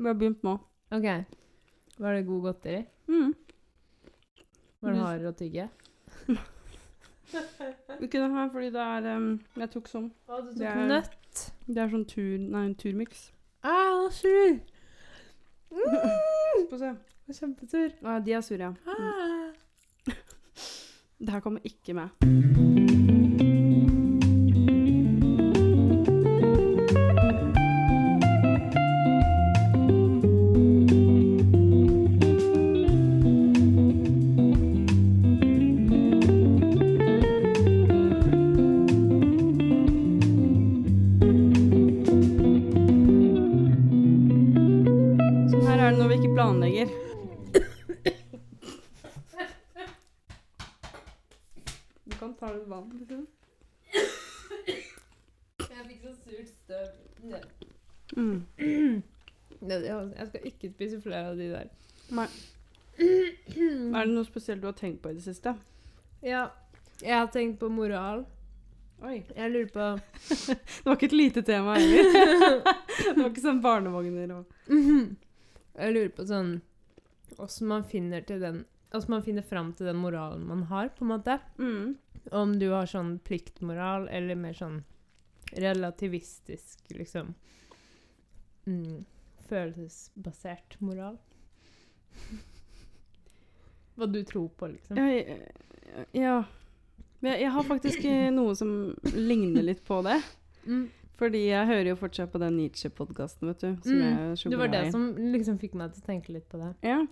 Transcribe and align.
Vi 0.00 0.06
har 0.08 0.16
begynt 0.16 0.42
nå. 0.46 0.54
OK. 0.96 1.06
Var 2.00 2.14
det 2.16 2.22
god 2.26 2.42
godteri? 2.46 2.80
Mm. 3.10 3.34
Var 4.80 4.94
det 4.96 5.02
hardere 5.04 5.32
å 5.34 5.36
tygge? 5.36 5.66
Ikke 8.00 8.18
det 8.22 8.30
her, 8.32 8.48
fordi 8.50 8.70
det 8.74 8.80
er 8.82 9.08
um, 9.16 9.26
Jeg 9.60 9.70
tok 9.74 9.90
sånn. 9.92 10.08
Å, 10.26 10.40
du 10.46 10.54
Det 10.56 10.66
er- 10.70 10.88
nøtt. 10.90 11.42
Det 11.68 11.78
er 11.84 11.92
sånn 11.92 12.06
tur... 12.10 12.38
Nei, 12.42 12.64
en 12.70 12.74
turmiks. 12.80 13.28
Ah, 13.62 14.08
sur. 14.10 14.56
Mm, 15.70 16.64
Få 16.66 16.78
se. 16.80 16.88
kjempesur. 17.30 17.92
Ah, 18.02 18.16
de 18.18 18.32
er 18.34 18.40
sure, 18.42 18.58
ja. 18.58 18.72
Mm. 18.72 18.90
Ah. 18.98 19.52
Det 21.20 21.30
her 21.30 21.44
kommer 21.44 21.62
ikke 21.62 21.94
med. 21.94 22.69
Av 61.30 61.38
de 61.40 61.48
der. 61.52 61.70
Nei. 62.16 62.26
Er 63.00 64.04
det 64.04 64.12
noe 64.12 64.26
spesielt 64.28 64.60
du 64.62 64.68
har 64.68 64.76
tenkt 64.76 65.00
på 65.02 65.12
i 65.12 65.16
det 65.16 65.24
siste? 65.24 65.54
Ja, 66.24 66.50
jeg 67.00 67.16
har 67.16 67.30
tenkt 67.32 67.60
på 67.60 67.70
moral. 67.72 68.26
Oi. 69.00 69.22
Jeg 69.32 69.52
lurer 69.54 69.70
på 69.72 69.84
Det 70.58 70.84
var 70.84 70.98
ikke 70.98 71.08
et 71.08 71.16
lite 71.16 71.42
tema 71.46 71.78
heller. 71.78 72.60
det 73.14 73.16
var 73.16 73.30
ikke 73.30 73.44
sånn 73.46 73.62
barnevogner 73.64 74.34
og 74.34 74.50
Jeg 75.80 75.94
lurer 75.94 76.12
på 76.12 76.26
sånn 76.28 76.58
Åssen 77.40 77.70
man 77.70 77.86
finner 77.88 78.26
til 78.28 78.42
den 78.42 78.58
Åssen 78.92 79.14
man 79.14 79.24
finner 79.24 79.46
fram 79.46 79.70
til 79.78 79.88
den 79.88 80.00
moralen 80.02 80.44
man 80.44 80.66
har, 80.68 80.90
på 80.92 81.06
en 81.06 81.12
måte. 81.14 81.38
mm. 81.56 81.96
Om 82.36 82.58
du 82.60 82.66
har 82.68 82.86
sånn 82.90 83.14
pliktmoral, 83.24 84.04
eller 84.12 84.36
mer 84.36 84.52
sånn 84.52 84.82
relativistisk, 85.56 86.82
liksom 86.92 87.30
mm, 88.66 88.98
Følelsesbasert 89.50 90.78
moral. 90.80 91.18
Hva 93.98 94.06
du 94.08 94.22
tror 94.24 94.48
på, 94.56 94.70
liksom. 94.72 94.96
Ja. 94.96 95.36
ja. 96.16 96.36
Jeg, 97.20 97.50
har 97.52 97.66
faktisk 97.68 98.04
eh, 98.08 98.30
noe 98.32 98.54
som 98.56 98.94
ligner 99.12 99.66
litt 99.66 99.82
på 99.84 100.00
det. 100.06 100.16
Mm. 100.64 100.86
Fordi 101.20 101.42
jeg 101.50 101.68
hører 101.68 101.90
jo 101.90 101.96
fortsatt 102.00 102.30
på 102.32 102.40
den 102.40 102.56
Nietzsche-podkasten, 102.56 103.50
vet 103.50 103.60
du. 103.60 103.74
Som 103.84 103.98
Mm. 103.98 104.36
jeg 104.36 104.50
Det 104.50 104.58
var 104.58 104.68
det 104.72 104.84
som 104.92 105.02
liksom 105.16 105.58
fikk 105.60 105.74
meg 105.76 105.92
til 105.92 106.00
å 106.02 106.06
tenke 106.06 106.32
litt 106.32 106.48
på 106.48 106.56
det. 106.62 106.70
Ja. 106.80 107.06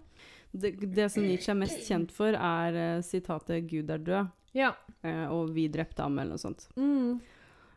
Det, 0.51 0.71
det 0.95 1.11
som 1.13 1.27
Nietzsche 1.27 1.53
er 1.53 1.59
mest 1.61 1.85
kjent 1.85 2.13
for, 2.15 2.33
er 2.33 2.79
uh, 2.97 3.03
sitatet 3.05 3.67
'Gud 3.69 3.91
er 3.91 3.99
død', 3.99 4.31
Ja. 4.55 4.73
uh, 5.05 5.27
og 5.29 5.51
'vi 5.53 5.69
drepte 5.69 6.01
ham', 6.01 6.17
eller 6.19 6.39
noe 6.39 6.39
sånt. 6.39 6.69
Mm. 6.77 7.21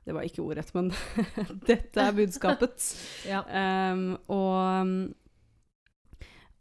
Det 0.03 0.13
var 0.15 0.25
ikke 0.25 0.41
ordrett, 0.41 0.71
men 0.73 0.91
dette 1.69 2.01
er 2.01 2.15
budskapet. 2.17 2.85
ja. 3.31 3.43
um, 3.93 4.17
og, 4.33 5.13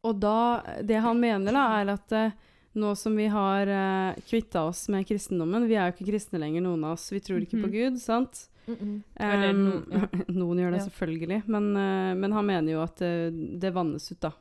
og 0.05 0.20
da 0.20 0.36
Det 0.84 1.00
han 1.05 1.20
mener, 1.20 1.52
da, 1.56 1.64
er 1.80 1.94
at 1.94 2.12
eh, 2.16 2.34
nå 2.80 2.92
som 2.94 3.16
vi 3.18 3.27
har 3.33 3.66
uh, 3.66 4.20
kvitta 4.28 4.62
oss 4.68 4.84
med 4.92 5.02
kristendommen 5.08 5.64
Vi 5.67 5.74
er 5.74 5.89
jo 5.89 5.96
ikke 5.96 6.12
kristne 6.12 6.39
lenger, 6.39 6.62
noen 6.62 6.84
av 6.86 6.92
oss. 6.98 7.08
Vi 7.12 7.18
tror 7.24 7.40
ikke 7.42 7.58
på 7.62 7.67
Mhm. 7.67 7.73
Gud, 7.74 7.98
sant? 8.00 8.46
Mm 8.67 8.77
-mm. 8.77 9.02
Eller 9.17 9.50
um, 9.50 9.86
ja. 9.90 10.00
noen 10.29 10.58
gjør 10.58 10.70
det 10.70 10.77
Ja. 10.79 10.84
selvfølgelig, 10.84 11.42
men, 11.46 11.77
uh, 11.77 12.14
men 12.14 12.33
han 12.33 12.46
mener 12.46 12.73
jo 12.73 12.83
at 12.83 13.00
uh, 13.02 13.30
det 13.58 13.70
vannes 13.74 14.12
ut, 14.12 14.20
da. 14.20 14.33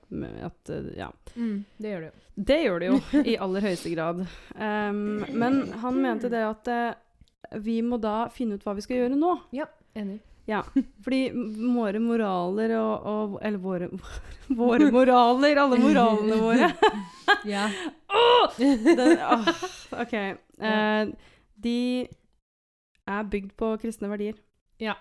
At, 0.43 0.69
eh, 0.69 0.97
ja. 0.97 1.11
Mm, 1.35 1.65
det 1.77 1.89
gjør 1.89 1.99
det 2.01 2.05
jo. 2.11 2.13
Det 2.35 2.63
gjør 2.63 2.79
det 2.79 2.85
jo, 2.87 2.99
i 3.25 3.37
aller 3.37 3.61
høyeste 3.61 3.89
grad. 3.95 4.19
Um, 4.55 5.25
men 5.33 5.71
han 5.71 6.01
mente 6.01 6.29
det 6.29 6.43
at 6.45 6.67
eh, 6.67 6.93
vi 7.63 7.79
må 7.85 7.97
da 8.01 8.29
finne 8.33 8.57
ut 8.57 8.65
hva 8.65 8.75
vi 8.77 8.83
skal 8.85 9.01
gjøre 9.03 9.19
nå. 9.19 9.35
Ja, 9.55 9.69
Enig. 9.97 10.19
Ja, 10.49 10.63
Fordi 11.05 11.29
våre 11.75 11.99
moraler 12.01 12.71
og, 12.79 13.03
og 13.05 13.33
Eller 13.45 13.59
våre, 13.61 13.89
våre 14.61 14.87
moraler, 14.95 15.59
alle 15.61 15.77
moralene 15.81 16.39
våre 16.41 16.69
Ja. 17.53 17.67
Den, 18.57 19.11
åh, 19.21 19.51
OK. 20.01 20.15
Eh, 20.17 21.11
de 21.61 21.75
er 23.09 23.29
bygd 23.29 23.53
på 23.57 23.69
kristne 23.81 24.09
verdier. 24.09 24.33
Ja. 24.81 24.95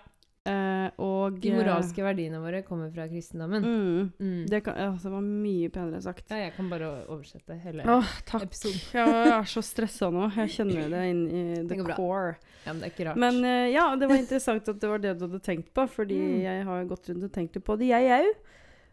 Eh, 0.47 0.89
og 1.03 1.35
De 1.43 1.51
moralske 1.51 2.01
verdiene 2.01 2.39
våre 2.41 2.61
kommer 2.65 2.89
fra 2.93 3.07
kristendommen. 3.11 3.61
mm, 3.61 4.11
Mm. 4.19 4.45
det, 4.49 4.63
kan, 4.63 4.73
altså, 4.75 5.03
det 5.03 5.11
var 5.11 5.21
mye 5.21 5.69
penere 5.69 6.01
sagt. 6.01 6.29
Ja, 6.31 6.37
jeg 6.37 6.53
kan 6.55 6.69
bare 6.69 7.05
oversette 7.09 7.57
hele 7.61 7.83
Åh, 7.85 8.07
takk. 8.25 8.43
episoden. 8.47 8.79
Jeg 8.93 9.27
er 9.35 9.43
så 9.51 9.61
stressa 9.61 10.09
nå. 10.09 10.29
Jeg 10.33 10.49
kjenner 10.55 10.89
det 10.89 11.03
inn 11.11 11.25
i 11.29 11.67
the 11.67 11.83
core. 11.93 12.37
Ja, 12.65 12.71
men 12.73 12.81
det 12.81 12.87
er 12.87 12.95
ikke 12.95 13.07
rart. 13.09 13.17
Men 13.17 13.43
eh, 13.45 13.71
ja, 13.73 13.95
det 13.95 14.07
var 14.09 14.15
interessant 14.15 14.67
at 14.69 14.79
det 14.79 14.89
var 14.89 14.97
det 15.03 15.17
du 15.19 15.27
hadde 15.27 15.39
tenkt 15.43 15.73
på, 15.73 15.85
fordi 15.89 16.17
Mm. 16.19 16.41
jeg 16.41 16.65
har 16.65 16.85
gått 16.85 17.09
rundt 17.09 17.23
og 17.23 17.31
tenkt 17.31 17.59
på 17.63 17.77
det, 17.77 17.87
jeg 17.91 18.09
òg. 18.23 18.33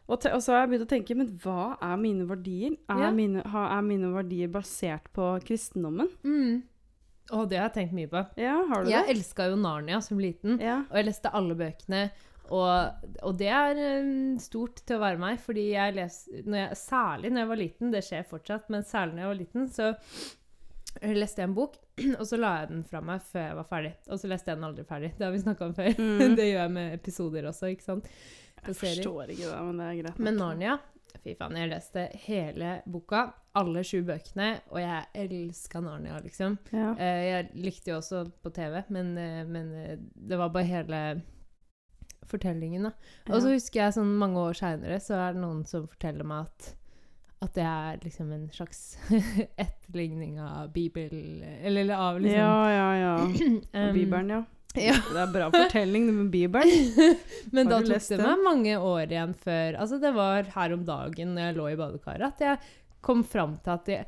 Og, 0.09 0.21
te- 0.21 0.31
og 0.35 0.39
så 0.43 0.53
har 0.53 0.67
jeg 0.67 0.71
begynt 0.71 0.87
å 0.87 0.93
tenke, 0.93 1.17
men 1.17 1.27
hva 1.43 1.77
er 1.83 1.97
mine 1.97 2.27
verdier? 2.29 2.77
Er, 2.89 3.01
Ja. 3.07 3.11
mine, 3.11 3.43
ha, 3.43 3.79
er 3.79 3.83
mine 3.83 4.13
verdier 4.15 4.49
basert 4.49 5.09
på 5.15 5.41
kristendommen? 5.47 6.09
mm. 6.25 6.63
Å, 7.35 7.43
det 7.51 7.59
har 7.59 7.69
jeg 7.71 7.75
tenkt 7.81 7.97
mye 7.97 8.11
på. 8.13 8.21
Ja, 8.39 8.55
har 8.71 8.85
du 8.85 8.91
Jeg 8.93 9.07
det? 9.09 9.17
elska 9.17 9.49
jo 9.51 9.57
Narnia 9.59 10.01
som 10.05 10.21
liten, 10.23 10.61
Ja. 10.63 10.85
og 10.91 10.97
jeg 11.01 11.09
leste 11.09 11.33
alle 11.35 11.57
bøkene. 11.59 12.05
Og, 12.55 13.09
og 13.27 13.33
det 13.41 13.49
er 13.51 13.81
um, 14.05 14.37
stort 14.39 14.79
til 14.87 15.01
å 15.01 15.03
være 15.03 15.19
meg, 15.19 15.41
fordi 15.43 15.65
jeg 15.73 15.97
les, 15.97 16.19
når 16.47 16.61
jeg, 16.61 16.77
særlig 16.79 17.33
når 17.33 17.43
jeg 17.43 17.51
var 17.51 17.59
liten, 17.65 17.91
det 17.91 18.05
skjer 18.07 18.29
fortsatt, 18.31 18.69
men 18.71 18.87
særlig 18.87 19.17
når 19.17 19.25
jeg 19.25 19.33
var 19.33 19.41
liten, 19.41 19.67
så 19.75 19.89
leste 21.03 21.43
jeg 21.43 21.51
en 21.51 21.57
bok, 21.59 21.75
og 22.21 22.25
så 22.31 22.39
la 22.39 22.53
jeg 22.61 22.71
den 22.71 22.85
fra 22.87 23.03
meg 23.03 23.25
før 23.27 23.49
jeg 23.49 23.59
var 23.59 23.69
ferdig. 23.75 23.93
Og 24.07 24.21
så 24.23 24.31
leste 24.31 24.53
jeg 24.53 24.61
den 24.61 24.69
aldri 24.71 24.87
ferdig. 24.87 25.11
Det 25.19 25.27
har 25.27 25.35
vi 25.35 25.43
snakka 25.43 25.67
om 25.67 25.75
før. 25.77 25.91
Mm. 25.99 26.37
det 26.39 26.47
gjør 26.53 26.61
jeg 26.63 26.75
med 26.79 26.95
episoder 27.01 27.51
også, 27.51 27.73
ikke 27.75 27.89
sant. 27.91 28.13
Jeg 28.67 28.79
forstår 28.79 29.35
ikke 29.35 29.51
det, 29.51 29.59
men 29.67 29.83
det 29.83 29.89
er 29.91 29.99
greit. 30.05 30.23
Men 30.23 30.39
Narnia 30.41 30.79
Fy 31.25 31.35
faen, 31.39 31.57
jeg 31.59 31.71
leste 31.71 32.07
hele 32.27 32.81
boka, 32.87 33.27
alle 33.57 33.83
sju 33.87 34.03
bøkene, 34.07 34.51
og 34.71 34.81
jeg 34.83 35.25
elska 35.25 35.81
Narnia, 35.83 36.19
liksom. 36.23 36.59
Ja. 36.71 36.93
Eh, 36.95 37.23
jeg 37.27 37.49
likte 37.65 37.93
jo 37.93 38.01
også 38.01 38.27
på 38.45 38.53
TV, 38.55 38.83
men, 38.95 39.17
eh, 39.19 39.43
men 39.49 39.73
eh, 39.75 39.97
det 39.99 40.39
var 40.39 40.53
bare 40.55 40.69
hele 40.69 41.03
fortellingen, 42.27 42.89
da. 42.89 42.93
Og 43.31 43.43
så 43.43 43.55
husker 43.55 43.85
jeg 43.85 43.97
sånn 43.97 44.17
mange 44.21 44.43
år 44.43 44.59
seinere, 44.59 44.99
så 45.03 45.19
er 45.19 45.37
det 45.37 45.43
noen 45.45 45.65
som 45.69 45.89
forteller 45.91 46.27
meg 46.27 46.51
at 46.51 46.75
at 47.45 47.53
det 47.53 47.65
er 47.69 47.99
liksom 48.01 48.31
en 48.33 48.47
slags 48.49 48.97
etterligning 49.67 50.39
av 50.41 50.71
Bibel 50.73 51.13
Eller, 51.13 51.83
eller 51.83 51.95
av 51.95 52.21
liksom 52.21 52.39
ja, 52.39 52.71
ja, 52.73 52.87
ja. 52.97 53.17
um, 53.89 53.93
Bibelen, 53.95 54.31
ja. 54.31 54.45
Ja. 54.77 54.97
Det 55.15 55.23
er 55.23 55.33
bra 55.33 55.49
fortelling, 55.55 56.09
med 56.15 56.31
Bibelen. 56.35 57.17
Men 57.57 57.71
da 57.71 57.81
tok 57.81 58.09
det 58.11 58.21
meg 58.21 58.45
mange 58.45 58.77
år 58.79 59.07
igjen 59.09 59.35
før 59.41 59.79
Altså, 59.81 59.99
det 60.03 60.13
var 60.17 60.49
her 60.57 60.75
om 60.77 60.85
dagen 60.89 61.35
når 61.37 61.49
jeg 61.49 61.57
lå 61.59 61.69
i 61.73 61.79
badekaret, 61.81 62.35
at 62.37 62.45
jeg 62.45 62.73
kom 63.07 63.23
fram 63.25 63.57
til 63.65 63.75
at 63.77 63.91
jeg, 63.93 64.07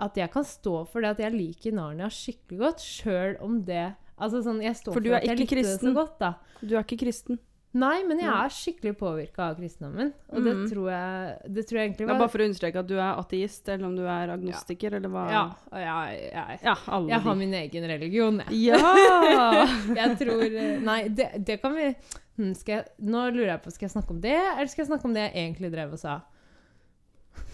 at 0.00 0.16
jeg 0.16 0.32
kan 0.32 0.46
stå 0.48 0.74
for 0.88 1.04
det 1.04 1.14
at 1.14 1.22
jeg 1.26 1.36
liker 1.36 1.74
Narnia 1.76 2.08
skikkelig 2.10 2.60
godt, 2.62 2.80
sjøl 2.84 3.36
om 3.44 3.60
det 3.68 3.90
Altså 4.20 4.42
sånn, 4.44 4.58
jeg 4.60 4.76
står 4.76 4.92
For 4.96 5.00
du 5.04 5.08
for, 5.08 5.16
er 5.16 5.22
at 5.22 5.30
jeg 5.30 5.38
ikke 5.46 5.54
kristen. 5.56 5.78
det 5.80 5.92
så 5.94 5.96
godt, 5.96 6.18
da. 6.20 6.32
Du 6.60 6.74
er 6.74 6.82
ikke 6.84 6.98
kristen. 7.06 7.38
Nei, 7.72 8.02
men 8.02 8.18
jeg 8.18 8.26
er 8.34 8.50
skikkelig 8.50 8.96
påvirka 8.98 9.44
av 9.50 9.56
kristendommen. 9.60 10.08
Og 10.32 10.42
det 10.42 10.54
Mhm. 10.56 10.70
tror 10.72 10.88
jeg 10.90 11.54
Det 11.54 11.66
tror 11.68 11.78
jeg 11.78 11.84
egentlig 11.90 11.98
Det 11.98 12.06
var 12.08 12.14
er 12.16 12.18
bare 12.18 12.28
for 12.32 12.38
å 12.42 12.46
understreke 12.48 12.78
at 12.80 12.86
du 12.88 12.94
er 12.98 13.14
ateist, 13.20 13.68
eller 13.68 13.86
om 13.86 13.94
du 13.96 14.02
er 14.06 14.28
agnostiker, 14.34 14.92
eller 14.96 15.08
hva 15.08 15.30
Ja. 15.30 15.44
Jeg, 15.72 16.32
jeg, 16.32 16.58
Ja, 16.64 16.74
alle 16.88 17.08
jeg 17.08 17.20
har 17.20 17.34
min 17.36 17.54
egen 17.54 17.84
religion, 17.86 18.38
jeg. 18.48 18.74
Ja! 18.74 19.66
Jeg 20.00 20.18
tror 20.18 20.42
eh, 20.42 20.80
Nei, 20.80 21.08
det, 21.08 21.44
det 21.46 21.60
kan 21.62 21.74
vi 21.76 21.94
hm, 22.38 22.54
skal 22.56 22.74
jeg, 22.74 22.84
Nå 23.06 23.30
lurer 23.30 23.52
jeg 23.54 23.62
på 23.62 23.70
Skal 23.72 23.88
jeg 23.88 23.94
snakke 24.02 24.10
om 24.10 24.20
det, 24.20 24.34
eller 24.34 24.66
skal 24.66 24.84
jeg 24.84 24.90
snakke 24.90 25.04
om 25.04 25.14
det 25.14 25.32
jeg 25.32 25.34
egentlig 25.54 25.70
drev 25.72 25.92
og 25.92 25.98
sa? 25.98 26.20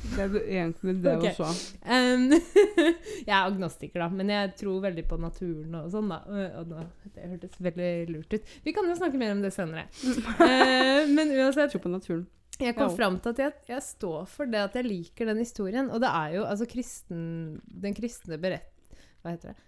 Det 0.06 0.22
er 0.22 0.34
egentlig 0.60 0.94
det 1.02 1.14
okay. 1.18 1.32
også. 1.34 1.76
Um, 1.82 2.28
jeg 3.26 3.32
er 3.32 3.40
agnostiker, 3.40 4.04
da, 4.04 4.08
men 4.12 4.30
jeg 4.30 4.52
tror 4.60 4.78
veldig 4.84 5.04
på 5.10 5.18
naturen 5.20 5.74
og 5.80 5.88
sånn, 5.92 6.12
da. 6.12 6.20
Og, 6.60 6.70
da, 6.70 6.84
det 7.16 7.26
hørtes 7.32 7.58
veldig 7.66 7.90
lurt 8.12 8.36
ut. 8.36 8.54
Vi 8.64 8.74
kan 8.76 8.86
jo 8.86 8.96
snakke 8.98 9.18
mer 9.20 9.34
om 9.34 9.42
det 9.44 9.52
senere. 9.56 9.88
uh, 10.06 11.02
men 11.10 11.34
uansett, 11.34 11.74
Tro 11.74 11.82
på 11.82 11.92
naturen. 11.92 12.24
jeg 12.60 12.76
kom 12.78 12.88
Ja. 12.92 12.96
fram 12.96 13.18
til 13.20 13.34
at 13.34 13.42
jeg, 13.44 13.52
jeg 13.74 13.82
står 13.82 14.26
for 14.30 14.46
det 14.52 14.62
at 14.68 14.78
jeg 14.78 14.86
liker 14.88 15.32
den 15.32 15.42
historien. 15.42 15.90
Og 15.90 16.00
det 16.04 16.12
er 16.12 16.38
jo 16.38 16.46
altså 16.46 16.68
kristen, 16.70 17.60
den 17.66 17.96
kristne 17.98 18.38
berett... 18.40 18.72
Hva 19.22 19.34
heter 19.34 19.52
det? 19.52 19.62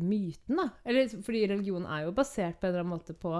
Myten, 0.00 0.56
da. 0.56 0.70
Eller, 0.88 1.10
fordi 1.22 1.44
religion 1.50 1.84
er 1.84 2.06
jo 2.06 2.14
basert 2.16 2.56
på 2.58 2.66
en 2.66 2.72
eller 2.72 2.84
annen 2.84 2.96
måte 2.96 3.14
på, 3.14 3.34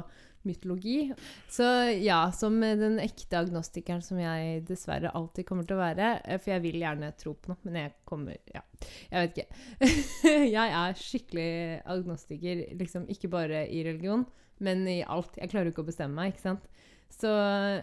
mytologi. 0.48 1.12
Så 1.50 1.64
ja, 2.00 2.22
som 2.32 2.56
den 2.60 2.98
ekte 3.02 3.40
agnostikeren 3.42 4.02
som 4.04 4.20
jeg 4.22 4.64
dessverre 4.68 5.12
alltid 5.16 5.46
kommer 5.48 5.66
til 5.68 5.76
å 5.76 5.82
være. 5.82 6.10
eh, 6.24 6.40
For 6.40 6.54
jeg 6.54 6.64
vil 6.64 6.80
gjerne 6.80 7.12
tro 7.20 7.34
på 7.34 7.52
noe, 7.52 7.60
men 7.68 7.80
jeg 7.82 7.94
kommer 8.08 8.38
Ja, 8.54 8.62
jeg 9.10 9.26
vet 9.26 9.38
ikke. 9.38 9.94
jeg 10.56 10.76
er 10.82 11.00
skikkelig 11.00 11.50
agnostiker, 11.96 12.62
liksom 12.80 13.08
ikke 13.12 13.32
bare 13.32 13.66
i 13.68 13.82
religion, 13.86 14.24
men 14.60 14.86
i 14.88 15.02
alt. 15.02 15.36
Jeg 15.40 15.52
klarer 15.52 15.72
ikke 15.72 15.84
å 15.84 15.90
bestemme 15.90 16.16
meg, 16.16 16.34
ikke 16.34 16.48
sant. 16.48 16.66
Så 17.10 17.30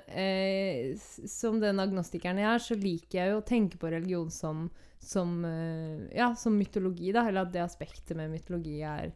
eh, 0.08 0.96
som 1.28 1.58
den 1.60 1.82
agnostikeren 1.84 2.40
jeg 2.40 2.48
er, 2.48 2.64
så 2.64 2.78
liker 2.80 3.20
jeg 3.20 3.32
jo 3.34 3.40
å 3.42 3.48
tenke 3.48 3.80
på 3.82 3.90
religion 3.92 4.30
som, 4.32 4.70
som, 5.04 5.34
eh, 5.46 6.06
ja, 6.16 6.32
som 6.40 6.56
mytologi, 6.58 7.12
da. 7.16 7.26
Eller 7.28 7.44
at 7.44 7.52
det 7.54 7.66
aspektet 7.66 8.16
med 8.18 8.32
mytologi 8.32 8.80
er, 8.88 9.12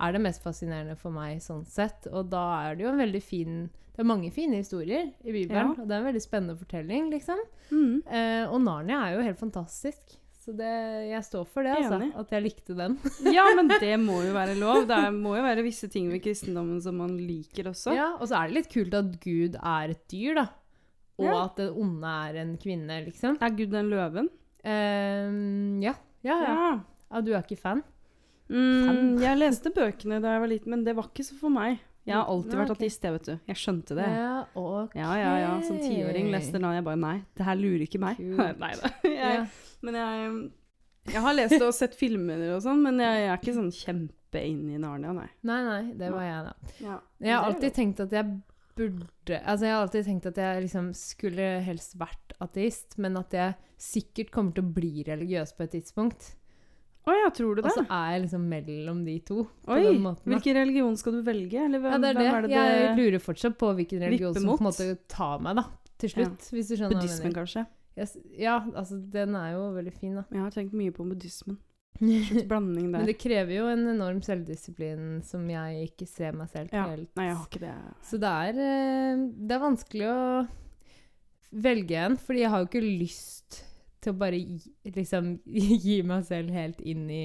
er 0.00 0.12
det 0.12 0.20
mest 0.20 0.42
fascinerende 0.44 0.96
for 1.00 1.10
meg 1.14 1.38
sånn 1.40 1.64
sett. 1.66 2.06
Og 2.12 2.28
da 2.30 2.42
er 2.68 2.76
det 2.76 2.84
jo 2.84 2.90
en 2.92 2.98
veldig 3.00 3.22
fin 3.22 3.70
Det 3.96 4.02
er 4.04 4.08
mange 4.10 4.28
fine 4.30 4.58
historier 4.60 5.06
i 5.24 5.32
Bibelen, 5.32 5.56
Ja. 5.56 5.68
og 5.72 5.88
det 5.88 5.94
er 5.94 6.02
en 6.02 6.08
veldig 6.12 6.20
spennende 6.20 6.56
fortelling, 6.60 7.06
liksom. 7.14 7.38
Mm. 7.72 8.02
Eh, 8.04 8.44
og 8.52 8.60
Narnia 8.60 8.98
er 9.06 9.14
jo 9.16 9.22
helt 9.24 9.38
fantastisk. 9.40 10.18
Så 10.44 10.52
det, 10.54 10.68
jeg 11.08 11.24
står 11.24 11.46
for 11.48 11.64
det, 11.64 11.72
altså. 11.80 12.12
At 12.20 12.30
jeg 12.30 12.42
likte 12.44 12.76
den. 12.76 12.98
Ja, 13.34 13.46
men 13.56 13.66
det 13.72 13.94
må 14.04 14.20
jo 14.22 14.34
være 14.36 14.54
lov. 14.60 14.84
Det 14.86 14.94
er, 15.00 15.10
må 15.16 15.32
jo 15.38 15.42
være 15.42 15.64
visse 15.64 15.88
ting 15.88 16.10
ved 16.12 16.20
kristendommen 16.22 16.76
som 16.84 16.94
man 17.00 17.16
liker 17.16 17.70
også. 17.72 17.96
Ja, 17.96 18.12
og 18.20 18.28
så 18.28 18.36
er 18.42 18.48
det 18.52 18.58
litt 18.60 18.68
kult 18.70 18.94
at 18.94 19.16
Gud 19.24 19.56
er 19.62 19.88
et 19.96 20.04
dyr, 20.12 20.34
da. 20.42 20.46
Og 21.16 21.24
Ja. 21.24 21.38
at 21.46 21.56
det 21.56 21.70
onde 21.72 22.04
er 22.28 22.36
en 22.44 22.54
kvinne, 22.60 23.00
liksom. 23.08 23.38
Er 23.40 23.56
Gud 23.56 23.72
den 23.72 23.88
løven? 23.88 24.28
Ehm, 24.62 25.80
ja. 25.82 25.94
Ja, 26.22 26.36
ja. 26.42 26.54
ja. 27.10 27.20
Du 27.24 27.32
er 27.32 27.42
ikke 27.42 27.56
fan? 27.58 27.82
Mm, 28.52 29.16
jeg 29.22 29.38
leste 29.40 29.72
bøkene 29.74 30.20
da 30.22 30.36
jeg 30.36 30.42
var 30.44 30.50
liten, 30.52 30.72
men 30.74 30.84
det 30.86 30.94
var 30.96 31.08
ikke 31.10 31.26
så 31.26 31.36
for 31.38 31.52
meg. 31.52 31.80
Jeg 32.06 32.14
har 32.14 32.28
alltid 32.30 32.54
vært 32.54 32.72
ateist, 32.76 33.02
jeg, 33.02 33.14
vet 33.16 33.24
du. 33.26 33.32
Jeg 33.50 33.58
skjønte 33.58 33.96
det. 33.98 34.06
Ja, 34.14 34.34
ok. 34.54 34.92
Ja, 34.94 35.08
ja, 35.18 35.32
ja. 35.42 35.54
Som 35.66 35.80
tiåring 35.82 36.28
leste 36.30 36.54
den, 36.54 36.66
og 36.68 36.76
jeg 36.76 36.84
bare 36.86 37.00
Nei, 37.02 37.16
det 37.34 37.46
her 37.48 37.58
lurer 37.58 37.82
ikke 37.88 38.00
meg. 38.02 38.20
Nei 38.62 38.70
da. 38.78 38.92
Jeg. 39.16 39.40
Men 39.86 39.98
jeg, 39.98 40.28
jeg 41.12 41.22
har 41.22 41.34
lest 41.36 41.56
det 41.56 41.66
og 41.66 41.74
sett 41.76 41.96
filmer 41.98 42.40
og 42.54 42.62
sånn, 42.64 42.80
men 42.82 43.02
jeg, 43.02 43.18
jeg 43.24 43.32
er 43.32 43.40
ikke 43.42 43.56
sånn 43.58 43.72
kjempe 43.74 44.42
inn 44.42 44.62
i 44.72 44.78
Narnia, 44.82 45.12
nei. 45.14 45.26
Nei, 45.46 45.58
nei, 45.66 45.82
det 45.98 46.08
var 46.14 46.24
jeg, 46.24 46.46
da. 46.46 46.72
Ja. 46.82 46.96
Jeg 47.22 47.34
har 47.36 47.50
alltid 47.50 47.76
tenkt 47.76 48.02
at 48.06 48.14
jeg 48.16 48.30
burde 48.76 49.38
Altså, 49.40 49.66
jeg 49.66 49.72
har 49.72 49.84
alltid 49.84 50.08
tenkt 50.08 50.26
at 50.28 50.40
jeg 50.40 50.64
liksom 50.66 50.88
skulle 50.96 51.46
helst 51.66 51.94
vært 52.00 52.34
ateist, 52.44 52.98
men 53.02 53.16
at 53.20 53.34
jeg 53.36 53.54
sikkert 53.80 54.32
kommer 54.34 54.56
til 54.56 54.66
å 54.66 54.74
bli 54.76 55.04
religiøs 55.06 55.54
på 55.56 55.64
et 55.66 55.76
tidspunkt. 55.78 56.34
Å 57.06 57.14
ja, 57.14 57.28
tror 57.30 57.54
du 57.54 57.62
Og 57.62 57.70
så 57.70 57.84
er 57.84 58.06
jeg 58.16 58.22
liksom 58.24 58.46
mellom 58.50 59.04
de 59.06 59.16
to. 59.22 59.44
på 59.62 59.76
Oi! 59.76 59.92
måten. 60.02 60.32
Hvilken 60.32 60.56
religion 60.58 60.96
skal 60.98 61.14
du 61.14 61.20
velge? 61.26 61.60
Eller 61.68 61.82
hvem, 61.82 61.92
Ja, 61.94 61.98
det 62.02 62.08
er 62.08 62.18
det. 62.18 62.26
er 62.26 62.42
det 62.42 62.54
Jeg 62.56 62.80
det 62.82 62.94
lurer 62.98 63.22
fortsatt 63.22 63.58
på 63.60 63.70
hvilken 63.78 64.02
religion 64.02 64.34
som 64.34 64.48
på 64.50 64.56
en 64.58 64.66
måte 64.66 64.88
tar 65.06 65.38
meg, 65.44 65.60
da. 65.60 65.68
Til 66.02 66.12
slutt, 66.12 66.48
hvis 66.52 66.72
du 66.72 66.74
skjønner 66.74 66.98
Buddhismen, 66.98 67.36
kanskje? 67.36 67.62
Yes. 67.96 68.16
Ja, 68.36 68.58
altså, 68.74 68.98
den 68.98 69.38
er 69.38 69.54
jo 69.54 69.70
veldig 69.78 69.94
fin, 69.94 70.18
da. 70.18 70.26
Jeg 70.34 70.42
har 70.42 70.52
tenkt 70.52 70.74
mye 70.76 70.92
på 70.92 71.06
buddhismen. 71.06 71.56
Blanding 72.50 72.90
der. 72.90 72.98
Men 72.98 73.06
det 73.08 73.16
krever 73.22 73.54
jo 73.54 73.68
en 73.72 73.86
enorm 73.94 74.18
selvdisiplin 74.24 75.22
som 75.24 75.46
jeg 75.48 75.86
ikke 75.86 76.08
ser 76.10 76.36
meg 76.36 76.50
selv 76.52 76.74
ja. 76.74 76.84
helt 76.90 77.08
Nei, 77.16 77.30
jeg 77.30 77.38
har 77.38 77.46
ikke 77.48 77.62
det. 77.62 77.76
Så 78.04 78.20
det 78.20 78.32
er, 78.50 78.60
eh, 78.66 79.22
det 79.46 79.56
er 79.56 79.62
vanskelig 79.62 80.10
å 80.10 80.18
velge 81.64 82.02
en, 82.02 82.18
fordi 82.20 82.42
jeg 82.42 82.52
har 82.52 82.64
jo 82.64 82.68
ikke 82.68 82.84
lyst 82.84 83.62
til 84.06 84.14
å 84.14 84.20
bare 84.20 84.38
liksom, 84.38 85.34
gi 85.86 85.98
meg 86.06 86.24
selv 86.28 86.54
helt 86.54 86.80
inn 86.86 87.04
i 87.10 87.24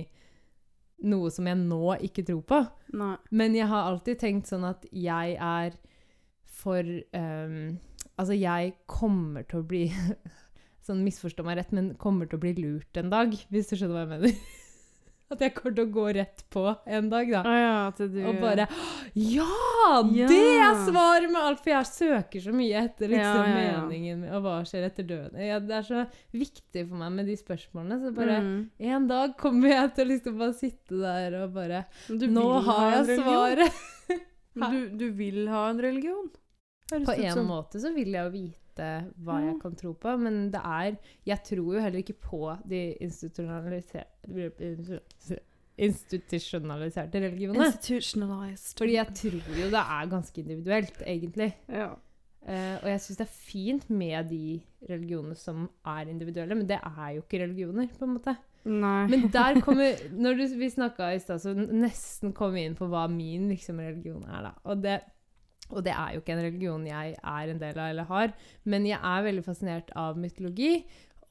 noe 1.01 1.31
som 1.33 1.47
jeg 1.49 1.57
nå 1.57 1.95
ikke 2.05 2.25
tror 2.27 2.43
på. 2.49 2.59
Nei. 2.97 3.15
Men 3.33 3.55
jeg 3.57 3.69
har 3.71 3.89
alltid 3.89 4.21
tenkt 4.21 4.51
sånn 4.51 4.67
at 4.69 4.85
jeg 4.91 5.37
er 5.37 5.79
for 6.61 6.85
um, 7.15 7.79
Altså, 8.19 8.35
jeg 8.35 8.73
kommer 8.91 9.45
til 9.49 9.61
å 9.61 9.65
bli 9.65 9.85
Sånn 10.85 11.03
misforstå 11.05 11.45
meg 11.45 11.59
rett, 11.59 11.71
men 11.73 11.93
kommer 12.01 12.27
til 12.29 12.37
å 12.37 12.41
bli 12.41 12.51
lurt 12.57 12.97
en 12.97 13.11
dag, 13.13 13.33
hvis 13.53 13.69
du 13.69 13.75
skjønner 13.77 13.95
hva 13.95 14.01
jeg 14.01 14.11
mener. 14.11 14.37
At 15.31 15.39
jeg 15.45 15.53
kommer 15.55 15.75
til 15.77 15.85
å 15.87 15.91
gå 15.95 16.05
rett 16.17 16.41
på 16.51 16.63
en 16.85 17.05
dag, 17.11 17.29
da. 17.31 17.41
Ah, 17.47 17.57
ja, 17.61 17.75
at 17.87 18.01
du 18.11 18.17
Og 18.27 18.39
bare 18.41 18.65
Ja! 19.15 19.45
Ja. 20.11 20.27
Det 20.27 20.39
er 20.59 20.81
svaret 20.87 21.31
med 21.31 21.39
alt! 21.41 21.61
For 21.63 21.71
jeg 21.73 21.87
søker 21.89 22.43
så 22.43 22.53
mye 22.55 22.81
etter 22.85 23.11
liksom, 23.13 23.47
Ja, 23.47 23.61
ja, 23.65 23.77
meningen 23.85 24.25
Og 24.31 24.43
hva 24.45 24.57
skjer 24.67 24.87
etter 24.89 25.07
døden? 25.07 25.39
Ja, 25.41 25.59
det 25.63 25.77
er 25.79 25.87
så 25.87 26.03
viktig 26.35 26.83
for 26.89 26.99
meg 27.01 27.15
med 27.19 27.31
de 27.31 27.37
spørsmålene. 27.39 27.99
Så 28.03 28.13
bare 28.15 28.37
Mm. 28.41 28.69
En 28.79 29.07
dag 29.09 29.33
kommer 29.37 29.69
jeg 29.69 29.93
til 29.95 30.05
å 30.05 30.09
liksom 30.11 30.37
bare 30.39 30.53
sitte 30.57 30.99
der 31.01 31.35
og 31.43 31.51
bare 31.55 31.83
Nå 32.09 32.47
har 32.67 32.95
jeg 33.01 33.19
svaret! 33.21 33.81
Men 34.59 34.71
Du, 34.75 34.79
du 34.99 35.11
vil 35.15 35.45
ha 35.51 35.69
en 35.69 35.79
religion? 35.83 36.27
På 36.91 36.97
en 37.15 37.31
sånn. 37.37 37.45
måte 37.47 37.79
så 37.79 37.93
vil 37.95 38.11
jeg 38.11 38.25
jo 38.25 38.31
vite 38.33 38.60
hva 38.77 39.39
jeg 39.43 39.55
kan 39.61 39.75
tro 39.75 39.93
på, 39.93 40.17
men 40.17 40.51
det 40.53 40.61
er 40.63 40.95
Jeg 41.25 41.43
tror 41.43 41.75
jo 41.75 41.81
heller 41.81 41.99
ikke 41.99 42.13
på 42.13 42.55
de 42.69 42.93
institusjonaliserte 43.03 45.39
institusjonaliserte 45.81 47.19
religionene. 47.23 47.71
Fordi 48.77 48.93
jeg 48.93 49.13
tror 49.17 49.57
jo 49.57 49.69
det 49.73 49.81
er 49.81 50.09
ganske 50.11 50.41
individuelt, 50.41 51.03
egentlig. 51.07 51.55
ja. 51.69 51.89
Uh, 52.41 52.77
og 52.81 52.87
jeg 52.89 53.01
syns 53.03 53.19
det 53.19 53.25
er 53.27 53.33
fint 53.37 53.83
med 53.93 54.31
de 54.31 54.45
religionene 54.89 55.35
som 55.37 55.67
er 55.85 56.09
individuelle, 56.09 56.55
men 56.57 56.65
det 56.65 56.79
er 56.81 57.11
jo 57.13 57.21
ikke 57.21 57.43
religioner, 57.43 57.91
på 57.99 58.07
en 58.07 58.15
måte. 58.15 58.33
Nei. 58.65 59.05
Men 59.09 59.27
der 59.33 59.59
kommer 59.65 60.01
Når 60.09 60.39
du, 60.39 60.43
vi 60.57 60.69
snakka 60.69 61.11
i 61.13 61.19
stad, 61.21 61.41
så 61.43 61.53
nesten 61.53 62.33
kom 62.33 62.55
vi 62.57 62.65
inn 62.65 62.77
på 62.77 62.89
hva 62.89 63.05
min 63.09 63.45
liksom, 63.53 63.81
religion 63.81 64.25
er, 64.25 64.47
da. 64.47 64.53
Og 64.65 64.81
det, 64.81 64.97
og 65.71 65.85
det 65.85 65.93
er 65.95 66.15
jo 66.15 66.23
ikke 66.23 66.35
en 66.35 66.43
religion 66.45 66.89
jeg 66.89 67.15
er 67.17 67.53
en 67.53 67.61
del 67.61 67.79
av 67.79 67.93
eller 67.93 68.09
har, 68.09 68.35
men 68.63 68.85
jeg 68.89 68.99
er 68.99 69.25
veldig 69.27 69.45
fascinert 69.45 69.95
av 69.99 70.19
mytologi. 70.19 70.73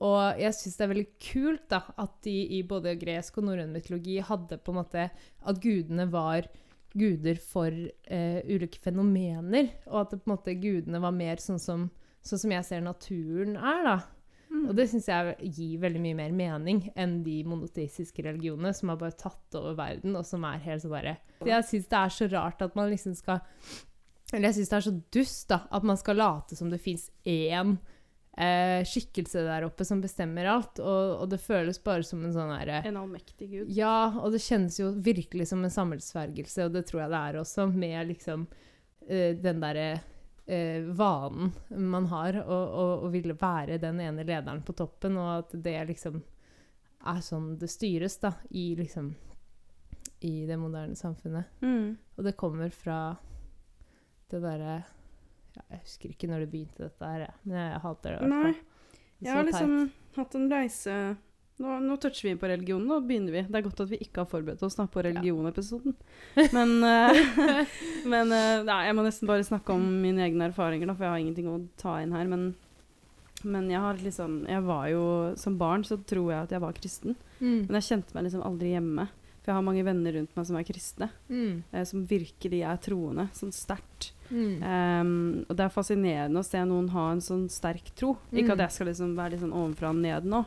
Og 0.00 0.40
jeg 0.40 0.56
syns 0.56 0.78
det 0.78 0.84
er 0.84 0.92
veldig 0.94 1.08
kult 1.20 1.64
da, 1.69 1.82
at 2.00 2.14
de 2.25 2.37
i 2.56 2.62
både 2.64 2.96
gresk 3.00 3.37
og 3.37 3.50
norrøn 3.50 3.75
mytologi 3.75 4.16
hadde 4.25 4.56
på 4.64 4.72
en 4.72 4.78
måte 4.78 5.02
At 5.12 5.60
gudene 5.60 6.06
var 6.08 6.48
guder 6.96 7.37
for 7.38 7.70
eh, 7.70 8.40
ulike 8.50 8.81
fenomener, 8.82 9.69
og 9.87 10.00
at 10.00 10.14
det, 10.14 10.22
på 10.22 10.31
en 10.31 10.34
måte 10.34 10.56
gudene 10.58 11.02
var 11.02 11.14
mer 11.14 11.42
sånn 11.42 11.60
som, 11.62 11.84
sånn 12.26 12.42
som 12.42 12.54
jeg 12.56 12.66
ser 12.66 12.82
naturen 12.82 13.54
er, 13.60 13.84
da. 13.87 13.98
Mm. 14.50 14.64
Og 14.64 14.72
det 14.75 14.88
syns 14.90 15.06
jeg 15.06 15.52
gir 15.54 15.82
veldig 15.84 16.00
mye 16.02 16.16
mer 16.19 16.32
mening 16.34 16.81
enn 16.98 17.20
de 17.22 17.37
monoteistiske 17.46 18.25
religionene 18.26 18.72
som 18.75 18.90
har 18.90 18.98
bare 18.98 19.14
tatt 19.19 19.54
over 19.54 19.76
verden, 19.78 20.16
og 20.19 20.26
som 20.26 20.42
er 20.48 20.64
helt 20.64 20.82
så 20.82 20.90
bare 20.90 21.14
Jeg 21.46 21.69
syns 21.69 21.87
det 21.92 22.00
er 22.00 22.16
så 22.16 22.28
rart 22.32 22.64
at 22.66 22.75
man 22.78 22.90
liksom 22.90 23.14
skal 23.14 23.44
Eller 24.32 24.50
jeg 24.50 24.60
syns 24.60 24.70
det 24.70 24.76
er 24.78 24.86
så 24.86 24.96
dust, 25.16 25.46
da, 25.50 25.64
at 25.70 25.86
man 25.86 25.98
skal 25.98 26.20
late 26.20 26.58
som 26.58 26.70
det 26.70 26.78
fins 26.82 27.08
én 27.26 27.74
eh, 28.38 28.80
skikkelse 28.87 29.42
der 29.46 29.66
oppe 29.66 29.87
som 29.87 30.02
bestemmer 30.02 30.49
alt, 30.52 30.78
og, 30.78 31.16
og 31.25 31.30
det 31.32 31.40
føles 31.42 31.80
bare 31.82 32.06
som 32.06 32.22
en 32.25 32.34
sånn 32.34 32.52
herre 32.54 32.82
En 32.88 33.00
allmektig 33.00 33.50
gud. 33.50 33.72
ja, 33.75 34.12
og 34.20 34.32
det 34.34 34.42
kjennes 34.44 34.78
jo 34.80 34.92
virkelig 35.02 35.50
som 35.50 35.64
en 35.66 35.75
sammensvergelse, 35.75 36.68
og 36.68 36.76
det 36.76 36.87
tror 36.88 37.04
jeg 37.04 37.14
det 37.14 37.22
er 37.26 37.40
også, 37.42 37.66
med 37.75 38.12
liksom 38.12 38.46
eh, 39.08 39.32
den 39.38 39.62
derre 39.64 39.88
eh, 40.46 40.87
vanen 40.87 41.50
man 41.90 42.06
har, 42.12 42.42
å 42.46 43.10
ville 43.10 43.37
være 43.38 43.80
den 43.82 44.00
ene 44.04 44.26
lederen 44.26 44.62
på 44.66 44.76
toppen, 44.78 45.18
og 45.18 45.32
at 45.40 45.56
det 45.66 45.78
liksom 45.90 46.22
er 47.10 47.20
sånn 47.25 47.54
det 47.58 47.70
styres, 47.72 48.18
da, 48.20 48.34
i 48.50 48.75
liksom 48.78 49.14
I 50.20 50.44
det 50.44 50.56
moderne 50.60 50.96
samfunnet. 50.99 51.49
Mm. 51.64 51.96
Og 52.18 52.26
det 52.26 52.37
kommer 52.37 52.68
fra 52.76 53.16
det 54.32 54.42
derre 54.44 54.76
ja, 54.80 55.62
Jeg 55.62 55.80
husker 55.82 56.12
ikke 56.12 56.28
når 56.30 56.44
det 56.44 56.52
begynte, 56.52 56.87
dette 56.87 57.10
her, 57.14 57.26
men 57.42 57.58
jeg 57.58 57.82
hater 57.87 58.14
det 58.14 58.20
i 58.20 58.20
hvert 58.20 58.37
Nei. 58.37 58.54
Jeg 59.20 59.37
har 59.37 59.44
liksom 59.44 59.75
hatt 60.16 60.37
en 60.38 60.49
reise 60.50 60.94
nå, 61.60 61.75
nå 61.84 61.96
toucher 62.00 62.30
vi 62.30 62.38
på 62.40 62.49
religion, 62.49 62.84
nå 62.88 63.02
begynner 63.04 63.34
vi. 63.34 63.42
Det 63.44 63.58
er 63.58 63.64
godt 63.66 63.82
at 63.84 63.90
vi 63.90 63.99
ikke 64.00 64.22
har 64.22 64.28
forberedt 64.30 64.62
oss 64.64 64.78
da, 64.78 64.87
på 64.88 65.02
religionepisoden. 65.04 65.92
Men, 66.56 66.72
uh, 66.80 67.20
men 68.12 68.32
uh, 68.32 68.62
nei, 68.64 68.78
jeg 68.87 68.96
må 68.96 69.04
nesten 69.04 69.28
bare 69.28 69.44
snakke 69.44 69.76
om 69.76 69.84
mine 70.00 70.25
egne 70.25 70.49
erfaringer, 70.49 70.88
da, 70.88 70.94
for 70.96 71.04
jeg 71.04 71.12
har 71.12 71.20
ingenting 71.20 71.50
å 71.52 71.58
ta 71.80 71.99
inn 72.00 72.14
her. 72.16 72.30
Men, 72.32 72.46
men 73.44 73.68
jeg 73.72 73.80
har 73.80 74.00
liksom 74.04 74.42
Jeg 74.49 74.60
var 74.66 74.88
jo 74.92 75.02
Som 75.40 75.54
barn 75.56 75.80
så 75.88 75.96
tror 75.96 76.26
jeg 76.28 76.46
at 76.46 76.54
jeg 76.56 76.64
var 76.64 76.76
kristen. 76.76 77.18
Mm. 77.40 77.66
Men 77.66 77.78
jeg 77.78 77.88
kjente 77.90 78.16
meg 78.16 78.26
liksom 78.28 78.46
aldri 78.49 78.72
hjemme. 78.72 79.06
For 79.40 79.52
jeg 79.52 79.58
har 79.58 79.68
mange 79.68 79.84
venner 79.84 80.16
rundt 80.16 80.34
meg 80.37 80.49
som 80.49 80.56
er 80.56 80.66
kristne. 80.68 81.10
Mm. 81.28 81.60
Uh, 81.75 81.84
som 81.92 82.08
virkelig 82.08 82.64
er 82.72 82.80
troende. 82.88 83.28
Sånn 83.37 83.52
sterkt. 83.52 84.14
Mm. 84.30 84.62
Um, 84.62 85.44
og 85.49 85.56
det 85.56 85.64
er 85.64 85.72
fascinerende 85.75 86.38
å 86.38 86.44
se 86.46 86.58
noen 86.64 86.88
ha 86.94 87.10
en 87.12 87.20
sånn 87.20 87.49
sterk 87.50 87.90
tro. 87.96 88.16
Ikke 88.32 88.50
Mm. 88.50 88.52
at 88.52 88.58
jeg 88.66 88.70
skal 88.76 88.87
liksom 88.87 89.16
være 89.16 89.30
litt 89.30 89.40
sånn 89.40 89.52
ovenfra 89.56 89.90
og 89.90 89.96
ned 89.96 90.25
nå, 90.25 90.44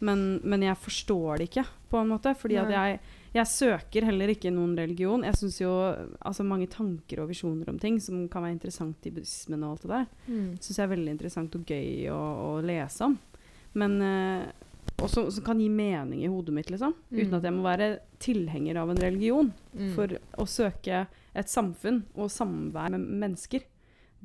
men, 0.00 0.40
men 0.44 0.60
jeg 0.62 0.76
forstår 0.76 1.38
det 1.38 1.50
ikke, 1.50 1.66
på 1.90 2.00
en 2.00 2.08
måte. 2.08 2.34
Fordi 2.36 2.56
at 2.60 2.68
jeg, 2.70 3.00
jeg 3.34 3.46
søker 3.46 4.04
heller 4.04 4.28
ikke 4.28 4.52
noen 4.52 4.76
religion. 4.76 5.22
Jeg 5.24 5.34
syns 5.36 5.60
jo 5.60 5.70
altså 6.24 6.44
mange 6.44 6.68
tanker 6.68 7.20
og 7.22 7.28
visjoner 7.30 7.68
om 7.68 7.78
ting 7.78 7.98
som 8.00 8.28
kan 8.28 8.42
være 8.42 8.52
interessant 8.58 8.96
i 9.06 9.10
buddhismen 9.10 9.62
og 9.64 9.70
alt 9.76 9.82
det 9.82 9.90
der, 9.90 10.06
Mm. 10.28 10.50
syns 10.60 10.76
jeg 10.76 10.84
er 10.88 10.94
veldig 10.96 11.12
interessant 11.16 11.54
og 11.54 11.64
gøy 11.66 12.08
å, 12.12 12.20
å 12.56 12.62
lese 12.64 13.00
om. 13.04 13.18
Men, 13.74 14.00
eh, 14.02 14.46
og 15.02 15.10
som, 15.12 15.30
som 15.30 15.44
kan 15.44 15.60
gi 15.60 15.68
mening 15.68 16.22
i 16.24 16.30
hodet 16.32 16.54
mitt, 16.56 16.70
liksom. 16.72 16.94
Uten 17.10 17.28
Mm. 17.28 17.38
at 17.38 17.44
jeg 17.44 17.52
må 17.52 17.62
være 17.66 17.88
tilhenger 18.22 18.76
av 18.80 18.90
en 18.90 19.00
religion. 19.02 19.52
Mm. 19.76 19.90
For 19.94 20.16
å 20.40 20.46
søke 20.48 21.06
et 21.36 21.52
samfunn 21.52 22.04
og 22.16 22.30
samvær 22.32 22.94
med 22.94 23.04
mennesker. 23.24 23.66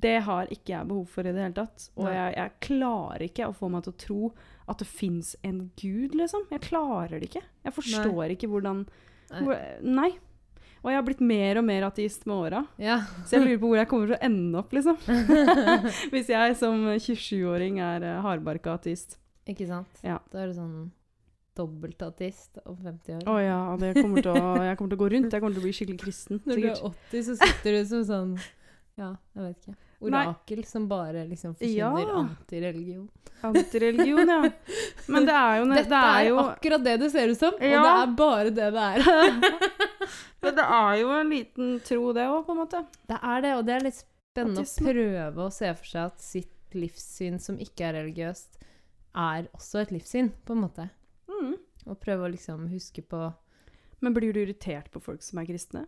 Det 0.02 0.22
har 0.24 0.48
ikke 0.48 0.72
jeg 0.72 0.88
behov 0.88 1.06
for 1.12 1.28
i 1.28 1.34
det 1.36 1.44
hele 1.44 1.54
tatt. 1.60 1.90
Og 2.00 2.08
jeg, 2.08 2.34
jeg 2.38 2.56
klarer 2.64 3.26
ikke 3.28 3.50
å 3.50 3.54
få 3.54 3.70
meg 3.70 3.84
til 3.84 3.94
å 3.94 4.02
tro 4.06 4.32
at 4.72 4.80
det 4.80 4.88
fins 4.88 5.36
en 5.44 5.70
gud, 5.76 6.16
liksom. 6.16 6.48
Jeg 6.50 6.64
klarer 6.70 7.20
det 7.20 7.28
ikke. 7.30 7.44
Jeg 7.68 7.76
forstår 7.76 8.32
ikke 8.38 8.50
hvordan 8.50 8.86
Nei. 9.32 9.42
hvor, 9.44 9.60
Nei. 9.84 10.12
Og 10.82 10.90
jeg 10.90 10.98
har 10.98 11.06
blitt 11.06 11.22
mer 11.22 11.60
og 11.60 11.66
mer 11.68 11.84
ateist 11.86 12.24
med 12.26 12.34
åra. 12.48 12.64
Ja. 12.82 13.02
Så 13.28 13.36
jeg 13.38 13.44
lurer 13.44 13.60
på 13.62 13.68
hvor 13.70 13.78
jeg 13.78 13.90
kommer 13.92 14.08
til 14.10 14.16
å 14.18 14.24
ende 14.26 14.58
opp, 14.64 14.72
liksom. 14.74 14.98
Hvis 16.14 16.32
jeg 16.32 16.56
som 16.58 16.88
27-åring 16.96 17.78
er 17.86 18.08
uh, 18.08 18.22
hardbarka 18.26 18.80
ateist. 18.80 19.20
Ikke 19.50 19.68
sant? 19.70 20.02
Ja. 20.06 20.20
Da 20.32 20.44
er 20.44 20.52
du 20.52 20.58
sånn 20.58 20.76
dobbeltatist 21.58 22.62
om 22.66 22.78
50 22.80 23.18
år. 23.20 23.24
Å 23.28 23.38
ja, 23.44 23.60
det 23.82 23.94
kommer 24.00 24.24
til 24.24 24.32
å, 24.32 24.44
jeg 24.64 24.78
kommer 24.80 24.94
til 24.94 24.98
å 24.98 25.02
gå 25.02 25.10
rundt. 25.16 25.34
Jeg 25.36 25.44
kommer 25.44 25.56
til 25.58 25.62
å 25.62 25.66
bli 25.68 25.74
skikkelig 25.76 26.02
kristen. 26.02 26.42
Når 26.48 26.62
du 26.62 26.68
er 26.70 26.84
80, 26.92 27.24
så 27.28 27.36
sitter 27.42 27.78
du 27.78 27.82
som 27.90 28.06
sånn 28.08 28.36
Ja, 29.00 29.10
jeg 29.36 29.48
vet 29.48 29.58
ikke. 29.66 29.76
Nei. 30.02 30.22
Orakel 30.26 30.62
som 30.66 30.88
bare 30.90 31.26
liksom 31.30 31.54
forkynner 31.60 32.08
Ja. 32.08 32.22
antireligion. 32.24 33.10
Antireligion, 33.46 34.30
ja. 34.30 34.40
Men 35.08 35.26
det 35.28 35.36
er 35.38 35.60
jo 35.60 35.68
Dette 35.72 35.90
det 35.92 36.00
er 36.00 36.16
er 36.22 36.26
jo, 36.30 36.38
akkurat 36.46 36.84
det 36.86 36.96
det 37.02 37.10
ser 37.14 37.30
ut 37.34 37.38
som, 37.40 37.54
og 37.54 37.60
det 37.60 37.92
er 37.92 38.16
bare 38.18 38.50
det 38.54 38.70
det 38.74 38.88
er. 38.88 39.06
Men 40.42 40.56
det 40.58 40.66
er 40.66 40.96
jo 41.02 41.12
en 41.20 41.30
liten 41.30 41.76
tro, 41.86 42.14
det 42.18 42.26
òg, 42.30 42.46
på 42.48 42.56
en 42.56 42.60
måte. 42.64 42.82
Det 43.10 43.20
er 43.22 43.42
det, 43.46 43.52
og 43.60 43.66
det 43.68 43.76
er 43.76 43.86
litt 43.86 44.00
spennende 44.02 44.64
å 44.66 44.88
prøve 44.88 45.46
å 45.46 45.52
se 45.54 45.70
for 45.78 45.86
seg 45.92 46.10
at 46.10 46.22
sitt 46.26 46.78
livssyn 46.78 47.38
som 47.42 47.60
ikke 47.62 47.90
er 47.90 47.98
religiøst, 48.02 48.58
er 49.18 49.48
også 49.56 49.82
et 49.82 49.94
livssyn, 49.96 50.32
på 50.46 50.56
en 50.56 50.64
måte. 50.66 50.88
Mm. 51.32 51.56
Og 51.90 52.00
prøve 52.02 52.28
å 52.28 52.32
liksom 52.32 52.68
huske 52.72 53.02
på 53.02 53.32
Men 54.02 54.14
blir 54.14 54.34
du 54.34 54.42
irritert 54.42 54.90
på 54.94 55.02
folk 55.02 55.24
som 55.26 55.40
er 55.42 55.48
kristne? 55.50 55.86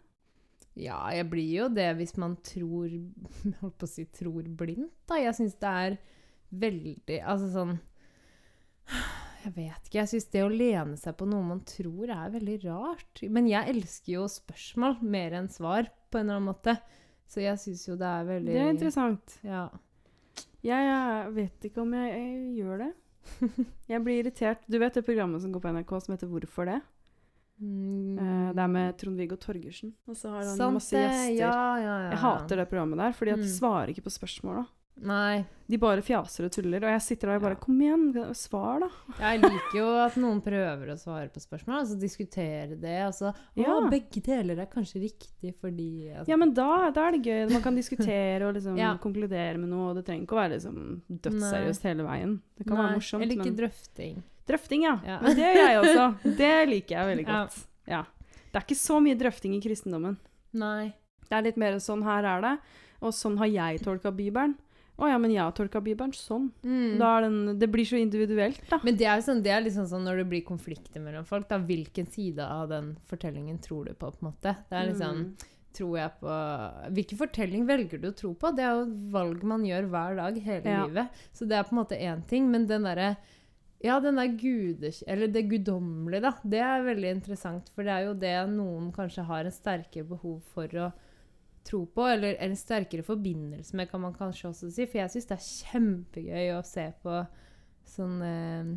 Ja, 0.73 0.97
jeg 1.13 1.27
blir 1.29 1.49
jo 1.51 1.67
det 1.69 1.91
hvis 1.99 2.15
man 2.17 2.35
tror 2.45 2.89
Holdt 3.61 3.77
på 3.77 3.87
å 3.87 3.89
si 3.89 4.05
tror 4.09 4.47
blindt, 4.47 4.95
da. 5.09 5.19
Jeg 5.21 5.37
syns 5.37 5.57
det 5.61 5.73
er 5.85 5.97
veldig 6.63 7.19
Altså 7.19 7.49
sånn 7.53 7.75
Jeg 9.43 9.53
vet 9.53 9.87
ikke. 9.87 9.99
Jeg 9.99 10.11
syns 10.13 10.27
det 10.33 10.43
å 10.45 10.51
lene 10.51 10.97
seg 10.99 11.17
på 11.19 11.27
noe 11.29 11.45
man 11.45 11.61
tror, 11.67 12.07
er 12.07 12.33
veldig 12.33 12.57
rart. 12.63 13.23
Men 13.27 13.49
jeg 13.49 13.73
elsker 13.73 14.13
jo 14.13 14.27
spørsmål 14.31 15.01
mer 15.03 15.35
enn 15.35 15.49
svar, 15.51 15.89
på 16.07 16.21
en 16.21 16.29
eller 16.29 16.39
annen 16.39 16.47
måte. 16.47 16.77
Så 17.27 17.43
jeg 17.43 17.59
syns 17.59 17.83
jo 17.89 17.97
det 17.99 18.07
er 18.07 18.29
veldig 18.29 18.53
Det 18.55 18.61
er 18.61 18.71
interessant. 18.71 19.35
Ja. 19.43 19.65
Jeg, 20.63 20.85
jeg 20.87 21.33
vet 21.35 21.67
ikke 21.67 21.83
om 21.83 21.91
jeg, 21.97 22.13
jeg 22.15 22.61
gjør 22.61 22.85
det. 22.85 22.89
Jeg 23.91 24.03
blir 24.03 24.23
irritert. 24.23 24.59
Du 24.69 24.77
vet 24.79 24.93
det 24.93 25.03
programmet 25.05 25.41
som 25.41 25.51
går 25.53 25.61
på 25.63 25.71
NRK 25.73 25.93
som 26.05 26.13
heter 26.15 26.27
Hvorfor 26.27 26.65
det? 26.69 26.81
Mm, 27.61 28.17
Eh, 28.19 28.53
det 28.53 28.59
er 28.63 28.67
med 28.67 28.97
Trond-Viggo 28.97 29.35
Torgersen. 29.39 29.93
Og 30.07 30.15
så 30.17 30.29
har 30.33 30.43
han 30.43 30.57
Sant 30.57 30.73
masse 30.73 30.91
gjester. 30.97 31.35
Ja, 31.37 31.77
ja, 31.77 31.95
ja. 32.05 32.09
Jeg 32.11 32.19
hater 32.23 32.55
det 32.57 32.69
programmet 32.69 32.97
der, 32.99 33.11
fordi 33.13 33.31
at 33.31 33.39
Mm. 33.39 33.47
svarer 33.53 33.87
ikke 33.93 34.03
på 34.03 34.11
spørsmåla. 34.13 34.65
Nei. 35.01 35.43
De 35.67 35.77
bare 35.81 36.03
fjaser 36.05 36.45
og 36.45 36.51
tuller, 36.53 36.83
og 36.85 36.91
jeg 36.93 37.01
sitter 37.01 37.27
der 37.31 37.39
og 37.39 37.41
bare 37.41 37.55
Ja. 37.55 37.61
Kom 37.63 37.79
igjen, 37.81 38.03
svar, 38.37 38.79
da. 38.83 38.89
Jeg 39.19 39.39
liker 39.41 39.77
jo 39.79 39.87
at 40.03 40.15
noen 40.21 40.41
prøver 40.43 40.91
å 40.93 40.97
svare 40.99 41.29
på 41.33 41.41
spørsmål, 41.41 41.79
altså 41.79 41.97
diskutere 41.99 42.75
det. 42.79 42.99
Altså, 43.01 43.33
Ja. 43.57 43.79
begge 43.89 44.21
deler 44.21 44.59
er 44.61 44.67
kanskje 44.67 45.01
riktig 45.01 45.55
fordi 45.59 46.11
altså, 46.13 46.27
Ja, 46.29 46.35
men 46.37 46.53
da, 46.53 46.91
da 46.91 47.07
er 47.07 47.11
det 47.17 47.23
gøy. 47.25 47.51
Man 47.51 47.61
kan 47.63 47.75
diskutere 47.75 48.43
og 48.47 48.53
liksom 48.55 48.77
Ja. 48.83 48.95
konkludere 48.97 49.57
med 49.57 49.69
noe. 49.69 49.89
Og 49.89 49.95
det 49.95 50.05
trenger 50.05 50.27
ikke 50.27 50.35
å 50.37 50.41
være 50.43 50.53
liksom 50.59 51.01
dødsseriøst 51.09 51.81
hele 51.89 52.03
veien. 52.03 52.41
Det 52.57 52.67
kan 52.67 52.77
være 52.77 52.93
morsomt, 52.99 53.23
Eller 53.23 53.35
ikke 53.35 53.45
men 53.49 53.55
drøfting. 53.57 54.23
Drøfting, 54.45 54.81
ja. 54.83 54.99
Ja. 55.07 55.19
Men 55.21 55.35
det 55.35 55.55
gjør 55.55 55.69
jeg 55.71 55.81
også. 55.83 56.35
Det 56.37 56.69
liker 56.69 56.95
jeg 56.99 57.17
veldig 57.17 57.25
godt. 57.33 57.65
Ja. 57.87 58.03
Det 58.51 58.55
er 58.61 58.65
ikke 58.67 58.77
så 58.77 59.01
mye 59.01 59.17
drøfting 59.17 59.55
i 59.57 59.61
kristendommen. 59.63 60.17
Nei. 60.53 60.93
Det 61.29 61.31
er 61.39 61.41
litt 61.47 61.57
mer 61.57 61.73
sånn 61.81 62.03
her 62.03 62.23
er 62.29 62.41
det, 62.41 62.59
og 63.01 63.11
sånn 63.11 63.37
har 63.39 63.47
jeg 63.49 63.81
tolka 63.81 64.11
Bibelen. 64.13 64.53
Å 65.01 65.07
ja, 65.09 65.15
men 65.17 65.31
jeg 65.33 65.41
har 65.41 65.53
tolka 65.57 65.81
Bibelen 65.81 66.11
sånn. 66.13 66.51
Mm. 66.61 66.99
Den, 67.01 67.37
det 67.59 67.67
blir 67.73 67.87
så 67.89 67.97
individuelt, 67.97 68.61
da. 68.69 68.77
Men 68.85 68.97
det 68.99 69.07
er, 69.09 69.23
sånn, 69.25 69.41
det 69.41 69.49
er 69.55 69.63
liksom 69.65 69.87
sånn 69.89 70.05
når 70.05 70.21
det 70.21 70.27
blir 70.29 70.43
konflikter 70.45 71.01
mellom 71.01 71.25
folk, 71.25 71.47
da 71.49 71.57
hvilken 71.57 72.05
side 72.13 72.45
av 72.45 72.69
den 72.69 72.91
fortellingen 73.09 73.57
tror 73.63 73.89
du 73.89 73.95
på, 73.97 74.11
på 74.13 74.21
en 74.21 74.29
måte? 74.29 74.55
Det 74.69 74.77
er 74.79 74.91
liksom 74.91 75.23
Mm. 75.23 75.33
Tror 75.73 75.95
jeg 75.97 76.11
på 76.19 76.33
Hvilken 76.93 77.17
fortelling 77.17 77.63
velger 77.65 77.97
du 77.97 78.11
å 78.11 78.13
tro 78.13 78.35
på? 78.37 78.51
Det 78.53 78.61
er 78.61 78.75
jo 78.77 78.83
valg 79.09 79.41
man 79.41 79.63
gjør 79.65 79.87
hver 79.89 80.19
dag 80.19 80.35
hele 80.45 80.69
Ja. 80.69 80.83
livet. 80.85 81.23
Så 81.33 81.47
det 81.49 81.57
er 81.57 81.63
på 81.65 81.73
en 81.73 81.79
måte 81.81 81.97
én 81.97 82.21
ting, 82.29 82.51
men 82.51 82.67
den 82.69 82.85
derre 82.85 83.15
ja, 83.83 83.99
den 83.99 84.15
der 84.15 84.27
gudes... 84.37 85.01
Eller 85.07 85.27
det 85.27 85.47
guddommelige, 85.49 86.21
da. 86.21 86.31
Det 86.45 86.59
er 86.61 86.85
veldig 86.85 87.09
interessant, 87.17 87.71
for 87.73 87.83
det 87.83 87.91
er 87.91 88.05
jo 88.05 88.13
det 88.13 88.35
noen 88.53 88.93
kanskje 88.95 89.25
har 89.27 89.43
en 89.49 89.51
sterkere 89.51 90.05
behov 90.07 90.37
for 90.53 90.67
å 90.77 90.91
tro 91.63 91.85
på, 91.85 92.05
eller 92.07 92.35
en 92.43 92.55
sterkere 92.59 93.03
forbindelse 93.03 93.75
med, 93.75 93.89
kan 93.91 94.01
man 94.01 94.13
kanskje 94.13 94.49
også 94.49 94.71
si. 94.71 94.85
For 94.85 94.99
jeg 94.99 95.13
syns 95.13 95.29
det 95.29 95.37
er 95.37 95.45
kjempegøy 95.71 96.49
å 96.57 96.63
se 96.67 96.87
på 97.03 97.21
sånn 97.93 98.21
eh, 98.23 98.73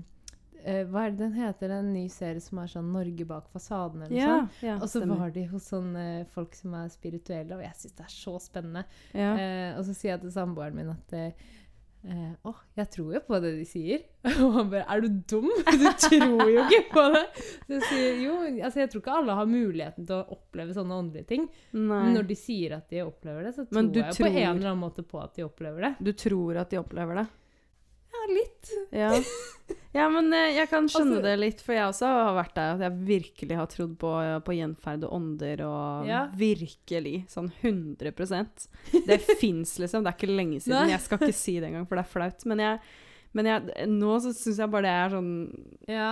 eh, 0.64 0.84
Hva 0.90 1.06
er 1.06 1.10
det 1.14 1.18
den 1.24 1.36
heter, 1.38 1.70
en 1.70 1.92
ny 1.94 2.06
serie 2.12 2.40
som 2.42 2.58
er 2.62 2.66
sånn 2.72 2.92
'Norge 2.92 3.26
bak 3.26 3.48
fasaden', 3.52 4.02
eller 4.06 4.16
Ja, 4.16 4.32
sånt? 4.40 4.62
ja, 4.62 4.76
Og 4.76 4.88
så 4.90 5.04
var 5.06 5.30
de 5.30 5.44
hos 5.50 5.68
sånne 5.70 6.26
folk 6.32 6.54
som 6.54 6.74
er 6.74 6.88
spirituelle, 6.88 7.54
og 7.56 7.62
jeg 7.62 7.74
syns 7.76 7.96
det 7.96 8.04
er 8.06 8.14
så 8.16 8.38
spennende. 8.40 8.84
ja. 9.14 9.36
Eh, 9.36 9.78
og 9.78 9.84
så 9.84 9.94
sier 9.94 10.12
jeg 10.16 10.20
til 10.20 10.32
samboeren 10.32 10.74
min 10.74 10.90
at 10.90 11.12
eh, 11.12 11.32
eh, 12.12 12.32
oh, 12.48 12.58
jeg 12.78 12.90
tror 12.94 13.14
jo 13.16 13.20
på 13.26 13.40
det 13.42 13.52
de 13.58 13.64
sier. 13.68 14.04
Og 14.44 14.56
han 14.56 14.70
bare 14.72 14.84
Er 14.94 15.02
du 15.04 15.08
dum? 15.30 15.48
Du 15.66 15.86
tror 16.02 16.50
jo 16.50 16.64
ikke 16.64 16.82
på 16.92 17.04
det! 17.14 17.24
Så 17.36 17.76
jeg 17.76 17.86
sier 17.90 18.20
jo, 18.24 18.36
altså 18.50 18.82
jeg 18.82 18.92
tror 18.92 19.04
ikke 19.04 19.16
alle 19.20 19.38
har 19.40 19.50
muligheten 19.50 20.08
til 20.08 20.18
å 20.18 20.36
oppleve 20.38 20.76
sånne 20.76 21.00
åndelige 21.02 21.30
ting. 21.32 21.48
Nei. 21.76 22.02
Men 22.08 22.16
når 22.18 22.30
de 22.30 22.38
sier 22.38 22.76
at 22.78 22.90
de 22.92 23.02
opplever 23.06 23.48
det, 23.48 23.56
så 23.56 23.66
tror 23.68 23.82
jeg 23.82 24.14
tror... 24.18 24.26
på 24.26 24.32
en 24.32 24.52
eller 24.52 24.70
annen 24.72 24.84
måte 24.84 25.06
på 25.06 25.22
at 25.22 25.34
de 25.38 25.46
opplever 25.46 25.88
det. 25.88 25.92
Du 26.00 26.12
tror 26.16 26.62
at 26.62 26.72
de 26.72 26.80
opplever 26.82 27.22
det? 27.22 27.26
Litt. 28.26 28.70
Ja, 28.92 29.10
ja 29.94 30.06
men 30.10 30.32
eh, 30.34 30.54
jeg 30.56 30.68
kan 30.70 30.86
skjønne 30.90 31.16
Altså- 31.18 31.22
det 31.26 31.34
litt, 31.40 31.60
for 31.62 31.74
jeg 31.76 31.86
også 31.86 32.06
har 32.10 32.34
vært 32.36 32.54
der 32.58 32.74
at 32.74 32.80
jeg 32.86 33.06
virkelig 33.08 33.56
har 33.60 33.66
trodd 33.70 33.96
på, 34.00 34.12
på 34.46 34.56
gjenferd 34.56 35.04
og 35.08 35.12
ånder, 35.18 35.62
og 35.66 36.06
Ja. 36.10 36.26
virkelig, 36.34 37.26
sånn 37.32 37.50
100% 37.62 38.68
Det 39.06 39.20
fins, 39.40 39.78
liksom. 39.78 40.02
Det 40.04 40.12
er 40.12 40.18
ikke 40.18 40.36
lenge 40.36 40.60
siden. 40.60 40.86
Nei. 40.86 40.94
Jeg 40.94 41.00
skal 41.06 41.18
ikke 41.22 41.34
si 41.38 41.58
det 41.60 41.70
engang, 41.70 41.86
for 41.88 41.96
det 41.96 42.04
er 42.06 42.12
flaut. 42.14 42.46
Men, 42.46 42.58
jeg, 42.58 42.80
men 43.32 43.46
jeg, 43.52 43.88
nå 43.88 44.16
så 44.24 44.32
syns 44.34 44.58
jeg 44.58 44.70
bare 44.74 44.82
det 44.88 44.96
er 44.96 45.14
sånn 45.16 45.32
Ja, 45.88 46.10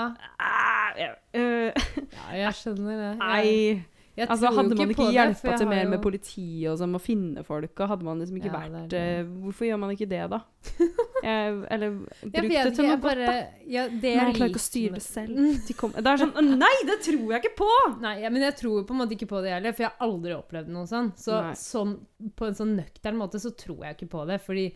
Uh, 1.34 1.72
ja 1.74 2.34
jeg 2.38 2.52
skjønner 2.54 3.00
det. 3.00 3.08
Nei. 3.18 3.84
Jeg 4.16 4.28
Altså, 4.30 4.46
hadde 4.54 4.76
man 4.78 4.88
ikke, 4.90 4.94
ikke 4.94 5.06
det, 5.08 5.14
hjelpa 5.16 5.56
til 5.58 5.66
mer 5.66 5.82
jo- 5.84 5.90
med 5.90 6.00
politiet 6.04 6.68
og 6.70 6.76
sånn, 6.78 6.92
å 6.94 7.00
finne 7.02 7.42
folk, 7.44 7.80
hadde 7.90 8.04
man 8.06 8.20
liksom 8.22 8.36
ikke 8.38 8.46
Ja, 8.52 8.60
vært 8.60 8.74
det 8.74 8.90
det. 8.90 9.00
eh, 9.18 9.24
Hvorfor 9.42 9.66
gjør 9.66 9.78
man 9.82 9.90
ikke 9.96 10.08
det, 10.08 10.20
da? 10.30 10.38
Jeg, 11.24 11.54
eller 11.74 11.90
bruk 12.22 12.32
det 12.52 12.74
til 12.76 12.84
noe 12.86 12.96
godt, 13.00 13.20
da. 13.24 13.34
ja, 13.66 13.84
det 13.88 14.02
Nei, 14.14 14.24
jeg 14.28 14.34
klarer 14.36 14.50
ikke 14.52 14.60
å 14.60 14.64
styre 14.68 14.90
med- 14.92 15.00
det 15.00 15.06
selv. 15.08 15.66
De 15.66 15.74
kom, 15.74 15.90
det 15.96 16.06
er 16.06 16.22
sånn 16.22 16.58
Nei, 16.60 16.74
det 16.86 16.98
tror 17.08 17.32
jeg 17.34 17.42
ikke 17.42 17.54
på! 17.58 17.70
Nei, 18.04 18.14
ja, 18.22 18.30
men 18.30 18.42
jeg 18.46 18.56
tror 18.60 18.84
på 18.86 18.94
en 18.94 19.00
måte 19.02 19.16
ikke 19.16 19.30
på 19.34 19.42
det 19.42 19.50
heller, 19.56 19.72
for 19.72 19.86
jeg 19.86 19.92
har 19.96 20.08
aldri 20.08 20.34
opplevd 20.36 20.68
noe 20.68 20.86
sånn. 20.86 21.12
Så 21.16 21.40
sånn, 21.56 21.96
på 22.36 22.46
en 22.46 22.54
sånn 22.58 22.76
nøktern 22.78 23.16
måte 23.18 23.40
så 23.42 23.50
tror 23.56 23.82
jeg 23.88 23.96
ikke 23.98 24.10
på 24.14 24.26
det. 24.28 24.38
Fordi 24.44 24.66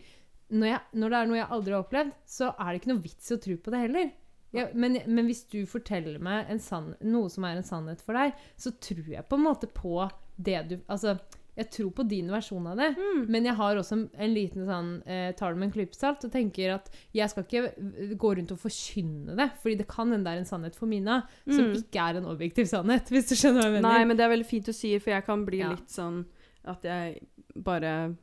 når, 0.51 0.67
jeg, 0.73 0.81
når 0.97 1.09
det 1.13 1.17
er 1.21 1.29
noe 1.29 1.37
jeg 1.37 1.47
aldri 1.53 1.73
har 1.77 1.83
opplevd, 1.85 2.11
så 2.25 2.49
er 2.57 2.71
det 2.73 2.81
ikke 2.81 2.91
noe 2.95 3.03
vits 3.05 3.29
i 3.31 3.35
å 3.37 3.41
tro 3.45 3.55
på 3.61 3.71
det 3.75 3.79
heller. 3.85 4.11
Ja, 4.55 4.67
men, 4.73 4.97
men 5.05 5.27
hvis 5.29 5.43
du 5.51 5.59
forteller 5.69 6.17
meg 6.19 6.47
en 6.49 6.59
sann, 6.59 6.95
noe 7.05 7.29
som 7.29 7.43
er 7.45 7.59
en 7.59 7.67
sannhet 7.67 8.01
for 8.01 8.17
deg, 8.17 8.33
så 8.57 8.71
tror 8.81 9.05
jeg 9.13 9.27
på 9.29 9.37
en 9.37 9.45
måte 9.45 9.67
på 9.69 10.07
det 10.41 10.61
du 10.71 10.77
Altså, 10.89 11.17
jeg 11.59 11.67
tror 11.75 11.89
på 11.91 12.05
din 12.07 12.29
versjon 12.31 12.65
av 12.71 12.77
det. 12.79 12.87
Mm. 12.95 13.25
Men 13.35 13.45
jeg 13.49 13.53
har 13.59 13.75
også 13.75 13.93
en, 13.97 14.03
en 14.15 14.31
liten 14.33 14.63
sånn 14.65 14.91
eh, 15.05 15.33
tar 15.35 15.51
det 15.53 15.59
med 15.59 15.67
en 15.67 15.73
klype 15.75 15.97
salt 15.97 16.23
og 16.23 16.31
tenker 16.31 16.71
at 16.77 16.87
jeg 17.13 17.27
skal 17.33 17.43
ikke 17.43 17.63
eh, 17.75 18.13
gå 18.15 18.31
rundt 18.39 18.53
og 18.55 18.61
forkynne 18.63 19.35
det, 19.35 19.49
fordi 19.59 19.75
det 19.81 19.87
kan 19.91 20.13
hende 20.15 20.23
det 20.29 20.37
er 20.37 20.41
en 20.45 20.47
sannhet 20.49 20.77
for 20.79 20.87
Mina 20.87 21.19
som 21.43 21.67
Mm. 21.67 21.75
ikke 21.83 22.05
er 22.07 22.21
en 22.21 22.29
objektiv 22.31 22.69
sannhet, 22.71 23.09
hvis 23.13 23.27
du 23.29 23.35
skjønner 23.35 23.59
hva 23.61 23.67
jeg 23.69 23.75
mener. 23.75 23.89
Nei, 23.91 24.05
men 24.07 24.17
det 24.17 24.25
er 24.25 24.33
veldig 24.33 24.47
fint 24.49 24.71
du 24.71 24.73
sier, 24.73 25.03
for 25.03 25.11
jeg 25.17 25.27
kan 25.27 25.43
bli 25.45 25.59
Ja. 25.65 25.73
litt 25.75 25.91
sånn 25.93 26.23
at 26.65 26.83
jeg 26.89 27.19
bare 27.59 28.15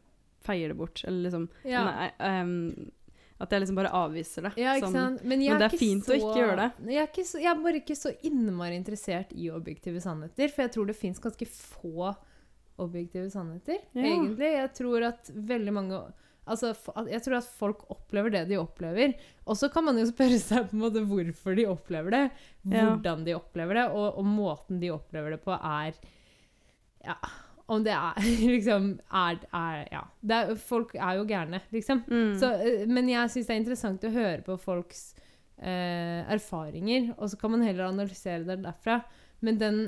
feier 0.47 0.69
det 0.73 0.77
bort. 0.79 1.05
Eller 1.05 1.27
liksom 1.29 1.49
ja. 1.67 1.85
Nei, 1.91 2.11
ehm, 2.23 2.91
At 3.39 3.53
jeg 3.53 3.61
liksom 3.63 3.77
bare 3.77 3.91
avviser 3.93 4.47
det. 4.47 4.53
Ja, 4.57 4.77
ikke 4.79 4.89
sånn. 4.89 4.95
sant? 4.97 5.25
Men, 5.29 5.43
men 5.45 5.59
det 5.61 5.67
er 5.69 5.77
fint 5.77 6.07
å 6.09 6.15
ikke 6.17 6.37
gjøre 6.41 6.57
det. 6.63 6.69
Jeg 6.95 7.03
er, 7.05 7.25
så, 7.29 7.41
jeg 7.43 7.51
er 7.53 7.59
bare 7.67 7.81
ikke 7.83 7.97
så 7.99 8.13
innmari 8.25 8.79
interessert 8.79 9.35
i 9.37 9.51
objektive 9.53 10.01
sannheter, 10.01 10.49
for 10.55 10.65
jeg 10.65 10.73
tror 10.77 10.89
det 10.89 10.97
fins 10.97 11.21
ganske 11.21 11.49
få 11.53 12.15
objektive 12.81 13.29
sannheter, 13.33 13.79
Ja. 13.97 14.07
egentlig. 14.09 14.53
Jeg 14.57 14.73
tror 14.79 15.05
at 15.13 15.31
veldig 15.33 15.73
mange 15.77 16.05
Altså, 16.47 16.69
jeg 17.11 17.19
tror 17.25 17.35
at 17.41 17.47
folk 17.59 17.81
opplever 17.91 18.31
det 18.31 18.45
de 18.53 18.55
opplever. 18.61 19.17
Og 19.51 19.57
så 19.59 19.67
kan 19.69 19.83
man 19.83 19.97
jo 19.99 20.05
spørre 20.07 20.37
seg 20.39 20.69
på 20.71 20.77
en 20.77 20.83
måte 20.85 21.01
hvorfor 21.03 21.57
de 21.59 21.65
opplever 21.67 22.15
det. 22.15 22.21
Ja. 22.71 22.85
Hvordan 22.93 23.25
de 23.27 23.35
opplever 23.35 23.75
det, 23.81 23.87
og, 23.91 24.21
og 24.21 24.29
måten 24.31 24.79
de 24.79 24.93
opplever 24.95 25.35
det 25.35 25.41
på, 25.43 25.57
er 25.59 25.99
Ja, 27.03 27.17
om 27.67 27.83
det 27.85 27.95
er 27.95 28.27
liksom 28.55 28.91
er, 29.11 29.39
er 29.51 29.85
Ja. 29.93 30.03
Er, 30.39 30.55
folk 30.61 30.95
er 30.95 31.19
jo 31.19 31.27
gærne, 31.29 31.61
liksom. 31.75 32.03
Mm. 32.07 32.35
Så, 32.41 32.53
eh, 32.63 32.87
men 32.89 33.11
jeg 33.11 33.33
syns 33.33 33.49
det 33.49 33.55
er 33.55 33.63
interessant 33.63 34.07
å 34.07 34.15
høre 34.15 34.43
på 34.47 34.59
folks 34.61 35.07
eh, 35.59 36.23
erfaringer, 36.33 37.13
og 37.17 37.31
så 37.31 37.39
kan 37.41 37.55
man 37.55 37.65
heller 37.67 37.89
analysere 37.91 38.45
det 38.47 38.61
derfra. 38.65 39.01
Men 39.45 39.63
den 39.63 39.81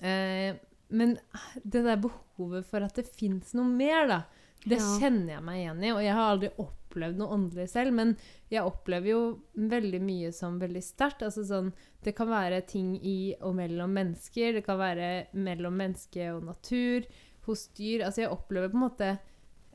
eh, 0.00 0.54
Men 0.94 1.16
det 1.64 1.80
der 1.82 1.96
behovet 1.98 2.66
for 2.68 2.84
at 2.84 2.94
det 2.94 3.08
fins 3.08 3.54
noe 3.56 3.66
mer, 3.66 4.04
da, 4.06 4.18
det 4.64 4.78
Ja. 4.78 4.98
kjenner 4.98 5.34
jeg 5.34 5.42
meg 5.44 5.58
igjen 5.60 5.84
i. 5.84 5.90
Og 5.92 6.00
jeg 6.02 6.14
har 6.14 6.30
aldri 6.32 6.50
opplevd 6.58 7.16
noe 7.20 7.34
åndelig 7.36 7.68
selv, 7.68 7.92
men 7.92 8.16
jeg 8.50 8.62
opplever 8.64 9.08
jo 9.10 9.20
veldig 9.56 10.00
mye 10.00 10.32
som 10.32 10.58
veldig 10.60 10.82
sterkt. 10.82 11.22
Altså 11.22 11.44
sånn, 11.44 11.72
det 12.02 12.14
kan 12.16 12.28
være 12.28 12.62
ting 12.66 12.94
i 13.02 13.34
og 13.42 13.54
mellom 13.56 13.92
mennesker, 13.92 14.52
det 14.54 14.64
kan 14.64 14.78
være 14.78 15.26
mellom 15.34 15.76
menneske 15.76 16.30
og 16.34 16.44
natur, 16.44 17.04
hos 17.46 17.66
dyr. 17.76 18.06
Altså 18.06 18.22
jeg 18.24 18.30
opplever 18.32 18.70
på 18.72 18.78
en 18.78 18.86
måte 18.88 19.18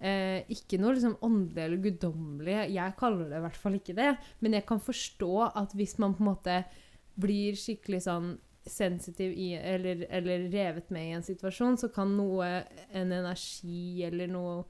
eh, 0.01 0.41
ikke 0.50 0.79
noe 0.79 0.96
liksom 0.96 1.17
åndelig 1.22 1.63
eller 1.65 1.77
guddommelig. 1.84 2.60
Jeg 2.74 2.96
kaller 2.98 3.29
det 3.29 3.38
i 3.38 3.46
hvert 3.46 3.58
fall 3.62 3.74
ikke 3.77 3.96
det. 3.98 4.17
Men 4.39 4.53
jeg 4.53 4.65
kan 4.65 4.79
forstå 4.79 5.34
at 5.53 5.74
hvis 5.77 5.98
man 6.00 6.15
på 6.15 6.24
en 6.24 6.31
måte 6.31 6.63
blir 7.19 7.53
skikkelig 7.60 8.01
sånn 8.08 8.38
sensitiv 8.69 9.34
i, 9.34 9.53
eller, 9.55 10.05
eller 10.10 10.48
revet 10.53 10.89
med 10.93 11.08
i 11.10 11.13
en 11.17 11.24
situasjon, 11.25 11.77
så 11.77 11.89
kan 11.93 12.12
noe, 12.17 12.46
en 12.91 13.12
energi 13.12 14.03
eller 14.05 14.27
noe 14.31 14.63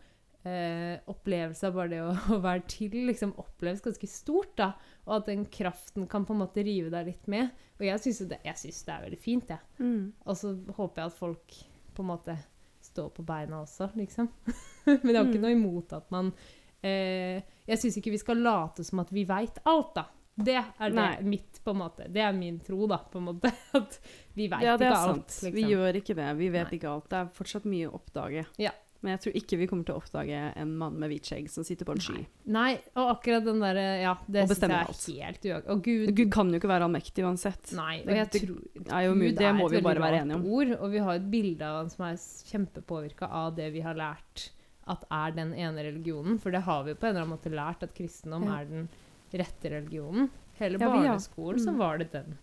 eh, 0.50 1.00
opplevelse 1.12 1.68
av 1.70 1.76
bare 1.78 1.92
det 1.94 2.02
å, 2.04 2.12
å 2.36 2.40
være 2.44 2.66
til, 2.72 2.96
liksom 3.10 3.36
oppleves 3.42 3.82
ganske 3.86 4.10
stort, 4.10 4.56
da. 4.60 4.72
Og 5.08 5.16
at 5.20 5.30
den 5.32 5.46
kraften 5.54 6.08
kan 6.12 6.26
på 6.28 6.34
en 6.36 6.42
måte 6.44 6.64
rive 6.66 6.92
deg 6.94 7.12
litt 7.14 7.28
med. 7.32 7.52
Og 7.80 7.86
jeg 7.88 8.02
syns 8.04 8.24
det, 8.30 8.42
det 8.44 8.94
er 8.96 9.06
veldig 9.08 9.20
fint, 9.22 9.50
jeg. 9.54 9.60
Mm. 9.80 10.12
Og 10.26 10.38
så 10.42 10.56
håper 10.78 11.04
jeg 11.06 11.14
at 11.14 11.20
folk 11.22 11.60
på 11.96 12.06
en 12.06 12.12
måte 12.14 12.38
står 12.90 13.10
på 13.16 13.24
beina 13.28 13.62
også, 13.64 13.92
liksom. 14.00 14.30
Men 15.04 15.12
jeg 15.14 15.18
har 15.20 15.28
ikke 15.30 15.40
Mm. 15.40 15.46
noe 15.46 15.56
imot 15.58 15.92
at 15.94 16.08
man 16.14 16.30
eh, 16.82 17.42
Jeg 17.68 17.78
syns 17.82 17.98
ikke 18.00 18.14
vi 18.16 18.22
skal 18.22 18.40
late 18.42 18.86
som 18.88 19.02
at 19.04 19.12
vi 19.14 19.26
veit 19.30 19.60
alt, 19.70 19.92
da. 20.00 20.06
Det 20.40 20.56
er 20.56 20.94
det 20.96 21.06
mitt, 21.28 21.58
på 21.66 21.74
en 21.74 21.82
måte. 21.82 22.06
Det 22.08 22.22
er 22.24 22.32
min 22.32 22.62
tro, 22.64 22.86
da, 22.88 23.02
på 23.12 23.20
en 23.20 23.26
måte. 23.28 23.50
At 23.76 23.98
vi 24.38 24.46
veit 24.48 24.64
Ja, 24.64 24.78
det 24.80 24.88
ikke 24.88 25.00
alt. 25.10 25.34
sant. 25.36 25.52
Vi 25.58 25.66
gjør 25.68 25.98
ikke 26.00 26.16
det. 26.16 26.28
Vi 26.40 26.48
vet 26.54 26.70
Nei. 26.70 26.78
ikke 26.78 26.88
alt. 26.94 27.10
Det 27.12 27.18
er 27.20 27.34
fortsatt 27.36 27.66
mye 27.68 27.90
å 27.90 27.98
oppdage. 28.00 28.46
Ja. 28.64 28.72
Men 29.02 29.12
jeg 29.16 29.20
tror 29.24 29.36
ikke 29.40 29.58
vi 29.58 29.68
kommer 29.68 29.86
til 29.88 29.96
å 29.96 30.00
oppdage 30.02 30.40
en 30.60 30.72
mann 30.78 30.98
med 31.00 31.10
hvit 31.10 31.24
skjegg 31.24 31.50
som 31.50 31.64
sitter 31.64 31.86
på 31.88 31.94
en 31.96 32.02
sky. 32.04 32.26
Nei, 32.52 32.74
og 33.00 33.14
akkurat 33.16 33.46
den 33.46 33.60
der, 33.64 33.76
Ja, 34.02 34.16
det 34.28 34.44
syns 34.50 34.60
jeg 34.60 34.72
er 34.72 34.90
alt. 34.90 35.06
helt 35.08 35.46
uak... 35.46 35.70
Og 35.72 35.84
Gud 35.84 36.16
Gud 36.18 36.32
kan 36.32 36.50
jo 36.52 36.60
ikke 36.60 36.68
være 36.68 36.84
allmektig 36.90 37.24
uansett. 37.24 37.72
Nei. 37.78 38.02
Og 38.02 38.08
Det- 38.08 38.18
jeg 38.18 38.30
tror. 38.42 38.60
Gud 39.16 39.38
Det 39.40 39.56
må 39.56 39.70
vi 39.70 39.82
bare 39.82 40.00
være 40.04 40.20
enige 40.26 40.36
om. 40.36 40.46
Ord, 40.46 40.72
og 40.82 40.92
vi 40.92 40.98
har 41.00 41.14
et 41.16 41.32
bilde 41.32 41.62
av 41.64 41.78
han 41.84 41.90
som 41.90 42.06
er 42.10 42.16
kjempepåvirka 42.52 43.30
av 43.32 43.56
det 43.56 43.72
vi 43.74 43.80
har 43.82 43.96
lært 43.96 44.50
at 44.90 45.06
er 45.12 45.32
den 45.32 45.54
ene 45.54 45.78
religionen. 45.86 46.38
For 46.40 46.52
det 46.52 46.64
har 46.64 46.84
vi 46.84 46.94
på 46.96 47.08
en 47.08 47.16
eller 47.16 47.22
annen 47.26 47.38
måte 47.38 47.52
lært, 47.54 47.84
at 47.84 47.94
kristendom 47.96 48.44
Ja. 48.46 48.60
er 48.60 48.66
den 48.66 48.90
rette 49.32 49.70
religionen. 49.70 50.30
Hele 50.60 50.78
Ja, 50.80 50.92
vi, 50.92 51.06
ja. 51.06 51.14
barneskolen 51.16 51.60
så 51.60 51.72
Mm. 51.72 51.78
var 51.78 51.98
det 52.00 52.12
den. 52.12 52.38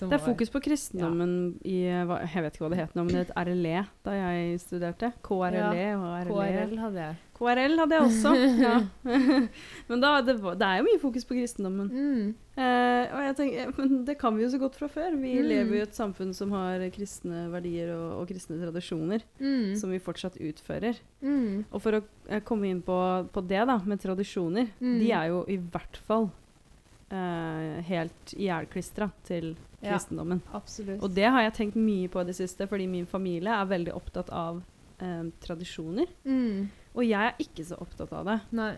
Det 0.00 0.12
er 0.14 0.22
fokus 0.22 0.50
på 0.54 0.60
kristendommen 0.62 1.32
i 1.66 1.80
Jeg 1.90 2.06
vet 2.44 2.54
ikke 2.54 2.64
hva 2.66 2.70
det 2.70 2.78
het 2.78 2.94
nå, 2.94 3.02
men 3.04 3.14
det 3.16 3.26
het 3.26 3.32
RLE 3.48 3.86
da 4.06 4.12
jeg 4.14 4.60
studerte. 4.62 5.12
KRLE 5.26 5.86
og 5.98 6.12
RLE. 6.28 6.34
KRL 6.34 6.78
hadde 6.78 7.00
jeg. 7.02 7.16
KRL 7.38 7.74
hadde 7.78 7.94
jeg 7.94 8.02
også. 8.02 8.32
ja. 8.66 8.76
men 9.88 10.00
da, 10.02 10.20
det, 10.26 10.36
var, 10.42 10.54
det 10.58 10.66
er 10.66 10.78
jo 10.80 10.86
mye 10.88 11.00
fokus 11.02 11.24
på 11.28 11.36
kristendommen. 11.38 11.90
Mm. 11.90 12.34
Eh, 12.58 13.04
og 13.14 13.20
jeg 13.28 13.36
tenker, 13.38 13.70
men 13.78 14.00
det 14.08 14.16
kan 14.18 14.34
vi 14.34 14.42
jo 14.42 14.48
så 14.50 14.58
godt 14.58 14.74
fra 14.78 14.88
før. 14.90 15.14
Vi 15.18 15.34
Mm. 15.38 15.46
lever 15.48 15.74
jo 15.76 15.78
i 15.78 15.84
et 15.86 15.94
samfunn 15.94 16.32
som 16.34 16.50
har 16.56 16.82
kristne 16.94 17.44
verdier 17.52 17.92
og, 17.94 18.22
og 18.22 18.28
kristne 18.32 18.58
tradisjoner, 18.58 19.22
Mm. 19.38 19.76
som 19.78 19.90
vi 19.94 19.98
fortsatt 20.02 20.38
utfører. 20.42 20.98
Mm. 21.22 21.64
Og 21.72 21.80
for 21.82 21.92
å 21.98 22.02
eh, 22.28 22.40
komme 22.40 22.66
inn 22.70 22.82
på, 22.82 22.98
på 23.32 23.46
det, 23.46 23.62
da, 23.70 23.78
med 23.86 24.00
tradisjoner, 24.02 24.68
Mm. 24.80 24.98
de 24.98 25.12
er 25.12 25.28
jo 25.30 25.44
i 25.48 25.56
hvert 25.58 25.96
fall 26.06 26.30
eh, 27.10 27.78
helt 27.88 28.34
ihjelklistra 28.36 29.10
til 29.24 29.54
Ja. 29.80 29.92
kristendommen. 29.94 30.40
Absolutt. 30.52 31.02
Og 31.02 31.12
det 31.14 31.28
har 31.30 31.42
jeg 31.42 31.54
tenkt 31.54 31.76
mye 31.78 32.08
på 32.10 32.20
i 32.20 32.24
det 32.24 32.34
siste, 32.36 32.66
fordi 32.66 32.88
min 32.90 33.06
familie 33.06 33.52
er 33.54 33.64
veldig 33.70 33.92
opptatt 33.94 34.30
av 34.34 34.62
eh, 35.00 35.24
tradisjoner. 35.44 36.06
mm. 36.24 36.68
Og 36.98 37.04
jeg 37.04 37.20
er 37.30 37.36
ikke 37.38 37.62
så 37.64 37.76
opptatt 37.78 38.10
av 38.12 38.24
det. 38.26 38.40
Nei. 38.58 38.72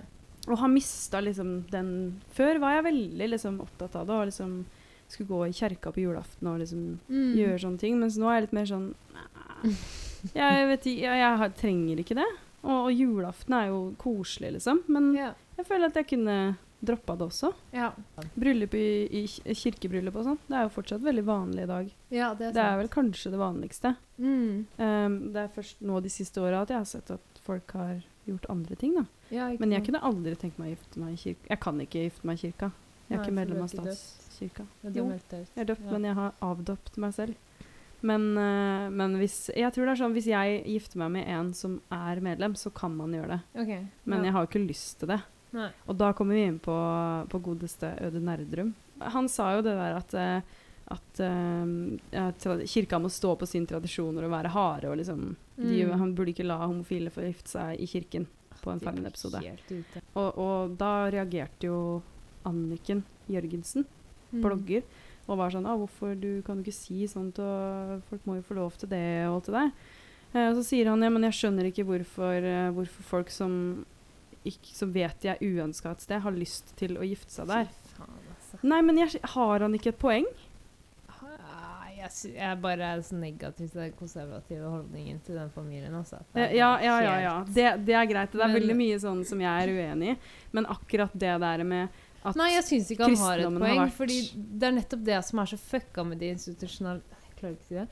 Og 0.49 0.59
har 0.59 0.69
mista 0.69 1.21
liksom 1.21 1.65
den 1.71 2.21
Før 2.37 2.59
var 2.61 2.75
jeg 2.75 2.85
veldig 2.85 3.29
liksom 3.31 3.61
opptatt 3.65 3.95
av 3.97 4.07
det, 4.07 4.15
og 4.19 4.27
liksom 4.29 4.65
skulle 5.09 5.29
gå 5.29 5.39
i 5.49 5.53
kjerka 5.57 5.91
på 5.93 6.03
julaften 6.05 6.47
og 6.49 6.59
liksom 6.61 6.99
Mm. 7.09 7.33
gjøre 7.39 7.59
sånne 7.65 7.79
ting. 7.79 7.99
Mens 7.99 8.19
nå 8.19 8.29
er 8.29 8.35
jeg 8.41 8.43
litt 8.43 8.53
mer 8.53 8.67
sånn 8.67 8.95
"Nei, 9.15 9.75
Jeg 10.35 10.67
vet 10.69 10.85
jeg, 10.85 11.01
jeg 11.01 11.37
har, 11.39 11.49
trenger 11.51 11.97
ikke 11.99 12.15
det. 12.15 12.29
Og, 12.63 12.87
og 12.87 12.93
julaften 12.93 13.55
er 13.57 13.67
jo 13.69 13.95
koselig, 13.97 14.53
liksom. 14.59 14.83
Men 14.89 15.15
yeah. 15.15 15.33
jeg 15.57 15.67
føler 15.67 15.87
at 15.87 15.95
jeg 15.95 16.09
kunne 16.09 16.57
droppa 16.81 17.17
det 17.17 17.27
også. 17.29 17.53
Ja. 17.77 17.91
Bryllup 18.35 18.75
i, 18.75 18.85
i 19.21 19.55
kirkebryllup 19.55 20.17
og 20.17 20.25
sånn, 20.25 20.39
det 20.49 20.57
er 20.57 20.63
jo 20.65 20.73
fortsatt 20.75 21.03
veldig 21.05 21.25
vanlig 21.27 21.63
i 21.67 21.71
dag. 21.71 21.91
ja, 22.11 22.31
det 22.35 22.47
er 22.47 22.53
sant. 22.53 22.55
Det 22.57 22.65
er 22.65 22.79
vel 22.81 22.89
kanskje 22.89 23.31
det 23.35 23.41
vanligste. 23.41 23.97
mm. 24.19 24.67
Um, 24.79 25.19
det 25.35 25.43
er 25.45 25.49
først 25.55 25.81
nå 25.83 26.01
de 26.03 26.09
siste 26.13 26.41
åra 26.41 26.63
at 26.63 26.71
jeg 26.73 26.79
har 26.79 26.89
sett 26.89 27.11
at 27.11 27.41
folk 27.45 27.71
har 27.77 28.01
gjort 28.27 28.47
andre 28.53 28.77
ting, 28.77 28.95
da. 28.95 29.05
ja, 29.31 29.51
Men 29.59 29.73
jeg 29.73 29.85
kunne 29.87 30.01
aldri 30.07 30.35
tenkt 30.37 30.59
meg 30.61 30.71
å 30.71 30.75
gifte 30.77 31.01
meg 31.03 31.13
i 31.13 31.21
kirka. 31.21 31.47
Jeg 31.51 31.61
kan 31.61 31.81
ikke 31.81 32.03
gifte 32.09 32.27
meg 32.29 32.39
i 32.39 32.43
kirka. 32.47 32.71
Jeg 33.11 33.17
er 33.17 33.19
Nei, 33.19 33.25
ikke 33.27 33.35
medlem 33.41 33.63
av 33.65 33.71
statskirka. 33.73 34.67
Jo, 34.85 35.07
jeg 35.11 35.47
er 35.57 35.65
døpt, 35.65 35.85
Ja. 35.85 35.91
men 35.93 36.05
jeg 36.05 36.15
har 36.15 36.35
avdøpt 36.41 36.97
meg 37.03 37.13
selv. 37.17 37.35
Men, 38.03 38.23
eh, 38.39 38.89
men 38.89 39.17
hvis 39.21 39.51
Jeg 39.55 39.73
tror 39.75 39.85
det 39.85 39.93
er 39.93 40.01
sånn 40.05 40.15
hvis 40.15 40.25
jeg 40.31 40.63
gifter 40.65 40.97
meg 41.03 41.11
med 41.11 41.27
en 41.29 41.53
som 41.53 41.81
er 41.93 42.21
medlem, 42.21 42.55
så 42.57 42.73
kan 42.73 42.95
man 42.97 43.13
gjøre 43.13 43.29
det. 43.29 43.41
Okay, 43.61 43.87
Men 44.07 44.19
ja. 44.21 44.25
jeg 44.25 44.33
har 44.33 44.47
jo 44.47 44.49
ikke 44.49 44.69
lyst 44.69 44.99
til 45.01 45.09
det. 45.09 45.21
Nei. 45.53 45.71
Og 45.89 45.97
da 45.99 46.13
kommer 46.13 46.35
vi 46.39 46.45
inn 46.47 46.59
på, 46.63 46.75
på 47.29 47.41
godeste 47.43 47.93
Øde 48.07 48.21
Nerdrum. 48.23 48.75
Han 49.01 49.29
sa 49.29 49.55
jo 49.57 49.63
det 49.67 49.73
der 49.75 49.97
at, 49.97 50.15
eh, 50.15 50.43
at 50.95 51.21
eh, 51.21 51.99
ja, 52.13 52.27
kirka 52.69 52.99
må 53.01 53.11
stå 53.11 53.37
på 53.41 53.49
sine 53.49 53.67
tradisjoner 53.67 54.25
og 54.29 54.31
være 54.35 54.53
harde. 54.55 54.91
Og 54.93 54.97
liksom, 55.01 55.37
de, 55.57 55.85
Mm. 55.85 55.99
han 55.99 56.15
burde 56.15 56.33
ikke 56.35 56.47
la 56.47 56.59
homofile 56.67 57.11
få 57.11 57.23
gifte 57.27 57.49
seg 57.57 57.81
i 57.81 57.87
kirken 57.87 58.27
på 58.63 58.71
en 58.73 58.79
De 58.79 58.85
Farmen-episode. 58.85 59.41
Og, 60.15 60.39
og 60.39 60.77
da 60.79 61.09
reagerte 61.11 61.67
jo 61.67 62.03
Anniken 62.45 63.05
Jørgensen, 63.29 63.87
Mm. 64.33 64.43
blogger, 64.45 64.83
og 65.27 65.39
var 65.39 65.51
sånn 65.51 65.67
ah, 65.67 65.75
'Hvorfor 65.77 66.15
du 66.21 66.41
kan 66.43 66.57
du 66.57 66.63
ikke 66.63 66.73
si 66.73 67.05
sånt, 67.07 67.39
og 67.41 68.03
folk 68.09 68.23
må 68.27 68.37
jo 68.37 68.43
få 68.43 68.55
lov 68.55 68.73
til 68.79 68.89
det', 68.89 69.27
og 69.29 69.35
alt 69.43 69.47
det 69.47 69.55
der. 69.55 69.73
Eh, 70.35 70.49
og 70.51 70.55
så 70.57 70.63
sier 70.65 70.87
han 70.89 71.03
ja, 71.03 71.09
men 71.11 71.23
jeg 71.23 71.33
skjønner 71.33 71.67
ikke 71.67 71.85
hvorfor, 71.85 72.39
eh, 72.39 72.71
hvorfor 72.71 73.03
folk 73.03 73.29
som, 73.31 73.85
ikke, 74.45 74.73
som 74.75 74.93
vet 74.93 75.25
er 75.25 75.37
uønska 75.45 75.91
et 75.93 76.01
sted, 76.01 76.21
har 76.25 76.33
lyst 76.33 76.73
til 76.77 76.97
å 76.99 77.05
gifte 77.07 77.31
seg 77.33 77.47
der. 77.51 77.69
Altså. 78.01 78.59
Nei, 78.63 78.81
men 78.83 78.97
jeg, 78.99 79.21
har 79.35 79.61
han 79.61 79.75
ikke 79.77 79.89
et 79.93 79.99
poeng? 80.01 80.25
Ah, 81.09 81.85
Jeg, 81.95 82.33
er 82.41 82.55
bare 82.57 82.95
så 83.05 83.15
negativ 83.21 83.69
til 83.71 83.81
den 83.83 83.93
konservative 83.99 84.65
holdningen 84.73 85.21
til 85.27 85.35
den 85.37 85.51
familien. 85.53 85.95
Altså. 85.95 86.23
Eh, 86.35 86.55
Ja, 86.57 86.79
ja, 86.81 86.97
ja. 87.05 87.17
ja. 87.21 87.35
Det, 87.47 87.67
det 87.85 87.95
er 87.95 88.07
greit. 88.09 88.33
Det 88.33 88.41
er 88.41 88.47
Men- 88.49 88.57
veldig 88.63 88.77
mye 88.77 88.99
sånn 89.03 89.25
som 89.29 89.41
jeg 89.41 89.69
er 89.69 89.75
uenig 89.75 90.15
i. 90.15 90.19
Men 90.53 90.65
akkurat 90.67 91.13
det 91.13 91.37
der 91.41 91.65
med 91.65 91.89
at 92.25 92.37
Nei, 92.37 92.51
jeg 92.55 92.65
syns 92.65 92.91
ikke 92.93 93.05
han 93.09 93.17
har 93.17 93.39
et 93.39 93.45
poeng. 93.49 93.79
har 93.79 93.87
vært- 93.87 93.93
fordi 93.97 94.33
det 94.59 94.67
er 94.69 94.73
nettopp 94.73 95.05
det 95.05 95.25
som 95.25 95.39
er 95.39 95.45
så 95.47 95.57
fucka 95.59 96.05
med 96.05 96.19
de. 96.19 96.37
Jeg 97.71 97.89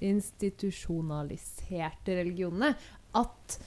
institusjonaliserte 0.00 2.16
religionene. 2.20 2.74
At, 3.16 3.58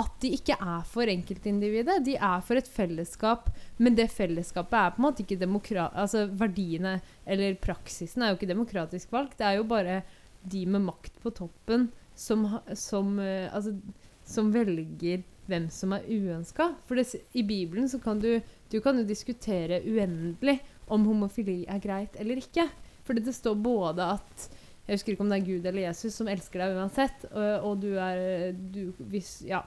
at 0.00 0.14
de 0.22 0.32
ikke 0.34 0.56
er 0.58 0.86
for 0.90 1.10
enkeltindividet. 1.10 2.00
De 2.06 2.16
er 2.16 2.44
for 2.46 2.58
et 2.58 2.70
fellesskap. 2.70 3.50
Men 3.78 3.96
det 3.98 4.10
fellesskapet 4.14 4.78
er 4.78 4.94
på 4.94 5.02
en 5.02 5.06
måte 5.06 5.24
ikke 5.24 5.40
demokratisk 5.40 6.00
Altså 6.00 6.24
verdiene 6.30 6.98
eller 7.26 7.54
praksisen 7.62 8.22
er 8.22 8.32
jo 8.32 8.38
ikke 8.38 8.50
demokratisk 8.50 9.12
valgt. 9.14 9.38
Det 9.38 9.46
er 9.46 9.58
jo 9.60 9.68
bare 9.70 10.00
de 10.42 10.64
med 10.66 10.84
makt 10.88 11.20
på 11.22 11.32
toppen 11.34 11.88
som, 12.14 12.46
som 12.76 13.18
eh, 13.22 13.46
Altså 13.54 13.76
som 14.24 14.50
velger 14.54 15.22
hvem 15.46 15.66
som 15.68 15.92
er 15.92 16.06
uønska. 16.08 16.70
For 16.88 16.96
det, 16.96 17.20
i 17.36 17.44
Bibelen 17.44 17.88
så 17.92 18.00
kan 18.00 18.22
du 18.22 18.40
du 18.72 18.80
kan 18.82 18.96
jo 18.98 19.06
diskutere 19.06 19.82
uendelig 19.86 20.58
om 20.90 21.04
homofili 21.06 21.62
er 21.70 21.82
greit 21.82 22.16
eller 22.18 22.40
ikke. 22.40 22.66
Fordi 23.04 23.22
det 23.22 23.36
står 23.36 23.54
både 23.60 24.06
at 24.16 24.48
Jeg 24.86 24.98
husker 24.98 25.14
ikke 25.14 25.24
om 25.24 25.30
det 25.32 25.38
er 25.40 25.46
Gud 25.48 25.66
eller 25.66 25.86
Jesus 25.86 26.14
som 26.20 26.28
elsker 26.28 26.60
deg 26.60 26.76
uansett. 26.76 27.24
Og, 27.32 27.64
og 27.70 27.80
du 27.80 27.90
er 27.98 28.52
du, 28.52 28.92
hvis, 29.10 29.38
Ja. 29.48 29.62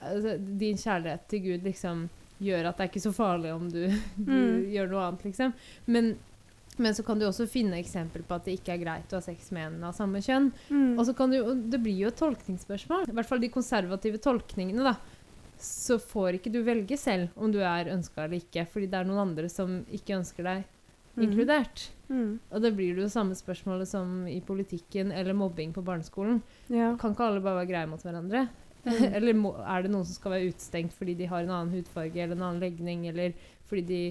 Altså, 0.00 0.36
din 0.38 0.78
kjærlighet 0.80 1.24
til 1.28 1.40
Gud 1.44 1.64
liksom 1.66 2.04
gjør 2.40 2.70
at 2.70 2.78
det 2.78 2.84
er 2.86 2.88
ikke 2.92 3.02
så 3.04 3.10
farlig 3.12 3.50
om 3.52 3.66
du, 3.68 3.82
du 4.16 4.30
Mm. 4.32 4.62
gjør 4.72 4.86
noe 4.92 5.02
annet, 5.08 5.24
liksom. 5.26 5.52
Men, 5.92 6.12
men 6.80 6.94
så 6.96 7.02
kan 7.04 7.18
du 7.20 7.26
også 7.26 7.44
finne 7.50 7.76
eksempel 7.82 8.22
på 8.24 8.38
at 8.38 8.46
det 8.46 8.54
ikke 8.60 8.72
er 8.78 8.80
greit 8.84 9.12
å 9.12 9.18
ha 9.18 9.24
sex 9.26 9.50
med 9.52 9.66
en 9.66 9.84
av 9.90 9.92
samme 9.98 10.22
kjønn. 10.24 10.48
mm. 10.70 10.94
Og 10.96 11.04
så 11.10 11.12
kan 11.18 11.34
du, 11.34 11.36
det 11.68 11.82
blir 11.84 11.98
jo 12.06 12.08
et 12.08 12.16
tolkningsspørsmål. 12.22 13.10
I 13.10 13.16
hvert 13.18 13.28
fall 13.28 13.42
de 13.42 13.50
konservative 13.52 14.22
tolkningene, 14.24 14.86
da. 14.86 14.94
Så 15.60 15.98
får 16.00 16.38
ikke 16.38 16.54
du 16.54 16.62
velge 16.64 16.96
selv 16.96 17.34
om 17.36 17.50
du 17.52 17.58
er 17.60 17.90
ønska 17.92 18.24
eller 18.24 18.38
ikke, 18.40 18.64
fordi 18.72 18.86
det 18.88 19.02
er 19.02 19.04
noen 19.10 19.26
andre 19.26 19.50
som 19.52 19.82
ikke 19.92 20.16
ønsker 20.22 20.46
deg 20.46 20.62
Mhm. 21.16 21.24
inkludert. 21.24 21.90
Mm. 22.08 22.38
Og 22.50 22.62
da 22.62 22.70
blir 22.74 22.96
det 22.96 23.04
jo 23.04 23.12
samme 23.12 23.36
spørsmålet 23.38 23.88
som 23.88 24.26
i 24.26 24.40
politikken 24.40 25.12
eller 25.12 25.34
mobbing 25.34 25.72
på 25.74 25.84
barneskolen. 25.84 26.42
Ja. 26.68 26.96
Kan 26.98 27.14
ikke 27.14 27.28
alle 27.28 27.42
bare 27.44 27.62
være 27.62 27.70
greie 27.70 27.90
mot 27.90 28.02
hverandre? 28.02 28.48
Mm. 28.84 29.04
eller 29.16 29.36
må, 29.36 29.54
er 29.60 29.82
det 29.82 29.92
noen 29.92 30.06
som 30.08 30.16
skal 30.16 30.36
være 30.36 30.50
utestengt 30.54 30.94
fordi 30.96 31.14
de 31.18 31.28
har 31.30 31.44
en 31.44 31.52
annen 31.52 31.74
hudfarge 31.74 32.16
eller 32.16 32.36
en 32.36 32.46
annen 32.48 32.62
legning, 32.62 33.06
eller 33.10 33.34
fordi 33.68 33.86
de 33.90 34.02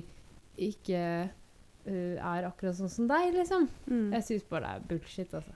ikke 0.70 1.02
uh, 1.88 2.16
er 2.20 2.48
akkurat 2.48 2.78
sånn 2.78 2.92
som 2.92 3.08
deg, 3.10 3.32
liksom. 3.34 3.70
Mm. 3.88 4.12
Jeg 4.18 4.28
syns 4.28 4.46
bare 4.52 4.68
det 4.68 4.76
er 4.76 4.88
bullshit, 4.92 5.34
altså. 5.34 5.56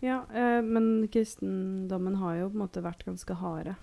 Ja, 0.00 0.22
eh, 0.30 0.60
men 0.62 1.08
kristendommen 1.10 2.20
har 2.20 2.36
jo 2.38 2.50
på 2.52 2.54
en 2.54 2.62
måte 2.62 2.82
vært 2.84 3.02
ganske 3.02 3.34
harde 3.40 3.74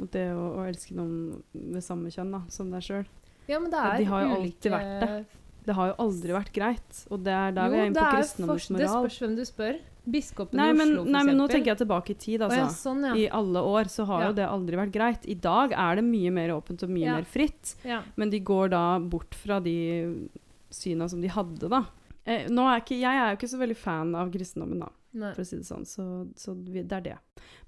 mot 0.00 0.10
det 0.10 0.24
å, 0.34 0.46
å 0.58 0.64
elske 0.66 0.96
noen 0.98 1.42
ved 1.52 1.84
samme 1.86 2.10
kjønn 2.10 2.32
da, 2.34 2.40
som 2.50 2.72
deg 2.72 2.82
sjøl. 2.82 3.04
Ja, 3.46 3.60
men 3.60 3.70
det 3.70 3.78
er 3.78 4.00
de 4.00 4.08
har 4.10 4.24
jo 4.24 4.34
alltid 4.40 4.74
vært 4.74 5.04
det. 5.04 5.40
Det 5.62 5.74
har 5.78 5.92
jo 5.92 5.94
aldri 6.02 6.34
vært 6.34 6.52
greit, 6.52 7.00
og 7.10 7.22
det 7.22 7.32
er 7.32 7.52
der 7.54 7.68
vi 7.70 7.78
er 7.78 7.86
inne 7.90 8.02
på 8.02 8.16
kristendommens 8.16 8.70
moral. 8.74 8.82
Det 8.82 8.92
spørs 8.92 9.18
hvem 9.22 9.34
du 9.38 9.42
spør. 9.46 9.80
Biskopen 10.02 10.58
Nei 10.58 10.64
i 10.66 10.72
Oslo, 10.74 11.02
for 11.04 11.10
nei, 11.14 11.20
men 11.28 11.36
nå 11.38 11.44
tenker 11.46 11.70
jeg 11.70 11.78
tilbake 11.84 12.10
i 12.10 12.18
tid, 12.18 12.42
altså. 12.42 12.58
ja, 12.58 12.70
sånn, 12.74 13.04
ja. 13.06 13.12
I 13.14 13.28
alle 13.38 13.60
år 13.62 13.90
så 13.92 14.04
har 14.08 14.22
Ja. 14.24 14.26
jo 14.26 14.32
det 14.40 14.46
aldri 14.50 14.76
vært 14.80 14.92
greit. 14.96 15.28
I 15.30 15.36
dag 15.38 15.70
er 15.78 16.00
det 16.00 16.04
mye 16.04 16.32
mer 16.34 16.48
åpent 16.56 16.82
og 16.82 16.90
mye 16.90 17.14
mer 17.20 17.22
fritt, 17.24 17.76
men 18.16 18.30
de 18.30 18.40
går 18.40 18.70
da 18.74 18.98
bort 18.98 19.34
fra 19.38 19.60
de 19.60 20.28
syna 20.70 21.08
som 21.08 21.20
de 21.22 21.28
hadde, 21.28 21.68
da. 21.70 21.84
Eh, 22.26 22.46
er 22.46 22.80
ikke, 22.82 22.98
jeg 22.98 23.14
er 23.14 23.30
jo 23.30 23.36
ikke 23.38 23.52
så 23.54 23.58
veldig 23.62 23.76
fan 23.76 24.14
av 24.18 24.32
kristendommen, 24.32 24.80
da, 24.80 24.90
Nei. 25.14 25.32
for 25.34 25.42
å 25.42 25.46
si 25.46 25.56
det 25.56 25.66
sånn, 25.66 25.86
så, 25.86 26.26
så 26.34 26.54
det 26.54 26.90
er 26.90 27.00
det. 27.06 27.16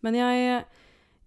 Men 0.02 0.14
jeg, 0.18 0.64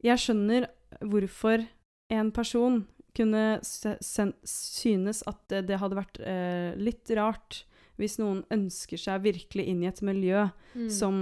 jeg 0.03 0.17
skjønner 0.17 0.67
hvorfor 0.99 1.65
en 2.10 2.32
person 2.32 2.86
kunne 3.17 3.43
synes 3.63 5.23
at 5.27 5.58
det, 5.67 5.80
hadde 5.82 5.97
vært 5.97 6.19
eh, 6.21 6.77
litt 6.80 7.10
rart 7.17 7.63
hvis 7.97 8.19
noen 8.21 8.43
ønsker 8.53 8.99
seg 9.01 9.23
virkelig 9.25 9.65
inn 9.71 9.82
i 9.84 9.89
et 9.89 10.03
miljø 10.06 10.47
Mm. 10.77 10.89
som 10.93 11.15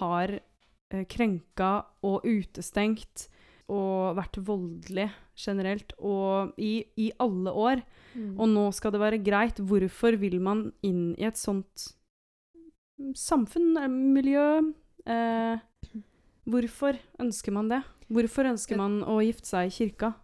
har 0.00 0.30
eh, 0.38 1.04
krenka 1.04 1.84
og 2.06 2.24
utestengt 2.24 3.28
og 3.70 4.16
vært 4.18 4.38
voldelig 4.42 5.10
generelt, 5.38 5.92
og 6.02 6.56
i, 6.58 6.84
i 6.98 7.10
alle 7.22 7.52
år. 7.54 7.82
Mm. 8.16 8.32
Og 8.40 8.48
nå 8.50 8.64
skal 8.74 8.90
det 8.94 9.00
være 9.00 9.20
greit. 9.22 9.60
Hvorfor 9.62 10.16
vil 10.18 10.40
man 10.42 10.72
inn 10.82 11.12
i 11.20 11.28
et 11.28 11.38
sånt 11.38 11.92
samfunn, 13.14 13.76
eh, 13.78 13.88
miljø? 13.88 14.72
Eh, 15.06 15.58
hvorfor 16.50 16.98
ønsker 17.22 17.54
man 17.54 17.70
det? 17.70 17.82
Hvorfor 18.10 18.50
ønsker 18.50 18.76
man 18.80 19.00
å 19.06 19.20
gifte 19.22 19.46
seg 19.52 19.70
i 19.70 19.76
kirka? 19.76 20.14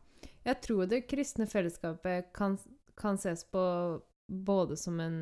Jeg 0.46 0.62
tror 0.62 0.86
det 0.86 1.06
kristne 1.10 1.48
fellesskapet 1.50 2.30
kan, 2.36 2.54
kan 2.98 3.18
ses 3.18 3.42
på 3.50 3.62
både 4.26 4.76
som 4.78 5.00
en 5.02 5.18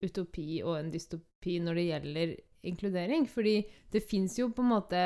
utopi 0.00 0.62
og 0.64 0.78
en 0.78 0.90
dystopi 0.92 1.58
når 1.64 1.78
det 1.78 1.86
gjelder 1.88 2.34
inkludering. 2.70 3.28
Fordi 3.28 3.60
det 3.92 4.04
fins 4.04 4.38
jo 4.38 4.50
på 4.52 4.64
en 4.64 4.74
måte 4.74 5.04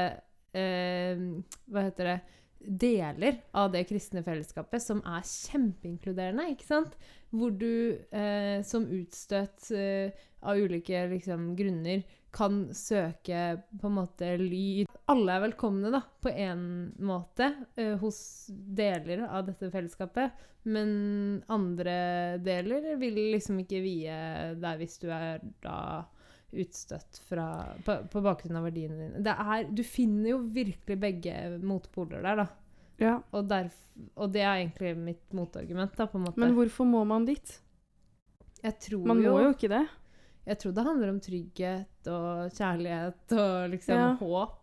eh, 0.54 1.26
Hva 1.66 1.86
heter 1.88 2.10
det 2.10 2.20
Deler 2.64 3.42
av 3.52 3.74
det 3.74 3.82
kristne 3.84 4.22
fellesskapet 4.24 4.80
som 4.80 5.02
er 5.04 5.26
kjempeinkluderende, 5.28 6.46
ikke 6.54 6.64
sant? 6.64 6.94
Hvor 7.28 7.52
du 7.52 7.92
eh, 8.08 8.62
som 8.64 8.86
utstøtt 8.88 9.68
eh, 9.76 10.14
av 10.40 10.56
ulike 10.56 11.02
liksom, 11.10 11.50
grunner 11.58 12.06
kan 12.34 12.66
søke 12.74 13.42
på 13.80 13.88
en 13.88 13.96
måte 13.98 14.32
lyd. 14.40 14.90
Alle 15.10 15.36
er 15.36 15.44
velkomne, 15.46 15.92
da, 15.94 16.00
på 16.22 16.32
én 16.32 16.64
måte, 17.04 17.50
eh, 17.76 17.94
hos 18.00 18.18
deler 18.50 19.26
av 19.28 19.46
dette 19.48 19.70
fellesskapet. 19.72 20.34
Men 20.64 20.90
andre 21.52 21.94
deler 22.40 22.94
vil 23.00 23.20
liksom 23.34 23.60
ikke 23.62 23.82
vie 23.84 24.18
deg 24.58 24.80
hvis 24.80 24.98
du 25.02 25.10
er 25.12 25.42
da 25.62 25.78
utstøtt 26.54 27.18
fra, 27.28 27.48
på, 27.84 27.98
på 28.10 28.22
bakgrunn 28.24 28.60
av 28.60 28.68
verdiene 28.68 28.98
dine. 29.00 29.24
Det 29.26 29.34
er, 29.34 29.66
du 29.68 29.82
finner 29.86 30.30
jo 30.32 30.44
virkelig 30.54 30.96
begge 31.02 31.34
motpoler 31.62 32.22
der, 32.24 32.44
da. 32.44 32.48
Ja. 33.02 33.18
Og, 33.34 33.48
derf, 33.50 33.76
og 34.14 34.30
det 34.32 34.44
er 34.44 34.62
egentlig 34.62 34.94
mitt 34.96 35.34
motargument, 35.34 35.96
da, 35.98 36.06
på 36.08 36.20
en 36.20 36.28
måte. 36.28 36.40
Men 36.40 36.54
hvorfor 36.56 36.88
må 36.88 37.02
man 37.08 37.26
dit? 37.28 37.58
jeg 38.64 38.78
tror 38.80 39.04
Man 39.10 39.20
jo, 39.22 39.34
må 39.34 39.44
jo 39.44 39.52
ikke 39.52 39.70
det. 39.72 39.82
Jeg 40.44 40.60
tror 40.60 40.72
det 40.76 40.84
handler 40.86 41.12
om 41.12 41.20
trygghet 41.24 41.93
og 42.08 42.50
kjærlighet 42.52 43.32
og 43.38 43.70
liksom 43.70 43.94
Ja. 43.96 44.16
håp. 44.20 44.60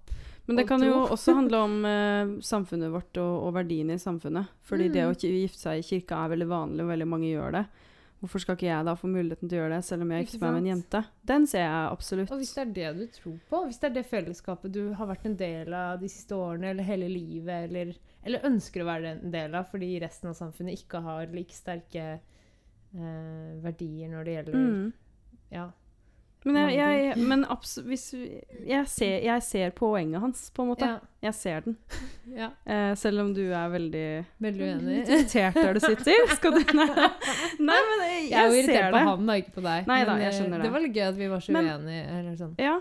Men 0.48 0.56
det 0.58 0.64
og 0.64 0.68
kan 0.70 0.80
tro. 0.82 0.88
jo 0.90 1.06
også 1.16 1.34
handle 1.36 1.58
om 1.68 1.86
eh, 1.86 2.26
samfunnet 2.42 2.92
vårt 2.92 3.18
og, 3.18 3.44
og 3.48 3.54
verdiene 3.54 3.94
i 3.94 4.02
samfunnet. 4.02 4.48
Fordi 4.64 4.90
det 4.92 5.06
å 5.06 5.14
Mm. 5.14 5.22
gifte 5.46 5.60
seg 5.60 5.80
i 5.80 5.82
kirka 5.86 6.26
er 6.26 6.30
veldig 6.36 6.48
vanlig, 6.50 6.82
og 6.82 6.90
veldig 6.90 7.08
mange 7.08 7.30
gjør 7.32 7.52
det. 7.52 7.66
Hvorfor 8.22 8.40
skal 8.40 8.54
ikke 8.56 8.68
jeg 8.70 8.86
da 8.86 8.94
få 8.94 9.08
muligheten 9.10 9.50
til 9.50 9.58
å 9.58 9.62
gjøre 9.64 9.76
det, 9.78 9.84
selv 9.86 10.02
om 10.04 10.12
jeg 10.12 10.26
gifter 10.28 10.42
meg 10.42 10.52
med 10.54 10.62
en 10.62 10.68
jente? 10.76 11.00
Den 11.26 11.48
ser 11.48 11.64
jeg 11.66 11.88
absolutt. 11.92 12.32
Og 12.32 12.38
hvis 12.38 12.54
det 12.54 12.62
er 12.62 12.74
det 12.74 12.98
du 13.00 13.08
tror 13.16 13.40
på, 13.50 13.62
hvis 13.66 13.80
det 13.82 13.90
er 13.90 13.94
det 13.96 14.06
fellesskapet 14.06 14.72
du 14.72 14.94
har 14.94 15.08
vært 15.10 15.26
en 15.26 15.36
del 15.38 15.74
av 15.74 16.00
de 16.00 16.08
siste 16.08 16.30
årene 16.38 16.70
eller 16.70 16.84
hele 16.84 17.08
livet, 17.10 17.70
eller, 17.72 17.96
eller 18.24 18.46
ønsker 18.46 18.84
å 18.84 18.86
være 18.86 19.16
en 19.16 19.32
del 19.34 19.56
av 19.56 19.66
fordi 19.72 20.00
resten 20.04 20.30
av 20.30 20.36
samfunnet 20.38 20.78
ikke 20.78 21.02
har 21.02 21.26
like 21.34 21.52
sterke 21.58 22.20
eh, 22.94 23.52
verdier 23.64 24.10
når 24.12 24.24
det 24.26 24.36
gjelder 24.36 24.54
Mm. 24.60 24.94
Ja. 25.52 25.72
Men, 26.44 26.72
jeg, 26.74 27.02
jeg, 27.06 27.18
men 27.22 27.44
hvis, 27.86 28.04
jeg, 28.66 28.86
ser, 28.90 29.20
jeg 29.22 29.44
ser 29.46 29.74
poenget 29.78 30.24
hans, 30.24 30.48
på 30.56 30.64
en 30.64 30.72
måte. 30.72 30.88
Ja. 30.90 30.98
Jeg 31.22 31.36
ser 31.38 31.60
den. 31.68 31.76
ja. 32.42 32.48
Eh, 32.66 32.96
selv 32.98 33.22
om 33.22 33.30
du 33.36 33.44
er 33.54 33.70
veldig 33.70 34.06
Veldig 34.42 34.70
uenig. 34.72 34.96
Irritert 35.12 35.60
der 35.60 35.78
du 35.78 35.84
sitter. 35.84 36.34
Skal 36.34 36.58
du 36.58 36.64
Nei, 36.80 36.88
Nei 37.62 37.78
men 37.92 38.04
jeg, 38.08 38.26
Jeg 38.32 38.40
er 38.40 38.50
jo 38.50 38.58
irritert 38.58 38.90
på 38.90 38.98
det. 38.98 39.06
han, 39.12 39.30
da, 39.30 39.38
ikke 39.44 39.56
på 39.60 39.66
deg. 39.68 39.86
Nei 39.94 40.00
da, 40.10 40.18
jeg 40.24 40.32
eh, 40.32 40.38
skjønner 40.40 40.58
det. 40.58 40.66
Det 40.66 40.74
var 40.74 40.86
litt 40.88 40.98
gøy 40.98 41.06
at 41.12 41.22
vi 41.22 41.30
var 41.36 41.46
så 41.46 41.56
Men- 41.58 41.70
uenige. 41.70 42.04
Eller 42.18 42.42
sånn. 42.42 42.58
Ja. 42.58 42.76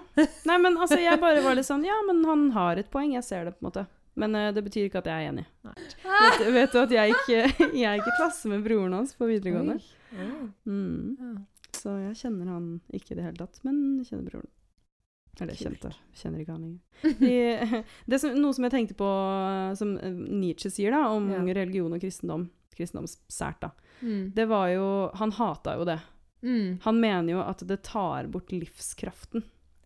Nei, 0.48 0.58
men 0.64 0.80
altså, 0.80 1.00
jeg 1.04 1.20
bare 1.28 1.44
var 1.44 1.60
litt 1.60 1.68
sånn 1.68 1.84
Ja, 1.84 2.00
men 2.08 2.24
han 2.32 2.48
har 2.56 2.80
et 2.80 2.88
poeng. 2.94 3.12
Jeg 3.18 3.28
ser 3.28 3.44
det, 3.50 3.58
på 3.58 3.66
en 3.66 3.70
måte. 3.72 3.86
Men 4.20 4.34
uh, 4.34 4.48
det 4.56 4.64
betyr 4.66 4.88
ikke 4.88 5.04
at 5.04 5.12
jeg 5.12 5.28
er 5.28 5.30
enig. 5.30 5.44
Vet, 5.68 6.40
vet 6.56 6.72
du 6.74 6.80
at 6.80 6.96
jeg 6.96 7.12
gikk, 7.12 7.28
jeg 7.76 8.00
gikk 8.00 8.08
i 8.08 8.16
klasse 8.18 8.50
med 8.50 8.64
broren 8.64 8.96
hans 8.96 9.12
på 9.16 9.28
videregående? 9.28 9.76
Mm. 10.66 11.44
Så 11.80 11.94
jeg 12.02 12.16
kjenner 12.20 12.50
han 12.52 12.64
ikke 12.92 13.14
i 13.14 13.18
det 13.20 13.24
hele 13.24 13.40
tatt, 13.40 13.60
men 13.64 13.76
jeg 14.02 14.10
kjenner 14.10 14.30
broren. 14.30 14.48
Eller 15.40 15.56
kjente. 15.56 15.92
Kjenner 16.20 16.42
ikke 16.42 16.52
han 16.52 16.64
lenger. 16.66 16.80
De, 17.22 17.84
det 18.12 18.18
som, 18.20 18.34
noe 18.36 18.52
som 18.56 18.66
jeg 18.66 18.74
tenkte 18.74 18.96
på, 18.98 19.10
som 19.80 19.94
eh, 19.96 20.10
Nietzsche 20.12 20.68
sier 20.74 20.92
da, 20.92 21.06
om 21.14 21.30
Ja. 21.32 21.40
religion 21.56 21.94
og 21.96 22.02
kristendom, 22.02 22.48
kristendom 22.76 23.08
sært, 23.30 23.60
da, 23.64 23.70
Mm. 24.00 24.30
det 24.32 24.46
var 24.48 24.68
jo 24.72 24.84
Han 25.20 25.32
hata 25.36 25.74
jo 25.76 25.84
det. 25.84 25.98
Mm. 26.42 26.78
Han 26.86 27.00
mener 27.02 27.32
jo 27.34 27.40
at 27.44 27.60
det 27.68 27.82
tar 27.84 28.28
bort 28.32 28.48
livskraften 28.48 29.42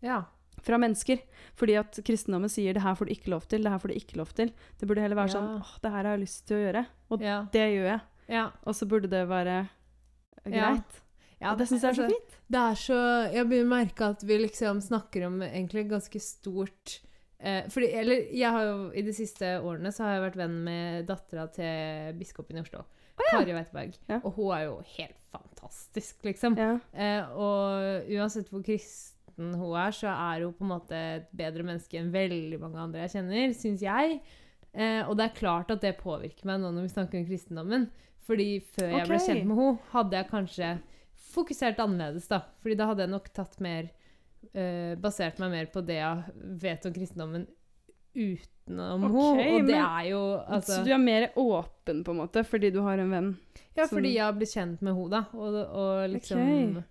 Ja. 0.06 0.20
fra 0.62 0.78
mennesker. 0.78 1.18
Fordi 1.58 1.74
at 1.80 1.98
kristendommen 2.06 2.48
sier 2.48 2.72
'det 2.74 2.82
her 2.82 2.94
får 2.94 3.06
du 3.06 3.12
ikke 3.14 3.30
lov 3.34 3.42
til', 3.50 3.62
'det 3.62 3.70
her 3.72 3.78
får 3.82 3.88
du 3.90 3.94
ikke 3.94 4.16
lov 4.16 4.28
til'. 4.34 4.52
Det 4.78 4.86
burde 4.88 5.00
heller 5.02 5.16
være 5.16 5.28
Ja. 5.28 5.34
sånn 5.34 5.58
'åh, 5.60 5.80
det 5.82 5.90
her 5.90 6.02
har 6.04 6.16
jeg 6.16 6.20
lyst 6.26 6.46
til 6.46 6.56
å 6.56 6.62
gjøre', 6.72 6.86
og 7.10 7.18
det 7.50 7.66
gjør 7.74 7.86
jeg. 7.90 8.00
ja. 8.28 8.50
Og 8.66 8.74
så 8.74 8.86
burde 8.88 9.10
det 9.10 9.28
være 9.28 9.68
greit. 10.46 11.00
Ja 11.44 11.54
det 11.58 11.68
syns 11.70 11.84
jeg 11.84 11.92
er 11.92 11.98
så 11.98 12.08
fint. 12.10 12.36
Det 12.54 12.60
er 12.60 12.78
så 12.80 12.98
Jeg 13.32 13.48
begynner 13.48 13.68
å 13.68 13.74
merke 13.74 14.10
at 14.14 14.24
vi 14.26 14.38
liksom 14.42 14.82
snakker 14.84 15.28
om 15.28 15.40
egentlig 15.46 15.86
ganske 15.90 16.20
stort 16.22 16.98
eh, 17.38 17.64
fordi, 17.72 17.92
Eller 18.00 18.26
jeg 18.34 18.56
har 18.56 18.66
jo 18.68 18.76
i 18.96 19.04
de 19.06 19.14
siste 19.16 19.54
årene 19.60 19.92
så 19.94 20.06
har 20.06 20.16
jeg 20.16 20.26
vært 20.28 20.42
venn 20.42 20.58
med 20.66 21.08
dattera 21.08 21.46
til 21.52 22.14
biskopen 22.20 22.60
i 22.60 22.64
Oslo. 22.64 22.84
Kari 23.30 23.54
Weiteberg. 23.54 23.98
Ja. 24.08 24.20
Og 24.24 24.32
hun 24.36 24.54
er 24.56 24.64
jo 24.66 24.78
helt 24.96 25.18
fantastisk, 25.32 26.18
liksom. 26.26 26.56
Ja. 26.58 26.78
Eh, 26.92 27.34
og 27.38 28.08
uansett 28.10 28.50
hvor 28.50 28.64
kristen 28.66 29.54
hun 29.54 29.76
er, 29.78 29.94
så 29.94 30.10
er 30.10 30.44
hun 30.44 30.54
på 30.56 30.66
en 30.66 30.72
måte 30.72 31.02
et 31.18 31.28
bedre 31.36 31.66
menneske 31.66 31.98
enn 31.98 32.12
veldig 32.14 32.58
mange 32.62 32.80
andre 32.82 33.04
jeg 33.04 33.16
kjenner, 33.16 33.54
syns 33.58 33.84
jeg. 33.84 34.18
Eh, 34.74 35.02
og 35.06 35.14
det 35.18 35.28
er 35.28 35.38
klart 35.38 35.70
at 35.70 35.84
det 35.84 35.94
påvirker 36.00 36.48
meg 36.50 36.62
nå 36.62 36.72
når 36.74 36.88
vi 36.88 36.94
snakker 36.96 37.20
om 37.20 37.28
kristendommen. 37.28 37.86
Fordi 38.24 38.48
før 38.74 38.90
jeg 38.98 39.08
ble 39.08 39.20
kjent 39.20 39.46
med 39.48 39.58
henne, 39.60 39.78
hadde 39.92 40.18
jeg 40.18 40.30
kanskje 40.30 40.68
fokusert 41.34 41.78
annerledes, 41.82 42.28
da. 42.30 42.40
Fordi 42.62 42.76
da 42.78 42.86
hadde 42.92 43.04
jeg 43.06 43.12
nok 43.12 43.28
tatt 43.36 43.58
mer 43.64 43.90
uh, 44.54 44.94
Basert 45.02 45.38
meg 45.42 45.50
mer 45.50 45.66
på 45.74 45.82
det 45.84 45.98
jeg 46.00 46.40
vet 46.62 46.86
om 46.86 46.94
kristendommen 46.96 47.46
utenom 48.14 49.04
okay, 49.10 49.42
henne. 49.42 49.54
Og 49.58 49.66
det 49.66 49.74
men- 49.74 49.84
er 49.84 50.04
jo 50.12 50.20
altså 50.46 50.76
Så 50.78 50.84
du 50.86 50.92
er 50.94 51.02
mer 51.02 51.28
åpen, 51.36 52.04
på 52.06 52.12
en 52.14 52.20
måte, 52.22 52.44
fordi 52.46 52.70
du 52.72 52.80
har 52.86 52.98
en 53.02 53.10
venn? 53.10 53.30
Ja, 53.76 53.86
som- 53.86 53.98
fordi 53.98 54.14
jeg 54.14 54.22
har 54.24 54.32
blitt 54.38 54.54
kjent 54.54 54.80
med 54.82 54.94
henne, 54.94 55.10
da. 55.10 55.24
Og, 55.34 55.54
og 55.54 56.10
liksom 56.14 56.40
okay. 56.40 56.82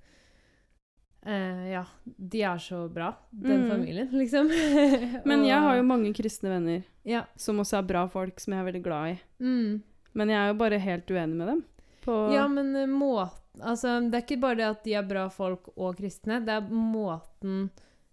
Uh, 1.25 1.69
Ja. 1.71 1.85
De 2.03 2.41
er 2.43 2.57
så 2.59 2.89
bra, 2.91 3.13
den 3.31 3.61
Mm. 3.63 3.69
familien, 3.71 4.09
liksom. 4.11 4.49
Men 5.25 5.45
jeg 5.45 5.55
har 5.59 5.77
jo 5.77 5.83
mange 5.87 6.13
kristne 6.13 6.49
venner 6.51 6.83
Ja. 7.05 7.23
som 7.37 7.57
også 7.59 7.77
er 7.79 7.83
bra 7.87 8.07
folk, 8.07 8.39
som 8.39 8.53
jeg 8.53 8.59
er 8.59 8.71
veldig 8.71 8.83
glad 8.83 9.13
i. 9.13 9.19
Mm. 9.39 9.81
Men 10.13 10.27
jeg 10.29 10.37
er 10.37 10.47
jo 10.51 10.57
bare 10.59 10.79
helt 10.79 11.07
uenig 11.09 11.35
med 11.37 11.47
dem. 11.47 11.63
På 12.03 12.17
Ja, 12.33 12.47
men 12.51 12.75
eh, 12.75 12.89
måten 12.89 13.39
Altså, 13.61 13.99
det 14.01 14.17
er 14.17 14.23
ikke 14.25 14.41
bare 14.41 14.57
det 14.57 14.65
at 14.65 14.85
de 14.85 14.95
er 14.97 15.05
bra 15.05 15.27
folk 15.29 15.67
og 15.75 15.99
kristne, 15.99 16.39
det 16.41 16.55
er 16.55 16.69
måten 16.73 17.67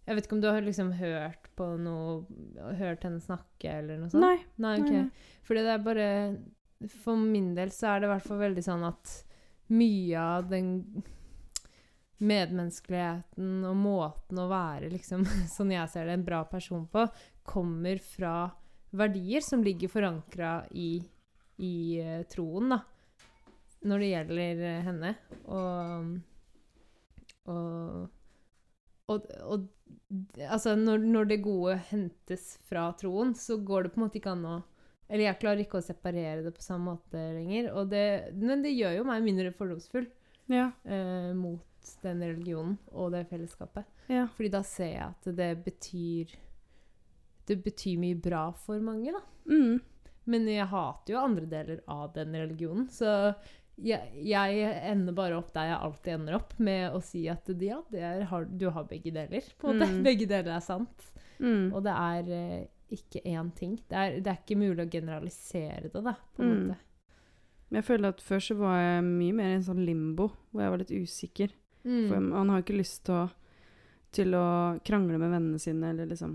Jeg 0.04 0.16
vet 0.16 0.26
ikke 0.26 0.36
om 0.36 0.42
du 0.42 0.50
har 0.50 0.60
liksom 0.64 0.92
hørt 0.98 1.48
på 1.56 1.68
noe 1.80 2.74
Hørt 2.76 3.06
henne 3.06 3.22
snakke, 3.24 3.72
eller 3.80 4.02
noe 4.02 4.12
sånt? 4.12 4.24
Nei. 4.24 4.36
Nei, 4.60 4.74
okay. 4.82 4.84
ok. 4.84 4.96
nei. 4.98 5.38
Fordi 5.48 5.64
det 5.64 5.72
er 5.72 5.86
bare 5.86 6.10
For 6.92 7.16
min 7.20 7.54
del 7.56 7.72
så 7.74 7.94
er 7.94 8.02
det 8.02 8.10
i 8.10 8.12
hvert 8.14 8.28
fall 8.28 8.44
veldig 8.44 8.66
sånn 8.66 8.84
at 8.88 9.16
mye 9.70 10.18
av 10.18 10.48
den 10.50 10.70
medmenneskeligheten 12.20 13.64
og 13.64 13.76
måten 13.80 14.40
å 14.42 14.48
være, 14.50 14.90
liksom, 14.92 15.24
sånn 15.54 15.70
jeg 15.72 15.88
ser 15.92 16.08
det, 16.08 16.18
en 16.18 16.26
bra 16.26 16.42
person 16.48 16.84
på, 16.90 17.06
kommer 17.46 18.00
fra 18.02 18.34
verdier 18.90 19.44
som 19.44 19.62
ligger 19.64 19.92
forankra 19.92 20.64
i, 20.76 20.98
i 21.64 21.74
eh, 22.02 22.24
troen, 22.28 22.74
da. 22.74 22.80
Når 23.86 24.02
det 24.02 24.08
gjelder 24.10 24.64
eh, 24.68 24.80
henne. 24.86 25.12
Og, 25.46 26.18
og, 27.50 28.08
og, 29.10 29.30
og 29.46 29.68
altså, 30.48 30.74
når, 30.78 30.98
når 31.14 31.30
det 31.32 31.40
gode 31.44 31.76
hentes 31.90 32.52
fra 32.68 32.88
troen, 33.00 33.32
så 33.38 33.56
går 33.64 33.86
det 33.88 33.92
på 33.94 34.00
en 34.00 34.06
måte 34.06 34.20
ikke 34.20 34.34
an 34.36 34.46
å 34.46 34.58
Eller 35.10 35.24
jeg 35.26 35.40
klarer 35.42 35.64
ikke 35.64 35.80
å 35.80 35.82
separere 35.82 36.44
det 36.44 36.52
på 36.54 36.62
samme 36.62 36.92
måte 36.92 37.18
lenger. 37.34 37.72
Det, 37.90 38.04
men 38.38 38.62
det 38.62 38.70
gjør 38.76 39.00
jo 39.00 39.06
meg 39.08 39.24
mindre 39.26 39.50
fordomsfull 39.56 40.06
Ja. 40.50 40.68
eh, 40.84 41.32
mot 41.34 41.66
den 42.04 42.20
religionen 42.22 42.76
og 42.92 43.10
det 43.16 43.24
fellesskapet. 43.30 43.84
ja. 44.12 44.26
Fordi 44.36 44.50
da 44.52 44.60
ser 44.62 44.92
jeg 44.92 45.06
at 45.08 45.28
det 45.36 45.50
betyr 45.64 46.36
Det 47.48 47.56
betyr 47.64 47.96
mye 47.98 48.14
bra 48.22 48.44
for 48.52 48.78
mange, 48.84 49.10
da. 49.16 49.22
Mm. 49.50 49.80
Men 50.30 50.44
jeg 50.46 50.68
hater 50.70 51.14
jo 51.16 51.18
andre 51.24 51.46
deler 51.50 51.80
av 51.90 52.12
den 52.14 52.36
religionen, 52.36 52.84
så 52.92 53.32
jeg, 53.82 54.10
jeg 54.26 54.64
ender 54.92 55.12
bare 55.16 55.36
opp 55.38 55.52
der 55.54 55.70
jeg 55.70 55.78
alltid 55.86 56.12
ender 56.14 56.34
opp, 56.36 56.52
med 56.58 56.92
å 56.96 57.00
si 57.04 57.22
at 57.32 57.48
ja, 57.60 57.78
det 57.90 58.00
er, 58.04 58.24
har, 58.30 58.44
du 58.44 58.68
har 58.70 58.84
begge 58.90 59.12
deler. 59.14 59.42
på 59.58 59.68
en 59.70 59.78
måte. 59.78 59.88
Mm. 59.92 60.02
Begge 60.08 60.26
deler 60.30 60.52
er 60.56 60.60
sant. 60.64 61.08
Mm. 61.40 61.72
Og 61.72 61.82
det 61.86 61.94
er 61.96 62.30
eh, 62.36 62.66
ikke 62.92 63.22
én 63.24 63.50
ting. 63.56 63.78
Det 63.88 63.96
er, 63.96 64.20
det 64.20 64.30
er 64.34 64.38
ikke 64.42 64.58
mulig 64.60 64.84
å 64.84 64.90
generalisere 64.92 65.88
det, 65.92 66.02
da, 66.04 66.14
på 66.36 66.42
en 66.44 66.50
Mm. 66.50 66.62
måte. 66.68 66.78
Jeg 67.70 67.84
føler 67.86 68.08
at 68.10 68.20
før 68.20 68.40
så 68.42 68.54
var 68.58 68.78
jeg 68.82 69.02
mye 69.06 69.32
mer 69.38 69.50
i 69.52 69.56
en 69.60 69.62
sånn 69.62 69.84
limbo, 69.86 70.24
hvor 70.50 70.64
jeg 70.64 70.70
var 70.72 70.80
litt 70.82 70.90
usikker. 70.90 71.52
For 71.84 72.18
Mm. 72.18 72.28
man 72.32 72.48
har 72.50 72.62
ikke 72.64 72.74
lyst 72.80 73.04
til 73.06 73.14
å, 73.14 73.30
til 74.12 74.34
å 74.34 74.46
krangle 74.84 75.18
med 75.22 75.30
vennene 75.30 75.58
sine, 75.62 75.92
eller 75.94 76.06
liksom. 76.10 76.34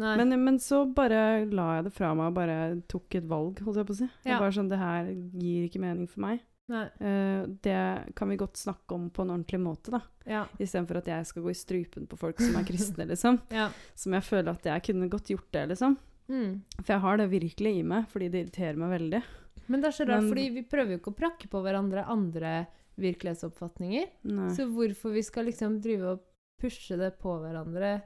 Men, 0.00 0.34
men 0.44 0.58
så 0.58 0.84
bare 0.94 1.44
la 1.50 1.66
jeg 1.78 1.84
det 1.88 1.92
fra 1.92 2.12
meg 2.16 2.30
og 2.30 2.34
bare 2.38 2.58
tok 2.88 3.14
et 3.20 3.26
valg, 3.28 3.58
holdt 3.66 3.76
jeg 3.82 3.86
på 3.88 3.96
å 3.96 3.98
si. 4.02 4.08
Ja. 4.24 4.38
bare 4.40 4.54
sånn, 4.56 4.68
Det 4.70 4.78
her 4.80 5.10
gir 5.36 5.66
ikke 5.68 5.82
mening 5.82 6.08
for 6.08 6.20
meg. 6.26 6.40
Eh, 6.70 7.46
det 7.66 8.14
kan 8.14 8.28
vi 8.30 8.36
godt 8.38 8.54
snakke 8.56 8.94
om 8.94 9.08
på 9.10 9.22
en 9.24 9.32
ordentlig 9.34 9.58
måte, 9.60 9.90
da. 9.90 10.00
Ja. 10.24 10.44
Istedenfor 10.62 11.00
at 11.00 11.08
jeg 11.10 11.26
skal 11.26 11.42
gå 11.42 11.50
i 11.50 11.58
strupen 11.58 12.06
på 12.06 12.16
folk 12.20 12.38
som 12.40 12.54
er 12.60 12.64
kristne, 12.68 13.06
liksom. 13.12 13.40
ja. 13.50 13.70
Som 13.98 14.14
jeg 14.14 14.22
føler 14.22 14.52
at 14.54 14.68
jeg 14.70 14.84
kunne 14.86 15.08
godt 15.10 15.32
gjort 15.34 15.50
det, 15.56 15.64
liksom. 15.74 15.96
Mm. 16.30 16.60
For 16.78 16.92
jeg 16.94 17.00
har 17.02 17.16
det 17.18 17.28
virkelig 17.32 17.72
i 17.80 17.82
meg, 17.82 18.06
fordi 18.12 18.28
det 18.30 18.44
irriterer 18.44 18.78
meg 18.78 18.92
veldig. 19.00 19.22
Men 19.66 19.80
det 19.82 19.88
er 19.90 19.96
så 19.98 20.06
rart, 20.06 20.22
Men- 20.22 20.30
fordi 20.30 20.46
vi 20.54 20.62
prøver 20.62 20.94
jo 20.94 20.98
ikke 21.00 21.10
å 21.12 21.18
prakke 21.18 21.50
på 21.50 21.62
hverandre 21.64 22.06
andre 22.06 22.52
virkelighetsoppfatninger. 23.00 24.06
Nei. 24.30 24.48
Så 24.54 24.66
hvorfor 24.70 25.12
vi 25.14 25.22
skal 25.26 25.46
liksom 25.50 25.80
drive 25.82 26.14
og 26.14 26.20
pushe 26.60 26.96
det 27.00 27.14
på 27.20 27.34
hverandre, 27.42 28.00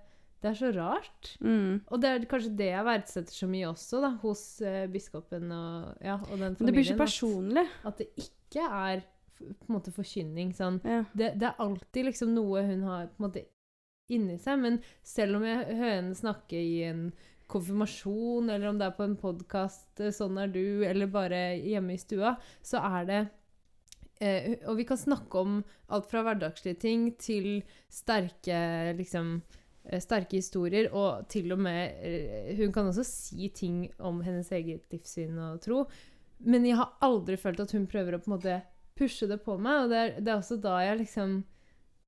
det 0.44 0.50
er 0.50 0.56
så 0.58 0.70
rart. 0.76 1.28
Mm. 1.40 1.80
Og 1.88 2.00
det 2.02 2.10
er 2.10 2.24
kanskje 2.28 2.50
det 2.58 2.68
jeg 2.68 2.84
verdsetter 2.84 3.36
så 3.38 3.46
mye 3.48 3.68
også, 3.70 4.00
da, 4.04 4.10
hos 4.20 4.42
eh, 4.60 4.84
biskopen 4.92 5.48
og, 5.56 5.94
ja, 6.04 6.18
og 6.20 6.36
den 6.36 6.58
Men 6.58 6.68
det 6.68 6.74
blir 6.76 6.88
så 6.90 6.98
personlig. 7.00 7.64
At, 7.80 7.94
at 7.94 8.02
det 8.02 8.26
ikke 8.26 8.66
er 8.68 9.04
på 9.40 9.46
en 9.68 9.76
måte 9.78 9.94
forkynning. 9.94 10.52
Sånn. 10.56 10.82
Ja. 10.84 11.00
Det, 11.16 11.32
det 11.40 11.48
er 11.48 11.64
alltid 11.64 12.10
liksom 12.10 12.34
noe 12.36 12.66
hun 12.68 12.84
har 12.90 13.08
på 13.08 13.22
en 13.22 13.26
måte 13.28 13.46
inni 14.12 14.36
seg. 14.42 14.60
Men 14.60 14.78
selv 15.06 15.40
om 15.40 15.48
jeg 15.48 15.64
hører 15.70 15.96
henne 15.96 16.18
snakke 16.18 16.60
i 16.60 16.76
en 16.90 17.06
konfirmasjon, 17.50 18.52
eller 18.52 18.68
om 18.68 18.78
det 18.80 18.90
er 18.90 18.98
på 18.98 19.08
en 19.08 19.16
podkast 19.20 20.00
'Sånn 20.00 20.40
er 20.40 20.52
du', 20.52 20.84
eller 20.84 21.08
bare 21.08 21.42
hjemme 21.56 21.96
i 21.96 22.00
stua, 22.00 22.36
så 22.60 22.84
er 23.00 23.08
det 23.08 23.20
eh, 24.20 24.54
Og 24.68 24.76
vi 24.76 24.84
kan 24.84 25.00
snakke 25.00 25.40
om 25.40 25.62
alt 25.88 26.08
fra 26.10 26.22
hverdagslige 26.24 26.80
ting 26.80 27.12
til 27.16 27.62
sterke 27.88 28.92
liksom 28.96 29.40
eh, 29.40 29.63
Sterke 30.00 30.38
historier, 30.38 30.88
og 30.96 31.26
til 31.28 31.52
og 31.52 31.58
med 31.60 31.98
eh, 32.00 32.54
Hun 32.56 32.72
kan 32.72 32.86
også 32.88 33.04
si 33.04 33.50
ting 33.52 33.82
om 34.00 34.22
hennes 34.24 34.48
eget 34.56 34.86
livssyn 34.92 35.36
og 35.38 35.60
tro. 35.64 35.84
Men 36.44 36.64
jeg 36.64 36.78
har 36.80 36.94
aldri 37.04 37.36
følt 37.40 37.60
at 37.60 37.74
hun 37.76 37.84
prøver 37.90 38.16
å 38.16 38.22
på 38.22 38.30
en 38.30 38.36
måte 38.36 38.54
pushe 38.96 39.28
det 39.28 39.42
på 39.44 39.58
meg. 39.60 39.84
Og 39.84 39.92
det 39.92 39.98
er, 40.00 40.14
det 40.20 40.32
er 40.32 40.40
også 40.40 40.56
da 40.62 40.78
jeg 40.84 41.02
liksom 41.02 41.42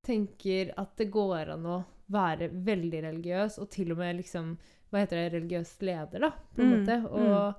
tenker 0.07 0.73
at 0.79 0.95
det 0.97 1.09
går 1.13 1.53
an 1.53 1.65
å 1.67 1.77
være 2.13 2.49
veldig 2.65 3.01
religiøs, 3.03 3.57
og 3.59 3.69
til 3.73 3.91
og 3.91 4.01
med 4.01 4.21
liksom 4.21 4.55
Hva 4.87 5.01
heter 5.03 5.19
det? 5.19 5.31
Religiøs 5.33 5.73
leder, 5.83 6.21
da, 6.23 6.29
på 6.55 6.63
en 6.63 6.69
Mm, 6.69 6.75
måte. 6.77 6.95
Og, 7.11 7.55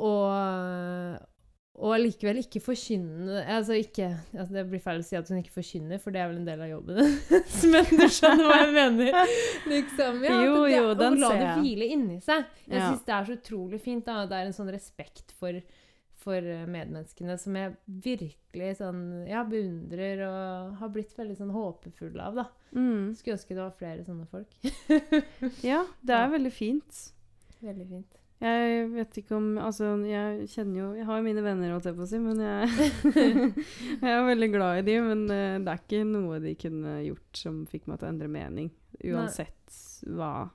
og, 0.00 1.26
og 1.80 1.94
allikevel 1.96 2.38
ikke 2.42 2.60
forkynne 2.60 3.40
Altså 3.48 3.72
ikke 3.80 4.06
altså 4.34 4.52
Det 4.58 4.64
blir 4.68 4.82
feil 4.84 5.00
å 5.00 5.04
si 5.06 5.16
at 5.16 5.28
hun 5.32 5.38
ikke 5.40 5.54
forkynner, 5.54 6.00
for 6.02 6.12
det 6.12 6.20
er 6.20 6.28
vel 6.28 6.40
en 6.42 6.48
del 6.48 6.60
av 6.66 6.68
jobben 6.70 6.98
hennes. 7.00 7.54
Men 7.72 7.88
du 7.96 8.04
skjønner 8.12 8.44
hva 8.50 8.58
jeg 8.60 8.74
mener? 8.76 9.36
Liksom, 9.72 10.18
ja, 10.28 10.38
Jo, 10.44 10.56
det, 10.66 10.74
jo, 10.76 10.90
den 11.00 11.16
Å 11.16 11.20
la 11.24 11.30
det 11.40 11.52
hvile 11.62 11.88
inni 11.96 12.18
seg. 12.24 12.44
Jeg 12.68 12.76
Ja. 12.78 12.90
syns 12.90 13.06
det 13.08 13.14
er 13.16 13.28
så 13.30 13.36
utrolig 13.38 13.80
fint. 13.80 14.04
da, 14.04 14.26
Det 14.28 14.36
er 14.42 14.50
en 14.50 14.56
sånn 14.60 14.70
respekt 14.74 15.32
for, 15.40 15.56
for 16.20 16.36
eh, 16.36 16.66
medmenneskene 16.68 17.38
som 17.40 17.56
jeg 17.56 17.74
virkelig 17.88 18.76
sånn, 18.82 19.02
ja, 19.30 19.40
beundrer 19.48 20.20
og 20.28 20.76
har 20.82 20.92
blitt 20.92 21.16
veldig 21.16 21.38
sånn 21.40 21.54
håpefull 21.56 22.20
av. 22.20 22.34
da. 22.42 22.46
Mm. 22.76 23.14
Skulle 23.16 23.38
ønske 23.38 23.56
det 23.56 23.64
var 23.64 23.72
flere 23.80 24.04
sånne 24.04 24.28
folk. 24.28 24.52
ja, 25.72 25.84
det 26.04 26.14
er 26.20 26.28
veldig 26.36 26.52
fint. 26.52 27.06
veldig 27.64 27.88
fint. 27.88 28.19
Jeg 28.40 28.84
vet 28.94 29.18
ikke 29.20 29.34
om 29.36 29.48
Altså, 29.60 29.90
jeg 30.08 30.46
kjenner 30.48 30.78
jo 30.78 30.86
Jeg 30.96 31.04
har 31.04 31.18
jo 31.18 31.24
mine 31.26 31.42
venner, 31.44 31.74
holdt 31.74 31.90
jeg 31.90 31.96
på 31.98 32.06
å 32.06 32.08
si, 32.08 32.20
men 32.24 32.40
jeg, 32.40 32.86
jeg 34.00 34.12
er 34.14 34.28
veldig 34.30 34.48
glad 34.54 34.80
i 34.80 34.86
de, 34.86 34.94
men 35.04 35.26
eh, 35.34 35.58
det 35.60 35.74
er 35.74 35.82
ikke 35.82 36.06
noe 36.08 36.40
de 36.40 36.54
kunne 36.60 36.94
gjort 37.04 37.42
som 37.42 37.58
fikk 37.68 37.90
meg 37.90 38.00
til 38.00 38.08
å 38.08 38.12
endre 38.14 38.30
mening. 38.32 38.70
Uansett 39.12 39.76
hva 40.08 40.48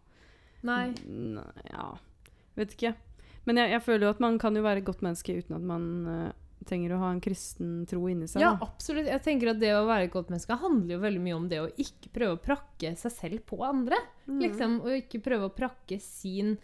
Nei. 0.65 0.95
Nei, 1.05 1.45
Ja, 1.69 1.91
vet 2.57 2.73
ikke. 2.73 2.95
Men 3.45 3.61
jeg, 3.61 3.75
jeg 3.75 3.83
føler 3.85 4.07
jo 4.07 4.15
at 4.15 4.23
man 4.23 4.39
kan 4.41 4.57
jo 4.57 4.65
være 4.65 4.81
et 4.81 4.87
godt 4.87 5.03
menneske 5.05 5.35
uten 5.37 5.53
at 5.59 5.65
man 5.69 5.85
uh, 6.09 6.31
trenger 6.65 6.95
å 6.95 7.01
ha 7.03 7.11
en 7.13 7.21
kristen 7.21 7.83
tro 7.89 8.01
inni 8.09 8.25
seg. 8.29 8.41
Ja, 8.41 8.55
da. 8.55 8.65
absolutt. 8.65 9.09
Jeg 9.11 9.21
tenker 9.25 9.51
at 9.53 9.59
Det 9.61 9.69
å 9.77 9.85
være 9.85 10.07
et 10.07 10.15
godt 10.15 10.31
menneske 10.33 10.57
handler 10.61 10.95
jo 10.95 11.03
veldig 11.03 11.21
mye 11.21 11.37
om 11.37 11.45
det 11.51 11.61
å 11.61 11.67
ikke 11.69 12.09
prøve 12.15 12.37
å 12.37 12.41
prakke 12.41 12.95
seg 12.97 13.13
selv 13.13 13.45
på 13.51 13.61
andre. 13.67 13.99
Mm. 14.25 14.39
liksom, 14.47 14.79
Og 14.81 14.97
ikke 15.03 15.21
prøve 15.27 15.51
å 15.51 15.53
prakke 15.53 15.99
sin 16.01 16.55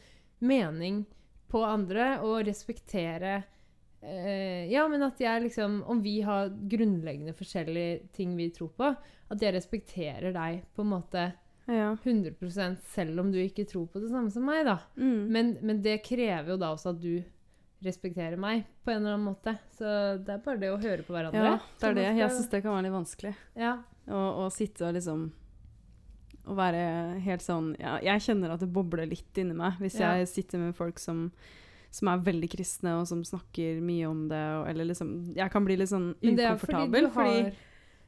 mening 0.41 1.03
på 1.51 1.63
andre, 1.67 2.13
og 2.23 2.45
respektere 2.47 3.41
eh, 4.01 4.69
Ja, 4.71 4.85
men 4.87 5.03
at 5.03 5.19
jeg 5.19 5.43
liksom 5.43 5.81
Om 5.83 5.99
vi 6.01 6.21
har 6.23 6.47
grunnleggende 6.49 7.35
forskjellige 7.35 8.13
ting 8.15 8.37
vi 8.37 8.49
tror 8.55 8.71
på, 8.77 8.93
at 9.31 9.43
jeg 9.43 9.55
respekterer 9.55 10.31
deg 10.35 10.63
på 10.75 10.85
en 10.85 10.93
måte 10.93 11.25
Ja. 11.67 11.91
100 12.03 12.79
selv 12.93 13.19
om 13.19 13.31
du 13.31 13.37
ikke 13.39 13.67
tror 13.69 13.85
på 13.91 13.99
det 14.01 14.09
samme 14.09 14.31
som 14.31 14.43
meg, 14.47 14.65
da. 14.65 14.79
Mm. 14.97 15.27
Men, 15.31 15.53
men 15.61 15.83
det 15.83 16.01
krever 16.03 16.55
jo 16.55 16.57
da 16.59 16.71
også 16.73 16.95
at 16.95 17.03
du 17.03 17.21
respekterer 17.85 18.37
meg 18.37 18.65
på 18.85 18.91
en 18.91 19.01
eller 19.01 19.15
annen 19.15 19.29
måte. 19.31 19.55
Så 19.77 19.85
det 20.21 20.35
er 20.35 20.41
bare 20.45 20.59
det 20.61 20.71
å 20.73 20.79
høre 20.81 21.05
på 21.05 21.15
hverandre. 21.15 21.53
ja, 21.53 21.59
det 21.81 21.87
er 21.87 21.95
det. 21.97 22.07
Jeg 22.19 22.33
syns 22.35 22.49
det 22.51 22.61
kan 22.61 22.75
være 22.75 22.85
litt 22.87 22.95
vanskelig. 22.97 23.31
Ja. 23.57 23.75
Å, 24.11 24.21
å 24.43 24.49
sitte 24.53 24.87
og 24.89 24.97
liksom 24.97 25.29
Å 26.49 26.55
være 26.57 27.19
helt 27.21 27.41
sånn 27.45 27.75
ja, 27.79 27.99
Jeg 28.01 28.21
kjenner 28.25 28.53
at 28.55 28.59
det 28.63 28.71
bobler 28.73 29.05
litt 29.05 29.37
inni 29.37 29.53
meg 29.53 29.73
hvis 29.79 29.99
Ja. 29.99 30.15
jeg 30.17 30.27
sitter 30.31 30.57
med 30.57 30.73
folk 30.75 30.97
som, 30.99 31.31
som 31.91 32.07
er 32.07 32.17
veldig 32.25 32.49
kristne, 32.49 32.95
og 32.99 33.05
som 33.07 33.21
snakker 33.23 33.81
mye 33.81 34.07
om 34.09 34.27
det, 34.31 34.39
og, 34.57 34.67
eller 34.71 34.85
liksom 34.89 35.35
Jeg 35.35 35.51
kan 35.53 35.65
bli 35.65 35.77
litt 35.77 35.89
sånn 35.89 36.15
ukomfortabel. 36.17 36.91
det 36.91 37.03
er 37.03 37.13
fordi 37.13 37.37
du 37.37 37.43
har, 37.45 37.53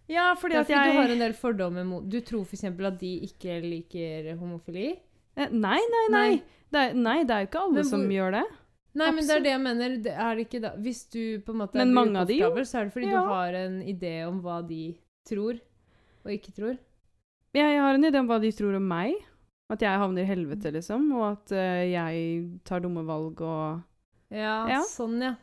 ja, 0.10 0.34
fordi 0.36 0.56
er 0.56 0.60
at 0.60 0.66
fordi 0.68 0.80
jeg 0.80 0.94
du 0.94 1.00
har 1.00 1.10
en 1.14 1.20
del 1.28 1.34
fordommer 1.34 1.86
mot 1.86 2.10
Du 2.10 2.20
tror 2.22 2.42
f.eks. 2.46 2.64
at 2.66 3.00
de 3.00 3.14
ikke 3.30 3.62
liker 3.62 4.34
homofili? 4.42 5.00
Eh, 5.38 5.50
Nei, 5.50 5.80
nei, 5.80 6.08
nei. 6.12 6.44
Det 6.74 6.82
er, 6.90 6.94
nei, 6.98 7.24
det 7.24 7.32
er 7.36 7.46
jo 7.46 7.48
ikke 7.52 7.62
alle 7.68 7.82
hvor, 7.84 7.90
som 7.90 8.02
gjør 8.10 8.32
det. 8.40 8.44
Nei, 8.96 9.12
men 9.12 9.26
det 9.26 9.34
er 9.36 9.40
det 9.42 9.50
jeg 9.54 9.62
mener. 9.62 9.94
Det 10.06 10.12
er 10.14 10.36
det 10.36 10.44
ikke 10.48 10.60
da. 10.62 10.72
Hvis 10.78 11.00
du 11.10 11.40
på 11.46 11.54
en 11.54 11.58
måte 11.64 11.74
Men 11.78 11.94
jo. 11.94 12.02
ukomfortabel, 12.50 12.66
så 12.70 12.80
er 12.80 12.84
det 12.90 12.94
fordi 12.94 13.08
Ja. 13.10 13.22
du 13.22 13.30
har 13.30 13.54
en 13.58 13.78
idé 13.82 14.12
om 14.28 14.42
hva 14.42 14.58
de 14.68 14.98
tror 15.26 15.60
og 16.26 16.30
ikke 16.32 16.54
tror. 16.54 16.78
Jeg 17.54 17.80
har 17.80 17.94
en 17.96 18.04
idé 18.10 18.20
om 18.20 18.28
hva 18.30 18.40
de 18.42 18.52
tror 18.56 18.76
om 18.80 18.88
meg. 18.90 19.14
At 19.72 19.82
jeg 19.82 19.98
havner 20.02 20.22
i 20.26 20.30
helvete, 20.30 20.72
liksom. 20.76 21.06
Og 21.18 21.24
at 21.32 21.54
uh, 21.56 21.84
jeg 21.88 22.60
tar 22.68 22.82
dumme 22.84 23.04
valg 23.08 23.42
og 23.42 23.82
Ja, 24.34 24.68
Ja. 24.70 24.82
sånn, 24.90 25.20
ja. 25.22 25.36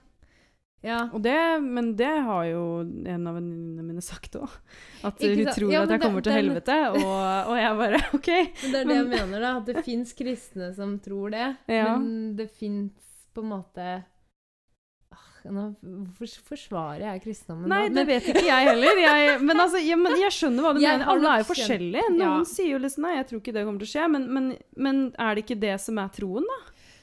Ja. 0.83 1.11
Og 1.13 1.21
det, 1.21 1.35
men 1.61 1.91
det 1.95 2.09
har 2.25 2.45
jo 2.49 2.61
en 2.81 3.27
av 3.29 3.35
venninnene 3.37 3.83
mine 3.85 4.01
sagt 4.05 4.33
òg. 4.41 4.49
At 5.05 5.19
Ikke 5.21 5.35
hun 5.45 5.51
tror 5.53 5.73
Ja, 5.75 5.83
at 5.85 5.91
jeg 5.93 5.99
jeg 5.99 6.05
kommer 6.07 6.23
til 6.25 6.33
den- 6.33 6.41
helvete, 6.41 6.77
og, 6.97 7.51
og 7.53 7.57
jeg 7.61 7.75
bare 7.83 8.01
OK. 8.17 8.31
Men 8.63 8.73
det 8.73 8.81
er 8.81 8.89
det 8.89 8.97
jeg 8.97 9.09
mener, 9.11 9.41
da. 9.45 9.51
At 9.61 9.67
det 9.69 9.85
fins 9.91 10.15
kristne 10.17 10.71
som 10.75 10.95
tror 11.05 11.31
det. 11.37 11.49
Men 11.69 12.35
det 12.39 12.49
fins 12.51 12.97
på 13.35 13.45
en 13.45 13.51
måte 13.53 13.91
nå, 15.45 15.65
Hvorfor 16.19 16.43
forsvarer 16.51 17.05
jeg 17.07 17.23
kristendommen 17.25 17.69
Nei, 17.73 17.89
nå? 17.89 17.95
det 17.95 18.07
vet 18.11 18.29
ikke 18.33 18.45
jeg 18.47 18.69
heller. 18.69 19.01
Jeg, 19.05 19.39
men, 19.43 19.61
altså, 19.61 19.79
jeg, 19.85 19.99
men 19.99 20.17
jeg 20.21 20.35
skjønner 20.37 20.63
hva 20.67 20.73
du 20.77 20.81
Jeg 20.83 20.99
mener. 20.99 21.13
Alle 21.15 21.29
er 21.37 21.39
jo 21.45 21.49
forskjellige. 21.53 22.09
Noen 22.17 22.43
Ja. 22.43 22.45
sier 22.45 22.73
jo 22.75 22.79
liksom 22.85 23.03
nei, 23.09 23.15
jeg 23.17 23.27
tror 23.31 23.41
ikke 23.41 23.55
det 23.57 23.65
kommer 23.65 23.81
til 23.85 23.89
å 23.89 23.95
skje. 23.95 24.11
Men, 24.17 24.27
men, 24.35 24.51
men 24.77 25.01
er 25.19 25.35
det 25.35 25.45
ikke 25.47 25.61
det 25.61 25.77
som 25.81 25.99
er 26.03 26.09
troen, 26.19 26.45
da? 26.53 26.61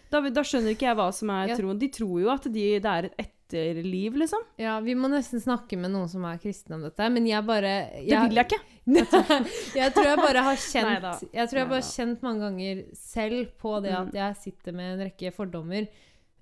Da, 0.09 0.21
da 0.29 0.41
skjønner 0.47 0.71
ikke 0.75 0.87
jeg 0.87 0.95
hva 1.01 1.09
som 1.13 1.29
er 1.35 1.47
Ja. 1.49 1.55
troen. 1.59 1.79
De 1.81 1.89
tror 1.89 2.21
jo 2.21 2.29
at 2.31 2.43
de, 2.47 2.67
det 2.79 2.85
er 2.93 3.09
et 3.17 3.33
etterliv, 3.47 4.15
liksom. 4.19 4.41
Ja, 4.59 4.73
vi 4.83 4.91
må 4.95 5.07
nesten 5.07 5.39
snakke 5.39 5.77
med 5.79 5.91
noen 5.93 6.09
som 6.11 6.23
er 6.27 6.35
kristne 6.37 6.75
om 6.75 6.81
dette. 6.83 7.05
Men 7.11 7.25
jeg 7.27 7.45
bare 7.47 7.89
Det 7.95 8.19
vil 8.27 8.35
jeg 8.35 8.45
ikke. 8.49 8.59
jeg 9.75 9.93
tror 9.95 10.05
jeg 10.07 10.17
bare 10.19 10.43
har 10.47 10.55
kjent 10.55 11.23
Jeg 11.35 11.47
tror 11.49 11.59
jeg 11.59 11.67
bare 11.69 11.79
har 11.81 11.87
kjent 11.87 12.21
mange 12.23 12.39
ganger 12.45 12.83
selv 12.95 13.49
på 13.59 13.73
det 13.83 13.91
Mm. 13.91 14.07
at 14.07 14.13
jeg 14.19 14.35
sitter 14.43 14.71
med 14.75 14.93
en 14.99 15.05
rekke 15.07 15.31
fordommer 15.35 15.87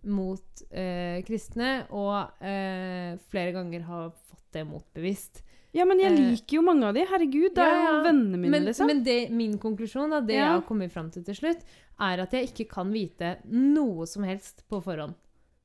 mot 0.05 0.61
eh, 0.71 1.21
kristne, 1.27 1.85
og 1.91 2.41
eh, 2.43 3.17
flere 3.31 3.51
ganger 3.55 3.81
har 3.87 4.11
fått 4.29 4.43
det 4.55 4.63
motbevist. 4.69 5.41
Ja, 5.75 5.83
men 5.83 5.99
jeg 5.99 6.13
Eh, 6.13 6.19
liker 6.31 6.55
jo 6.55 6.61
mange 6.63 6.87
av 6.87 6.93
de. 6.95 7.01
Herregud, 7.09 7.49
det 7.57 7.63
er 7.65 7.73
ja, 7.75 7.89
jo 7.91 8.03
vennene 8.05 8.37
mine, 8.39 8.51
Men, 8.53 8.63
liksom. 8.69 8.87
men 8.87 9.03
det, 9.03 9.17
min 9.35 9.57
konklusjon, 9.59 10.09
da, 10.13 10.21
det 10.21 10.37
Ja. 10.37 10.45
jeg 10.45 10.53
har 10.53 10.61
kommet 10.69 10.91
fram 10.93 11.09
til 11.11 11.23
til 11.27 11.35
slutt, 11.35 11.65
er 11.99 12.19
at 12.23 12.31
jeg 12.31 12.47
ikke 12.51 12.69
kan 12.69 12.91
vite 12.93 13.37
noe 13.51 14.05
som 14.07 14.23
helst 14.23 14.63
på 14.69 14.81
forhånd. 14.83 15.15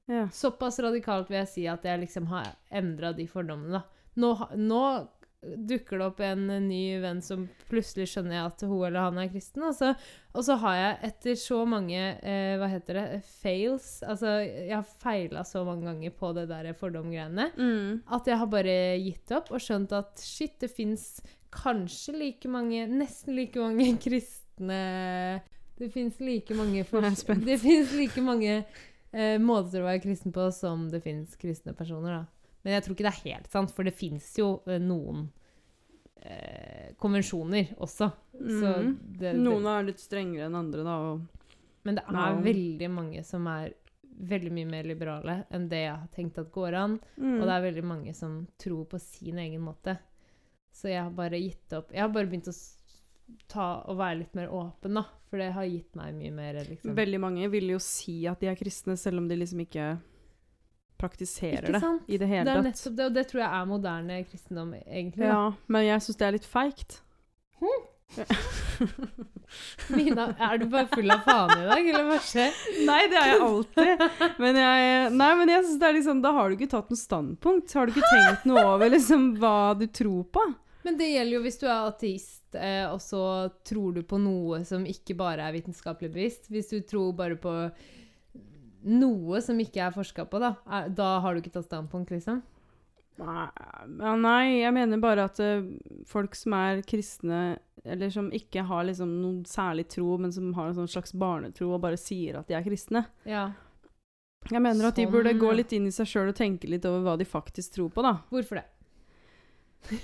ja. 0.08 0.26
Såpass 0.34 0.80
radikalt 0.82 1.28
vil 1.30 1.38
jeg 1.44 1.48
si 1.48 1.66
at 1.68 1.84
jeg 1.84 2.00
liksom 2.00 2.26
har 2.26 2.56
endra 2.72 3.12
de 3.14 3.26
fordommene. 3.26 3.70
da. 3.78 3.82
Nå, 4.16 4.32
nå 4.56 5.08
dukker 5.40 5.96
det 5.98 6.04
opp 6.04 6.18
en 6.20 6.42
ny 6.66 6.98
venn 7.00 7.22
som 7.24 7.46
plutselig 7.70 8.10
skjønner 8.12 8.36
jeg 8.36 8.48
at 8.50 8.64
hun 8.68 8.82
eller 8.84 9.06
han 9.06 9.20
er 9.22 9.30
kristen. 9.32 9.62
Og 9.64 9.72
så, 9.78 9.94
og 10.36 10.44
så 10.44 10.56
har 10.60 10.74
jeg 10.76 10.98
etter 11.08 11.38
så 11.40 11.60
mange 11.68 11.96
eh, 11.96 12.56
hva 12.60 12.68
heter 12.68 12.98
det, 12.98 13.04
fails 13.40 13.86
Altså, 14.04 14.34
jeg 14.44 14.74
har 14.76 14.84
feila 15.00 15.44
så 15.48 15.62
mange 15.64 15.88
ganger 15.88 16.12
på 16.20 16.32
det 16.36 16.44
der 16.50 16.68
fordomgreiene 16.76 17.48
Mm. 17.56 18.02
at 18.12 18.28
jeg 18.28 18.36
har 18.42 18.50
bare 18.52 18.76
gitt 19.00 19.32
opp 19.38 19.48
og 19.50 19.64
skjønt 19.64 19.92
at 19.96 20.20
shit, 20.20 20.58
det 20.60 20.70
fins 20.76 21.22
kanskje 21.50 22.12
like 22.18 22.48
mange 22.52 22.84
Nesten 22.92 23.34
like 23.34 23.58
mange 23.58 23.96
kristne 24.04 24.82
Det 25.80 25.88
fins 25.94 26.20
like 26.20 26.52
mange. 26.54 26.84
Det 27.48 27.56
fins 27.62 27.92
like 27.96 28.20
mange 28.22 28.58
eh, 29.12 29.38
måter 29.40 29.80
å 29.80 29.88
være 29.88 30.02
kristen 30.04 30.32
på 30.36 30.50
som 30.52 30.90
det 30.92 31.00
fins 31.02 31.32
kristne 31.40 31.72
personer, 31.74 32.20
da. 32.20 32.39
Men 32.64 32.74
jeg 32.76 32.84
tror 32.84 32.94
ikke 32.96 33.06
det 33.08 33.12
er 33.14 33.30
helt 33.30 33.50
sant, 33.52 33.70
for 33.72 33.84
det 33.88 33.94
fins 33.96 34.26
jo 34.38 34.48
eh, 34.66 34.78
noen 34.82 35.28
eh, 36.22 36.90
konvensjoner 37.00 37.74
også. 37.80 38.10
Så 38.40 38.72
Mm. 38.80 38.96
det, 39.18 39.34
Noen 39.36 39.66
er 39.66 39.84
litt 39.84 40.00
strengere 40.00 40.46
enn 40.48 40.54
andre, 40.58 40.84
da. 40.84 40.96
Og 41.12 41.20
men 41.84 41.96
det 41.96 42.04
er 42.08 42.34
og, 42.34 42.42
veldig 42.44 42.90
mange 42.92 43.22
som 43.24 43.46
er 43.48 43.72
veldig 44.20 44.50
mye 44.52 44.68
mer 44.68 44.84
liberale 44.84 45.46
enn 45.50 45.68
det 45.70 45.78
jeg 45.86 45.94
har 45.96 46.08
tenkt 46.12 46.38
at 46.38 46.50
går 46.52 46.74
an. 46.76 46.98
mm. 47.16 47.38
Og 47.40 47.46
det 47.48 47.54
er 47.54 47.62
veldig 47.72 47.84
mange 47.84 48.12
som 48.14 48.46
tror 48.60 48.84
på 48.84 49.00
sin 49.00 49.38
egen 49.38 49.62
måte. 49.64 49.98
Så 50.72 50.88
jeg 50.92 51.02
har 51.02 51.10
bare 51.10 51.40
gitt 51.40 51.72
opp. 51.72 51.90
Jeg 51.92 52.00
har 52.04 52.08
bare 52.12 52.26
begynt 52.28 52.48
å 52.52 52.54
ta 53.48 53.82
og 53.88 53.96
være 53.96 54.18
litt 54.18 54.34
mer 54.34 54.48
åpen, 54.52 54.94
da. 54.94 55.04
For 55.30 55.38
det 55.38 55.52
har 55.54 55.64
gitt 55.64 55.94
meg 55.96 56.14
mye 56.14 56.32
mer 56.34 56.54
liksom. 56.68 56.94
Veldig 56.94 57.20
mange 57.20 57.48
vil 57.50 57.70
jo 57.70 57.78
si 57.78 58.26
at 58.26 58.40
de 58.40 58.46
er 58.50 58.56
kristne, 58.60 58.96
selv 58.98 59.18
om 59.22 59.28
de 59.28 59.36
liksom 59.36 59.60
ikke 59.64 59.88
praktiserer 61.00 61.72
det 61.72 61.80
i 62.06 62.18
det 62.20 62.28
Det 62.28 62.54
er 62.54 62.64
nettopp 62.66 62.96
det, 62.96 63.06
og 63.08 63.14
det 63.16 63.26
tror 63.30 63.42
jeg 63.42 63.50
er 63.60 63.70
moderne 63.70 64.18
kristendom, 64.28 64.74
egentlig. 64.84 65.24
da. 65.24 65.32
Ja, 65.32 65.44
men 65.66 65.86
jeg 65.88 66.04
syns 66.06 66.20
det 66.20 66.28
er 66.28 66.36
litt 66.36 66.48
feigt. 66.48 67.00
Mina, 69.90 70.28
er 70.38 70.58
du 70.60 70.66
bare 70.70 70.88
full 70.92 71.10
av 71.10 71.22
faen 71.26 71.52
i 71.56 71.66
dag, 71.66 71.88
eller 71.92 72.06
hva 72.08 72.18
skjer? 72.22 72.56
Nei, 72.86 73.02
det 73.10 73.18
er 73.18 73.28
jeg 73.32 73.42
alltid. 73.46 74.04
Men 74.42 74.58
jeg, 74.60 75.12
nei, 75.16 75.30
men 75.40 75.52
jeg 75.52 75.66
synes 75.66 75.80
det 75.82 75.88
er 75.88 75.96
liksom, 75.98 76.22
da 76.24 76.30
har 76.36 76.50
du 76.50 76.56
ikke 76.58 76.72
tatt 76.74 76.90
noe 76.92 77.00
standpunkt. 77.00 77.74
Har 77.76 77.86
du 77.86 77.94
ikke 77.94 78.10
tenkt 78.12 78.48
noe 78.50 78.64
over 78.74 78.92
liksom, 78.92 79.30
hva 79.42 79.54
du 79.78 79.86
tror 79.90 80.26
på? 80.34 80.42
Men 80.86 80.96
det 80.96 81.10
gjelder 81.10 81.36
jo 81.36 81.42
hvis 81.44 81.60
du 81.60 81.66
er 81.68 81.88
ateist, 81.90 82.44
eh, 82.56 82.86
og 82.88 83.00
så 83.04 83.22
tror 83.68 83.98
du 83.98 84.02
på 84.06 84.20
noe 84.22 84.62
som 84.68 84.86
ikke 84.88 85.14
bare 85.18 85.44
er 85.46 85.56
vitenskapelig 85.58 86.12
bevisst. 86.14 86.48
Hvis 86.52 86.70
du 86.72 86.80
tror 86.86 87.12
bare 87.18 87.36
på 87.40 87.52
noe 88.86 89.40
som 89.44 89.58
ikke 89.60 89.82
er 89.84 89.94
forska 89.94 90.24
på, 90.30 90.40
da, 90.42 90.54
da 90.88 91.12
har 91.24 91.34
du 91.34 91.42
ikke 91.42 91.52
tatt 91.54 91.68
standpunkt, 91.68 92.12
liksom? 92.14 92.40
Nei, 93.20 94.12
nei, 94.16 94.44
jeg 94.62 94.72
mener 94.72 95.00
bare 95.02 95.26
at 95.28 95.40
eh, 95.44 95.66
folk 96.08 96.36
som 96.38 96.54
er 96.56 96.80
kristne, 96.88 97.58
eller 97.84 98.12
som 98.12 98.30
ikke 98.32 98.64
har 98.68 98.86
liksom 98.88 99.10
noen 99.20 99.42
særlig 99.48 99.86
tro, 99.92 100.14
men 100.20 100.32
som 100.32 100.52
har 100.56 100.70
en 100.70 100.78
sånn 100.78 100.88
slags 100.90 101.12
barnetro 101.16 101.72
og 101.74 101.82
bare 101.84 102.00
sier 102.00 102.38
at 102.40 102.48
de 102.48 102.56
er 102.56 102.64
kristne 102.64 103.04
Ja. 103.28 103.50
Jeg 104.48 104.62
mener 104.64 104.88
at 104.88 104.96
de 104.96 105.04
Sånn, 105.04 105.12
burde 105.12 105.34
gå 105.36 105.50
litt 105.52 105.72
inn 105.76 105.90
i 105.90 105.92
seg 105.92 106.08
sjøl 106.08 106.30
og 106.30 106.38
tenke 106.38 106.68
litt 106.70 106.86
over 106.88 107.02
hva 107.04 107.18
de 107.20 107.26
faktisk 107.28 107.74
tror 107.74 107.90
på, 107.92 108.04
da. 108.06 108.14
Hvorfor 108.32 108.62
det? 108.62 109.98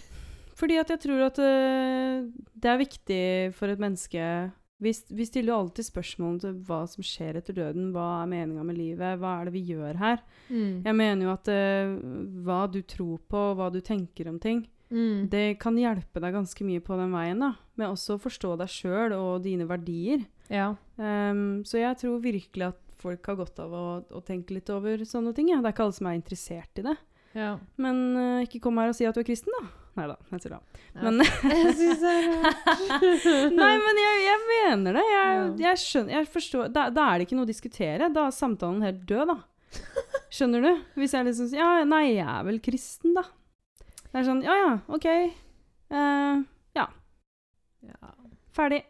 Fordi 0.57 0.77
at 0.81 0.93
jeg 0.93 1.01
tror 1.07 1.25
at 1.31 1.41
eh, 1.41 2.29
det 2.53 2.69
er 2.69 2.81
viktig 2.81 3.25
for 3.57 3.73
et 3.73 3.81
menneske 3.81 4.27
vi, 4.83 4.93
vi 5.09 5.25
stiller 5.27 5.53
jo 5.55 5.59
alltid 5.63 5.87
spørsmål 5.89 6.39
til 6.43 6.57
hva 6.69 6.83
som 6.91 7.05
skjer 7.07 7.39
etter 7.41 7.57
døden. 7.57 7.91
Hva 7.95 8.23
er 8.23 8.31
meninga 8.33 8.65
med 8.69 8.77
livet? 8.77 9.19
Hva 9.23 9.39
er 9.41 9.49
det 9.49 9.55
vi 9.57 9.63
gjør 9.73 9.97
her? 10.03 10.21
Mm. 10.51 10.83
Jeg 10.85 10.97
mener 10.99 11.25
jo 11.27 11.33
at 11.33 11.49
uh, 11.49 11.95
hva 12.45 12.59
du 12.73 12.83
tror 12.83 13.19
på, 13.31 13.45
hva 13.57 13.71
du 13.73 13.81
tenker 13.85 14.29
om 14.33 14.41
ting, 14.43 14.67
Mm. 14.87 15.25
det 15.33 15.57
kan 15.59 15.75
hjelpe 15.75 16.21
deg 16.23 16.31
ganske 16.31 16.63
mye 16.63 16.79
på 16.79 16.95
den 16.95 17.11
veien. 17.11 17.41
da, 17.43 17.49
Med 17.75 17.89
også 17.91 18.15
å 18.15 18.21
forstå 18.23 18.53
deg 18.61 18.69
sjøl 18.71 19.17
og 19.17 19.43
dine 19.43 19.67
verdier. 19.67 20.21
Ja. 20.47 20.77
Um, 20.95 21.65
så 21.67 21.81
jeg 21.81 21.99
tror 21.99 22.21
virkelig 22.23 22.69
at 22.69 22.79
folk 23.03 23.27
har 23.27 23.35
godt 23.41 23.59
av 23.65 23.75
å, 23.75 23.83
å 24.15 24.23
tenke 24.23 24.55
litt 24.55 24.71
over 24.71 25.03
sånne 25.03 25.35
ting. 25.35 25.49
Ja. 25.51 25.59
Det 25.59 25.73
er 25.73 25.75
ikke 25.75 25.89
alle 25.89 25.97
som 25.99 26.07
er 26.07 26.15
interessert 26.21 26.79
i 26.79 26.85
det. 26.87 26.95
ja. 27.35 27.57
Men 27.83 27.99
uh, 28.15 28.45
ikke 28.47 28.61
kom 28.63 28.79
her 28.79 28.93
og 28.93 28.95
si 28.95 29.09
at 29.11 29.19
du 29.19 29.25
er 29.25 29.27
kristen, 29.27 29.51
da. 29.59 29.67
Nei 29.97 30.07
da, 30.11 30.17
jeg 30.29 30.51
da. 30.53 30.59
Men 31.01 31.21
jeg 31.25 31.75
syns 31.79 32.03
det 32.03 32.11
er. 32.13 32.27
Nei, 33.57 33.73
men 33.81 34.01
jeg, 34.03 34.17
jeg 34.27 34.41
mener 34.51 34.99
det. 34.99 35.05
Jeg, 35.09 35.45
jeg 35.65 35.81
skjønner 35.81 36.17
Jeg 36.19 36.29
forstår 36.35 36.73
da, 36.75 36.89
da 36.93 37.07
er 37.13 37.19
det 37.23 37.27
ikke 37.29 37.39
noe 37.39 37.47
å 37.47 37.53
diskutere. 37.53 38.11
Da 38.13 38.27
er 38.29 38.35
samtalen 38.37 38.85
helt 38.85 39.07
død, 39.09 39.33
da. 39.33 39.39
Skjønner 40.33 40.63
du? 40.67 40.71
Hvis 41.01 41.15
jeg 41.17 41.27
liksom 41.29 41.49
sier 41.51 41.63
Ja, 41.63 41.71
nei, 41.89 42.03
jeg 42.19 42.27
er 42.29 42.45
vel 42.47 42.61
kristen, 42.65 43.17
da. 43.17 43.25
Det 44.11 44.21
er 44.21 44.29
sånn 44.29 44.45
Ja 44.45 44.59
ja, 44.61 44.75
OK. 44.93 45.09
Uh, 45.93 46.45
ja, 46.77 46.87
Ja. 47.87 48.13
ferdig. 48.57 48.83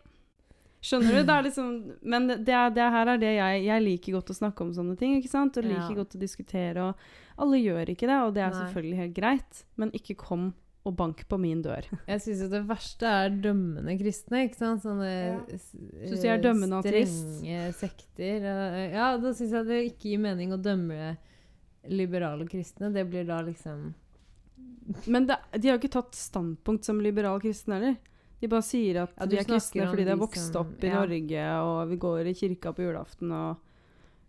Skjønner 0.86 1.16
du? 1.16 1.22
Det 1.26 1.38
liksom 1.48 1.70
Men 2.06 2.28
det, 2.30 2.36
det, 2.46 2.58
det 2.76 2.90
her 2.94 3.10
er 3.14 3.18
det 3.22 3.32
jeg 3.34 3.64
Jeg 3.66 3.82
liker 3.86 4.18
godt 4.18 4.30
å 4.34 4.38
snakke 4.38 4.62
om 4.66 4.74
sånne 4.76 4.98
ting, 5.00 5.16
ikke 5.20 5.32
sant? 5.32 5.56
Og 5.58 5.66
liker 5.66 5.94
Ja. 5.94 5.98
godt 6.02 6.14
å 6.18 6.22
diskutere, 6.22 6.90
og 6.90 7.42
alle 7.42 7.58
gjør 7.62 7.90
ikke 7.92 8.06
det, 8.08 8.20
og 8.26 8.34
det 8.36 8.42
er 8.46 8.52
Nei. 8.54 8.60
selvfølgelig 8.62 9.00
helt 9.02 9.16
greit, 9.16 9.64
men 9.76 9.90
ikke 9.96 10.14
kom 10.16 10.46
og 10.86 10.94
bank 10.96 11.24
på 11.28 11.38
min 11.42 11.60
dør. 11.64 11.82
Jeg 12.08 12.20
syns 12.22 12.44
jo 12.44 12.48
det 12.52 12.60
verste 12.68 13.10
er 13.10 13.34
dømmende 13.42 13.96
kristne, 13.98 14.44
ikke 14.46 14.60
sant? 14.60 14.84
Sånne 14.86 15.08
Ja. 15.10 15.38
s- 15.58 15.72
Synes 15.74 16.22
jeg 16.22 16.32
er 16.38 16.42
dømmende 16.44 16.78
ateist. 16.78 17.22
strenge 17.40 17.72
sekter. 17.74 18.46
Ja, 18.94 19.08
da 19.18 19.32
syns 19.34 19.50
jeg 19.56 19.66
det 19.66 19.80
ikke 19.90 20.12
gir 20.12 20.22
mening 20.22 20.54
å 20.54 20.60
dømme 20.62 21.16
liberale 21.90 22.46
kristne. 22.50 22.92
Det 22.94 23.04
blir 23.10 23.26
da 23.28 23.40
liksom 23.46 23.92
Men 25.10 25.26
det, 25.26 25.36
de 25.58 25.68
har 25.68 25.76
jo 25.76 25.80
ikke 25.82 25.92
tatt 25.98 26.14
standpunkt 26.14 26.84
som 26.86 27.00
liberale 27.02 27.40
kristne 27.42 27.74
heller. 27.80 27.96
De 28.40 28.46
bare 28.52 28.62
sier 28.62 29.02
at 29.02 29.14
Ja, 29.18 29.26
de 29.26 29.38
er 29.40 29.46
kristne 29.48 29.86
fordi 29.90 30.04
de 30.04 30.12
har 30.12 30.20
vokst 30.20 30.52
som- 30.52 30.60
opp 30.66 30.84
i 30.84 30.86
ja. 30.92 31.00
Norge, 31.00 31.46
og 31.66 31.88
vi 31.90 31.96
går 31.96 32.26
i 32.30 32.34
kirka 32.34 32.72
på 32.72 32.84
julaften, 32.86 33.32
og 33.32 33.56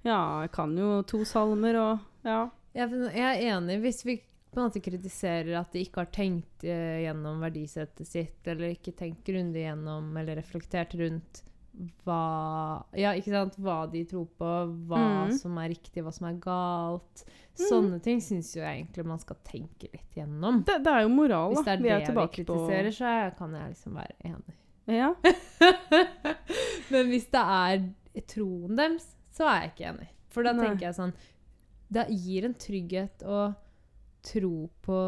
Ja, 0.05 0.41
jeg 0.41 0.51
kan 0.53 0.75
jo 0.77 1.01
to 1.03 1.23
salmer, 1.25 1.75
og 1.75 1.99
ja. 2.23 2.49
Jeg 2.73 2.89
er 3.17 3.41
enig 3.57 3.81
hvis 3.81 4.03
vi 4.05 4.21
på 4.57 4.63
en 4.63 4.71
måte 4.71 4.81
kritiserer 4.81 5.53
at 5.59 5.75
de 5.75 5.83
ikke 5.85 6.01
har 6.01 6.07
tenkt 6.09 6.63
eh, 6.65 7.03
gjennom 7.03 7.43
verdisettet 7.45 8.09
sitt, 8.09 8.39
eller 8.49 8.73
ikke 8.73 8.95
tenkt 8.97 9.21
grundig 9.27 9.67
gjennom 9.67 10.09
eller 10.17 10.39
reflektert 10.39 10.95
rundt 10.97 11.43
hva 12.01 12.21
Ja, 12.97 13.11
ikke 13.13 13.29
sant? 13.35 13.57
Hva 13.61 13.83
de 13.91 14.01
tror 14.09 14.25
på, 14.39 14.53
hva 14.89 15.01
mm. 15.27 15.35
som 15.37 15.59
er 15.61 15.69
riktig, 15.75 16.01
hva 16.01 16.13
som 16.15 16.25
er 16.31 16.39
galt. 16.41 17.21
Sånne 17.57 17.99
ting 18.01 18.17
syns 18.23 18.49
jo 18.55 18.63
jeg 18.63 18.79
egentlig 18.79 19.05
man 19.05 19.21
skal 19.21 19.37
tenke 19.45 19.91
litt 19.91 20.17
gjennom. 20.17 20.63
Det, 20.65 20.79
det 20.85 20.95
er 20.95 21.05
jo 21.05 21.13
moral, 21.13 21.53
Hvis 21.53 21.67
det 21.67 21.75
er 21.75 21.83
vi 21.83 21.93
er 21.93 22.07
det 22.07 22.15
vi 22.17 22.25
kritiserer, 22.39 22.89
så 22.97 23.11
er- 23.11 23.37
kan 23.37 23.53
jeg 23.59 23.75
liksom 23.75 24.01
være 24.01 24.17
enig. 24.31 24.57
Ja. 24.89 25.11
Men 26.95 27.13
hvis 27.13 27.29
det 27.29 27.45
er 27.59 28.25
troen 28.33 28.81
deres, 28.81 29.05
så 29.37 29.45
er 29.51 29.61
jeg 29.67 29.73
ikke 29.75 29.87
enig. 29.91 30.09
For 30.33 30.49
da 30.49 30.57
Nei. 30.57 30.65
tenker 30.65 30.89
jeg 30.89 30.97
sånn 30.97 31.13
Det 31.93 32.03
gir 32.09 32.45
en 32.45 32.53
trygghet 32.57 33.23
å 33.23 33.37
tro 34.27 34.67
på 34.85 34.99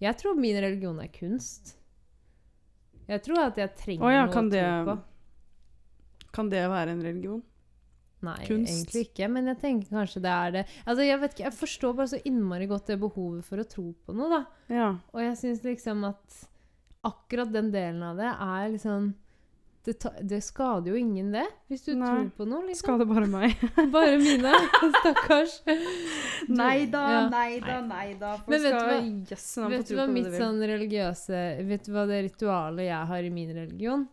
Jeg 0.00 0.16
tror 0.20 0.38
min 0.40 0.56
religion 0.62 0.98
er 1.02 1.12
kunst. 1.12 1.76
Jeg 3.10 3.22
tror 3.26 3.46
at 3.48 3.58
jeg 3.58 3.74
trenger 3.78 4.06
oh, 4.06 4.12
ja, 4.14 4.26
noe 4.26 4.34
kan 4.34 4.48
å 4.48 4.54
det 4.54 4.64
tro 4.64 4.90
på. 4.90 4.98
Kan 6.36 6.50
det 6.52 6.62
være 6.70 6.94
en 6.94 7.02
religion? 7.04 7.40
Nei, 8.24 8.36
kunst? 8.44 8.70
egentlig 8.70 9.06
ikke. 9.08 9.28
Men 9.32 9.48
jeg 9.50 9.60
tenker 9.62 9.96
kanskje 9.96 10.22
det 10.24 10.32
er 10.34 10.54
det. 10.58 10.64
Altså, 10.84 11.06
Jeg 11.08 11.20
vet 11.22 11.34
ikke, 11.34 11.46
jeg 11.48 11.56
forstår 11.56 11.96
bare 11.98 12.12
så 12.12 12.20
innmari 12.28 12.68
godt 12.70 12.92
det 12.92 13.00
behovet 13.00 13.46
for 13.46 13.62
å 13.62 13.66
tro 13.68 13.86
på 14.04 14.16
noe, 14.16 14.30
da. 14.30 14.42
Ja. 14.72 14.90
Og 15.14 15.24
jeg 15.24 15.38
syns 15.40 15.64
liksom 15.66 16.04
at 16.08 16.40
akkurat 17.06 17.52
den 17.52 17.70
delen 17.72 18.02
av 18.04 18.20
det 18.20 18.28
er 18.28 18.72
liksom 18.74 19.14
det, 19.84 19.94
ta, 20.02 20.10
det 20.20 20.42
skader 20.44 20.90
jo 20.92 20.96
ingen, 21.00 21.30
det. 21.32 21.46
Hvis 21.70 21.84
du 21.86 21.94
Nei. 21.94 22.06
tror 22.10 22.30
på 22.36 22.46
noe, 22.50 22.66
liksom. 22.68 22.84
Skader 22.84 23.06
bare 23.08 23.26
meg. 23.32 23.54
Bare 23.94 24.18
mine. 24.20 24.52
Stakkars. 25.00 25.54
Nei 26.48 26.86
da, 26.92 27.02
Ja. 27.10 27.20
nei 27.32 27.60
da, 27.64 27.80
nei 27.86 28.14
da. 28.20 28.34
Folk 28.36 28.48
Men 28.52 28.62
vet 28.62 28.72
du 28.72 28.78
skal 28.78 28.90
hva- 28.90 29.30
yes, 29.30 29.46
Vet 29.72 29.88
du 29.88 29.94
hva 29.96 30.06
mitt 30.10 30.32
sånn 30.36 30.60
religiøse 30.68 31.40
Vet 31.68 31.84
du 31.86 31.92
hva 31.94 32.06
det 32.08 32.22
ritualet 32.30 32.86
jeg 32.90 33.06
har 33.12 33.22
i 33.24 33.30
min 33.30 33.52
religion? 33.56 34.08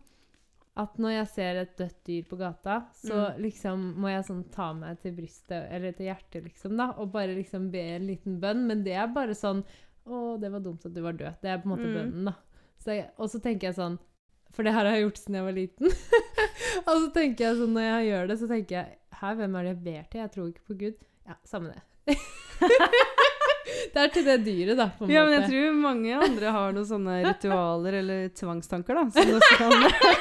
At 0.78 0.94
når 1.02 1.10
jeg 1.16 1.28
ser 1.34 1.56
et 1.64 1.72
dødt 1.76 1.96
dyr 2.06 2.22
på 2.30 2.36
gata, 2.38 2.76
så 2.94 3.32
Mm. 3.34 3.38
liksom 3.42 3.86
må 3.98 4.08
jeg 4.12 4.24
sånn 4.28 4.44
ta 4.54 4.72
meg 4.72 5.00
til 5.02 5.12
brystet, 5.16 5.66
eller 5.74 5.90
til 5.92 6.06
hjertet, 6.06 6.44
liksom, 6.44 6.76
da, 6.78 6.92
og 6.96 7.10
bare 7.12 7.34
liksom 7.34 7.70
be 7.72 7.80
en 7.96 8.06
liten 8.06 8.38
bønn. 8.40 8.64
Men 8.68 8.84
det 8.84 8.92
er 8.94 9.08
bare 9.08 9.34
sånn 9.34 9.64
Å, 10.08 10.38
det 10.40 10.48
var 10.50 10.60
dumt 10.60 10.86
at 10.86 10.94
du 10.94 11.02
var 11.02 11.12
død. 11.12 11.34
Det 11.42 11.50
er 11.50 11.58
på 11.58 11.66
en 11.68 11.72
måte 11.74 11.84
Mm. 11.84 11.96
bønnen, 11.98 12.24
da. 12.30 12.34
Så 12.78 12.94
jeg, 12.94 13.10
og 13.18 13.28
så 13.28 13.42
tenker 13.42 13.66
jeg 13.68 13.74
sånn 13.74 13.98
For 14.58 14.66
det 14.66 14.72
her 14.74 14.88
har 14.88 14.96
jeg 14.96 15.04
gjort 15.04 15.18
siden 15.20 15.34
jeg 15.38 15.44
var 15.46 15.54
liten. 15.54 15.92
og 16.88 16.94
så 16.96 17.10
tenker 17.14 17.44
jeg 17.44 17.58
sånn, 17.60 17.76
når 17.76 17.84
jeg 17.86 18.08
gjør 18.08 18.26
det, 18.26 18.36
så 18.40 18.48
tenker 18.50 18.74
jeg 18.80 18.96
Hæ, 19.20 19.30
hvem 19.38 19.54
er 19.54 19.62
det 19.62 19.70
jeg 19.70 19.84
ber 19.84 20.02
til? 20.10 20.20
Jeg 20.24 20.32
tror 20.34 20.50
ikke 20.50 20.66
på 20.66 20.78
Gud. 20.82 21.06
Ja, 21.30 21.38
samme 21.46 21.76
det. 21.76 22.18
det 23.94 24.02
er 24.04 24.12
til 24.14 24.24
det 24.28 24.36
dyret, 24.46 24.76
da, 24.78 24.86
på 24.98 25.08
Ja, 25.10 25.24
men 25.26 25.34
jeg 25.38 25.50
tror 25.50 25.76
mange 25.82 26.14
andre 26.28 26.52
har 26.56 26.72
noen 26.76 26.86
sånne 26.88 27.18
ritualer 27.26 27.98
eller 28.00 28.28
tvangstanker, 28.38 28.94
da, 28.94 29.04
som 29.10 29.28
det 29.28 29.36
også 29.38 29.58
kan 29.60 29.72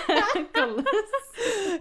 kalles. 0.58 1.16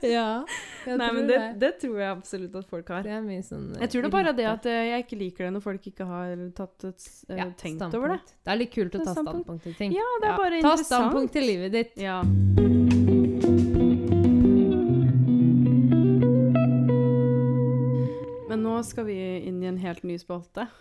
Ja, 0.07 0.45
Nei, 0.87 0.97
tror 0.97 1.15
men 1.17 1.27
det, 1.31 1.39
det 1.59 1.71
tror 1.81 1.97
jeg 1.99 2.11
absolutt 2.13 2.55
at 2.61 2.67
folk 2.71 2.91
har. 2.93 3.03
Det 3.07 3.15
er 3.17 3.23
mye 3.25 3.43
sånn 3.43 3.71
Jeg 3.81 3.91
tror 3.91 4.05
det 4.05 4.11
er 4.11 4.15
bare 4.17 4.35
det 4.37 4.47
at 4.51 4.69
eh, 4.71 4.83
jeg 4.93 5.07
ikke 5.07 5.19
liker 5.23 5.49
det 5.49 5.53
når 5.57 5.65
folk 5.65 5.89
ikke 5.91 6.07
har 6.07 6.35
tatt 6.59 6.85
et, 6.93 7.09
eh, 7.31 7.41
Ja, 7.41 7.49
tenkt 7.57 7.81
standpunkt. 7.81 7.97
over 7.99 8.15
det. 8.15 8.21
Det 8.47 8.53
er 8.55 8.61
litt 8.63 8.75
kult 8.77 8.99
å 9.01 9.05
ta 9.09 9.17
standpunkt. 9.17 9.63
til 9.67 9.79
ting. 9.81 9.97
Ja, 9.97 10.07
det 10.23 10.31
er 10.31 10.37
bare 10.37 10.51
Ta 10.61 10.61
interessant. 10.61 10.91
standpunkt 10.93 11.33
til 11.39 11.49
livet 11.49 11.73
ditt. 11.81 11.97
Ja. 12.05 12.21
Nå 18.77 18.83
skal 18.85 19.07
vi 19.09 19.17
inn 19.49 19.63
i 19.65 19.69
en 19.71 19.79
helt 19.81 20.03
ny 20.07 20.19
spalte. 20.21 20.67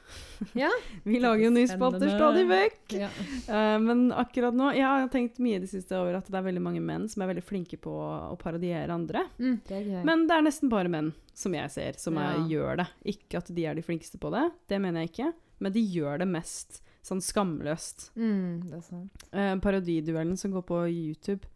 Ja. 0.54 0.68
Vi 1.08 1.16
lager 1.24 1.46
jo 1.46 1.50
nye 1.56 1.68
spalter 1.70 2.10
stadig 2.12 2.42
vekk. 2.50 2.94
Ja. 3.00 3.08
Uh, 3.48 3.78
men 3.80 4.02
akkurat 4.12 4.56
nå 4.58 4.68
Jeg 4.76 4.84
har 4.84 5.06
tenkt 5.14 5.38
mye 5.40 5.62
det 5.64 5.70
siste 5.72 5.96
over 5.96 6.18
at 6.18 6.28
det 6.28 6.36
er 6.36 6.44
veldig 6.50 6.64
mange 6.66 6.82
menn 6.84 7.06
som 7.12 7.24
er 7.24 7.30
veldig 7.32 7.44
flinke 7.48 7.80
på 7.80 7.94
å, 7.96 8.36
parodiere 8.42 8.92
andre. 8.92 9.24
Mm, 9.40 9.56
det 9.70 9.78
er. 9.80 10.04
Men 10.08 10.26
det 10.28 10.36
er 10.36 10.44
nesten 10.50 10.72
bare 10.72 10.92
menn, 10.92 11.14
som 11.34 11.56
jeg 11.56 11.72
ser, 11.72 12.00
som 12.04 12.20
er, 12.20 12.36
Ja. 12.36 12.44
gjør 12.52 12.82
det. 12.84 12.88
Ikke 13.16 13.40
at 13.40 13.54
de 13.56 13.66
er 13.66 13.80
de 13.80 13.86
flinkeste 13.88 14.20
på 14.20 14.34
det, 14.36 14.44
det 14.68 14.82
mener 14.84 15.06
jeg 15.06 15.14
ikke. 15.14 15.32
Men 15.64 15.72
de 15.72 15.86
gjør 15.96 16.20
det 16.20 16.28
mest 16.36 16.82
sånn 17.06 17.24
skamløst. 17.24 18.10
mm, 18.20 18.70
det 18.70 18.78
er 18.82 18.86
sant. 18.92 19.26
Uh, 19.32 19.56
parodiduellen 19.64 20.36
som 20.38 20.52
går 20.52 20.68
på 20.68 20.84
YouTube 20.92 21.48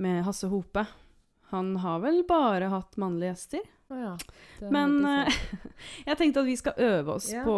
med 0.00 0.24
Hasse 0.24 0.48
Hope. 0.48 0.86
Han 1.52 1.74
har 1.76 2.00
vel 2.00 2.22
bare 2.24 2.70
hatt 2.72 2.96
mannlige 2.96 3.34
gjester. 3.34 3.66
Å 3.92 4.00
ja. 4.00 4.16
Men 4.72 4.98
jeg 5.04 5.26
eh, 5.28 5.32
jeg 6.08 6.18
tenkte 6.22 6.40
at 6.40 6.46
vi 6.48 6.56
skal 6.56 6.72
øve 6.88 7.16
oss 7.18 7.28
Ja. 7.32 7.42
på, 7.44 7.56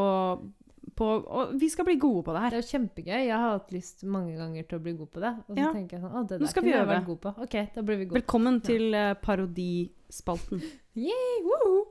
på 0.98 1.06
Og 1.38 1.54
vi 1.60 1.68
skal 1.72 1.84
bli 1.88 1.96
gode 2.02 2.22
på 2.26 2.32
det 2.34 2.40
her. 2.42 2.50
det 2.54 2.58
er 2.58 2.62
jo 2.64 2.70
kjempegøy. 2.78 3.20
Jeg 3.28 3.34
har 3.38 3.52
hatt 3.58 3.70
lyst 3.74 4.02
mange 4.04 4.34
ganger 4.38 4.62
til 4.68 4.78
å 4.78 4.82
bli 4.82 4.92
god 4.98 5.10
på 5.14 5.20
det. 5.22 5.32
Og 5.48 5.54
så 5.56 5.60
Ja. 5.62 5.72
tenker 5.74 5.96
jeg 5.98 6.02
sånn 6.04 6.14
Å, 6.14 6.22
det 6.28 6.38
Nå 6.40 6.44
der 6.44 6.50
skal 6.52 6.62
kunne 6.62 6.70
vi 6.72 6.76
jeg 6.76 6.82
øve. 6.86 6.94
vært 6.94 7.06
god 7.06 7.20
på. 7.26 7.34
OK, 7.46 7.54
da 7.74 7.82
blir 7.82 7.96
vi 7.98 8.04
gode. 8.10 8.20
Velkommen 8.20 8.54
Ja. 8.54 8.66
til 8.70 8.94
uh, 8.94 9.14
parodispalten. 9.22 10.62
Yay, 10.94 11.34
woohoo, 11.42 11.82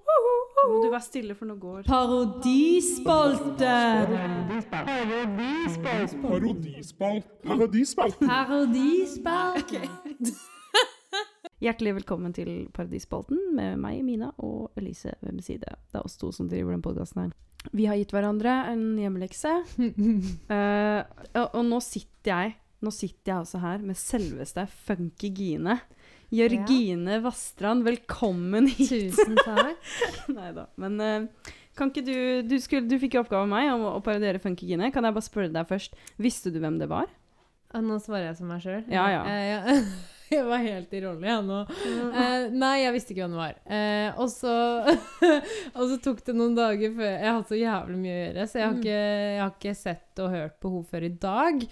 Nå 0.64 0.70
må 0.72 0.78
du 0.86 0.89
være 0.94 1.04
stille, 1.04 1.36
for 1.36 1.46
nå 1.46 1.56
går 1.60 1.84
Parodispalte! 1.84 3.74
Parodispalt. 4.72 6.16
Parodispalt. 7.44 8.20
Parodispalte. 8.24 9.82
Hjertelig 11.64 11.93
velkommen 12.01 12.34
til 12.36 12.66
Paradispalten 12.76 13.38
med 13.55 13.78
meg, 13.80 14.01
Mina, 14.03 14.34
og 14.43 14.74
Elise 14.76 15.14
ved 15.22 15.32
min 15.32 15.45
side. 15.45 15.64
Det 15.64 15.95
er 15.95 16.03
oss 16.03 16.18
to 16.20 16.28
som 16.36 16.49
driver 16.51 16.74
den 16.76 16.84
podkasten 16.84 17.22
her. 17.22 17.30
Vi 17.72 17.86
har 17.88 17.95
gitt 17.95 18.11
hverandre 18.11 18.51
en 18.74 18.82
hjemmelekse, 18.99 19.53
uh, 19.80 20.99
og, 21.39 21.45
og 21.45 21.64
nå 21.70 21.80
sitter 21.86 22.34
jeg 22.34 22.59
Nå 22.84 22.91
sitter 22.91 23.30
jeg 23.32 23.38
altså 23.45 23.61
her 23.64 23.80
med 23.80 23.95
selveste 23.95 24.66
Funky 24.84 25.30
Gine. 25.32 25.78
Jørgine 26.36 27.22
Vastrand, 27.24 27.86
velkommen 27.88 28.68
hit. 28.68 29.14
Tusen 29.14 29.38
takk. 29.39 29.93
Nei 30.36 30.49
da. 30.51 30.66
Men 30.84 30.99
uh, 30.99 31.53
kan 31.80 31.93
ikke 31.93 32.03
du 32.03 32.18
du, 32.43 32.57
skulle, 32.59 32.84
du 32.91 32.97
fikk 32.99 33.16
jo 33.16 33.22
oppgave 33.24 33.45
av 33.47 33.53
meg 33.53 33.72
om 33.72 33.86
å, 33.88 33.93
å 34.01 34.03
parodiere 34.03 34.43
Funky 34.43 34.68
Gine. 34.68 34.91
Kan 34.91 35.07
jeg 35.07 35.16
bare 35.16 35.30
spørre 35.30 35.53
deg 35.55 35.72
først, 35.72 35.95
visste 36.20 36.51
du 36.51 36.59
hvem 36.59 36.76
det 36.84 36.91
var? 36.91 37.07
Nå 37.72 38.01
svarer 38.03 38.34
jeg 38.34 38.41
som 38.41 38.51
meg 38.51 38.68
sjøl. 38.68 38.84
Ja, 38.91 39.07
ja. 39.16 39.24
ja. 39.47 39.80
Jeg 40.38 40.46
var 40.50 40.62
helt 40.64 40.94
i 40.94 41.02
rolle, 41.04 41.28
jeg 41.30 41.46
nå. 41.48 41.60
Eh, 42.24 42.46
nei, 42.52 42.74
jeg 42.84 42.94
visste 42.96 43.14
ikke 43.14 43.24
hvem 43.26 43.36
det 43.38 43.42
var. 43.44 43.56
Eh, 43.78 44.20
og, 44.20 44.30
så, 44.34 44.54
og 45.78 45.84
så 45.92 45.98
tok 46.04 46.22
det 46.28 46.36
noen 46.38 46.56
dager 46.58 46.94
før 46.98 47.10
Jeg 47.12 47.26
har 47.28 47.38
hatt 47.40 47.52
så 47.54 47.60
jævlig 47.60 47.98
mye 48.04 48.14
å 48.14 48.22
gjøre, 48.24 48.48
så 48.52 48.60
jeg 48.60 48.66
har 48.68 48.74
Mm. 48.74 48.80
ikke, 48.84 49.02
jeg 49.34 49.42
har 49.44 49.52
ikke 49.58 49.76
sett 49.78 50.24
og 50.24 50.32
hørt 50.38 50.56
på 50.64 50.72
henne 50.74 50.90
før 50.94 51.06
i 51.08 51.12
dag. 51.28 51.64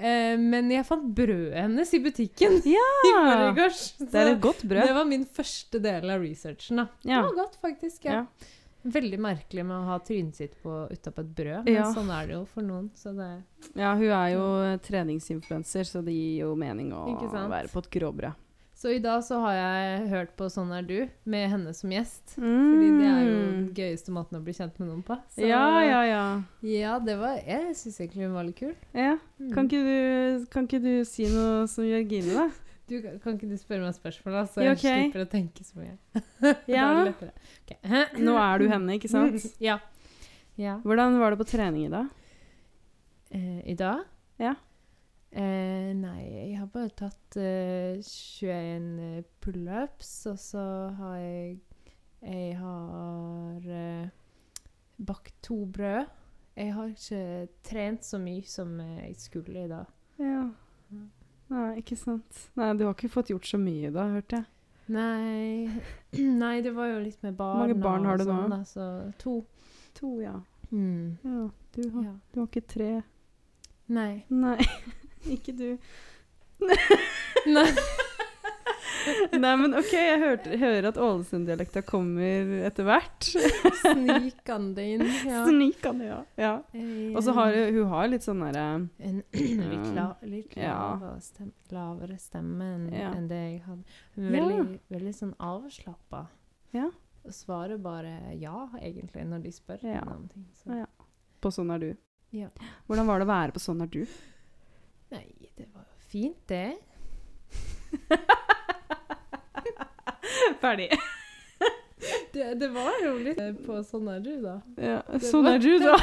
Eh, 0.00 0.36
men 0.40 0.70
jeg 0.72 0.86
fant 0.88 1.08
brødet 1.16 1.58
hennes 1.60 1.90
i 1.96 2.00
butikken 2.04 2.56
i 2.70 2.76
Ja! 2.76 2.86
forgårs. 3.10 3.82
Det 4.00 4.14
er 4.22 4.30
et 4.34 4.40
godt 4.44 4.62
brød. 4.64 4.86
Det 4.88 4.94
var 4.96 5.04
min 5.10 5.26
første 5.28 5.80
del 5.84 6.08
av 6.14 6.24
researchen. 6.24 6.80
da. 6.84 6.86
Ja. 7.04 7.20
Det 7.20 7.26
var 7.30 7.38
godt, 7.44 7.58
faktisk. 7.64 8.04
ja. 8.08 8.22
Ja. 8.22 8.56
Veldig 8.84 9.18
merkelig 9.20 9.64
med 9.66 9.76
å 9.76 9.84
ha 9.90 9.98
trynet 9.98 10.34
sitt 10.36 10.54
på, 10.62 10.88
utapå 10.90 11.20
et 11.20 11.34
brød, 11.36 11.64
men 11.66 11.74
Ja. 11.74 11.92
sånn 11.92 12.08
er 12.10 12.26
det 12.26 12.34
jo 12.34 12.44
for 12.46 12.62
noen. 12.62 12.90
Så 12.94 13.14
det 13.14 13.42
Ja, 13.76 13.94
hun 13.94 14.04
er 14.10 14.28
jo 14.32 14.78
treningsinfluenser, 14.78 15.84
så 15.84 16.02
det 16.04 16.12
gir 16.14 16.40
jo 16.46 16.54
mening 16.56 16.92
å 16.92 17.04
være 17.50 17.68
på 17.68 17.78
et 17.84 17.90
gråbrød. 17.90 18.34
Så 18.80 18.88
i 18.96 18.98
dag 18.98 19.20
så 19.22 19.36
har 19.42 19.52
jeg 19.52 20.08
hørt 20.08 20.30
på 20.38 20.46
Sånn 20.48 20.70
er 20.72 20.80
du, 20.80 21.08
med 21.26 21.50
henne 21.50 21.74
som 21.76 21.90
gjest. 21.90 22.32
Fordi 22.36 22.86
det 22.96 23.08
er 23.10 23.24
jo 23.26 23.34
den 23.50 23.74
gøyeste 23.76 24.08
måten 24.10 24.38
å 24.38 24.42
bli 24.42 24.54
kjent 24.56 24.78
med 24.80 24.88
noen 24.88 25.02
på. 25.04 25.18
Så, 25.28 25.42
Mm. 25.42 25.48
Ja, 25.50 25.80
ja, 25.82 26.02
ja. 26.08 26.42
Ja, 26.62 26.98
det 26.98 27.18
var 27.18 27.36
Jeg 27.46 27.74
syns 27.76 28.00
egentlig 28.00 28.24
hun 28.24 28.32
var 28.32 28.44
litt 28.44 28.56
kul. 28.56 28.74
ja. 28.94 29.18
Mm. 29.38 29.52
Kan, 29.52 29.68
ikke 29.68 29.84
du, 29.84 30.46
kan 30.46 30.66
ikke 30.66 30.80
du 30.82 31.04
si 31.04 31.24
noe 31.28 31.66
som 31.68 31.84
Jørgine, 31.84 32.32
da? 32.34 32.50
Du, 32.90 32.96
kan 33.22 33.36
ikke 33.36 33.46
du 33.46 33.54
spørre 33.60 33.84
meg 33.84 33.94
spørsmål, 33.94 34.34
da, 34.34 34.40
så 34.50 34.64
jeg 34.64 34.74
okay. 34.74 35.04
slipper 35.04 35.22
å 35.22 35.28
tenke 35.30 35.66
så 35.66 35.78
mye? 35.78 35.94
Ja. 36.10 36.24
Da 36.66 36.86
er 36.86 36.96
det 36.96 37.04
lettere. 37.12 37.50
Ok. 37.60 37.76
Nå 38.18 38.34
er 38.42 38.62
du 38.62 38.70
henne, 38.72 38.96
ikke 38.98 39.10
sant? 39.12 39.44
Ja. 39.62 39.76
ja. 40.58 40.80
Hvordan 40.82 41.20
var 41.22 41.34
det 41.34 41.38
på 41.42 41.46
trening 41.52 41.86
i 41.86 41.92
dag? 41.92 42.10
Eh, 43.30 43.60
I 43.70 43.76
dag? 43.78 44.02
Ja. 44.42 44.56
Eh, 45.30 45.90
nei, 45.94 46.22
jeg 46.26 46.56
har 46.58 46.70
bare 46.74 46.90
tatt 46.98 47.36
eh, 47.38 48.00
21 48.02 49.22
pullups, 49.38 50.10
og 50.26 50.40
så 50.42 50.64
har 50.98 51.18
jeg 51.22 51.60
Jeg 52.20 52.56
har 52.58 53.68
eh, 53.72 54.08
bakt 54.98 55.34
to 55.46 55.62
brød. 55.64 56.10
Jeg 56.56 56.74
har 56.74 56.90
ikke 56.90 57.48
trent 57.64 58.04
så 58.04 58.18
mye 58.20 58.42
som 58.44 58.74
jeg 58.80 59.14
skulle 59.16 59.62
i 59.64 59.70
dag. 59.70 59.86
Ja. 60.18 60.42
Nei, 61.50 61.68
ikke 61.82 61.96
sant. 61.98 62.44
Nei, 62.58 62.70
du 62.78 62.84
har 62.86 62.94
ikke 62.94 63.10
fått 63.10 63.30
gjort 63.32 63.46
så 63.48 63.58
mye 63.58 63.90
da, 63.94 64.04
hørte 64.14 64.38
jeg. 64.40 64.46
Nei, 64.90 65.70
nei 66.42 66.60
det 66.66 66.72
var 66.76 66.90
jo 66.92 67.00
litt 67.02 67.22
med 67.26 67.36
barn. 67.38 67.58
mange 67.64 67.78
barn 67.82 68.06
har 68.06 68.18
du 68.20 68.24
nå? 68.28 68.36
sånn, 68.36 68.54
da, 68.74 69.12
to. 69.22 69.40
To, 69.98 70.12
ja. 70.22 70.36
Mm. 70.70 71.18
ja. 71.26 71.48
Du, 71.74 71.82
har, 71.94 72.04
Ja. 72.06 72.14
du 72.32 72.40
har 72.40 72.46
ikke 72.50 72.66
tre. 72.70 72.90
Nei. 73.90 74.24
Nei, 74.30 74.58
ikke 75.36 75.54
du. 75.58 75.68
nei. 77.46 77.66
Nei, 79.44 79.52
men 79.60 79.74
OK, 79.78 79.90
jeg 79.94 80.18
hørte, 80.22 80.56
hører 80.60 80.88
at 80.90 80.98
Ålesund-dialekta 81.00 81.82
kommer 81.86 82.52
etter 82.68 82.86
hvert. 82.88 83.28
Snikende 83.82 84.84
inn. 84.94 85.04
Ja. 85.30 85.42
Snikende, 85.46 86.06
ja. 86.08 86.18
ja. 86.40 86.52
Og 87.14 87.22
så 87.26 87.34
har 87.36 87.52
hun, 87.54 87.80
har 87.92 88.08
litt 88.10 88.24
sånn 88.24 88.40
derre 88.42 88.64
En 88.98 89.20
litt, 89.72 89.88
la, 89.96 90.06
litt 90.26 90.56
lavere, 90.56 91.12
stemme, 91.24 91.52
lavere 91.74 92.18
stemme 92.20 92.68
enn 92.76 92.86
Ja. 92.94 93.10
en 93.16 93.28
det 93.30 93.40
jeg 93.40 93.60
hadde. 93.66 93.98
Veldig, 94.16 94.78
veldig 94.90 95.14
sånn 95.16 95.34
avslappa. 95.38 96.24
Ja. 96.76 96.88
Og 97.26 97.34
svarer 97.36 97.76
bare 97.82 98.14
ja, 98.40 98.66
egentlig, 98.80 99.26
når 99.28 99.44
de 99.44 99.52
spør 99.54 99.84
Ja. 99.84 100.02
om 100.08 100.26
ting. 100.32 100.46
Så. 100.62 100.72
Ja. 100.82 100.88
På 101.40 101.52
Sånn 101.54 101.70
er 101.74 101.82
du. 101.82 101.90
Ja. 102.36 102.48
Hvordan 102.86 103.08
var 103.10 103.18
det 103.20 103.26
å 103.26 103.32
være 103.32 103.54
på 103.56 103.62
Sånn 103.62 103.82
er 103.84 103.90
du? 103.92 104.02
Nei, 105.10 105.26
det 105.58 105.66
var 105.74 105.82
jo 105.84 105.98
fint, 106.12 106.40
det. 106.50 106.78
Ferdig. 110.60 110.90
det. 112.34 112.54
Det 112.60 112.68
var 112.74 112.92
jo 113.04 113.14
litt 113.20 113.40
eh, 113.40 113.52
på 113.66 113.80
Sånn 113.86 114.08
er 114.12 114.20
du, 114.24 114.32
da. 114.42 114.58
Ja. 114.80 114.98
Sånn 115.30 115.46
er 115.50 115.58
du, 115.62 115.72
da. 115.82 115.96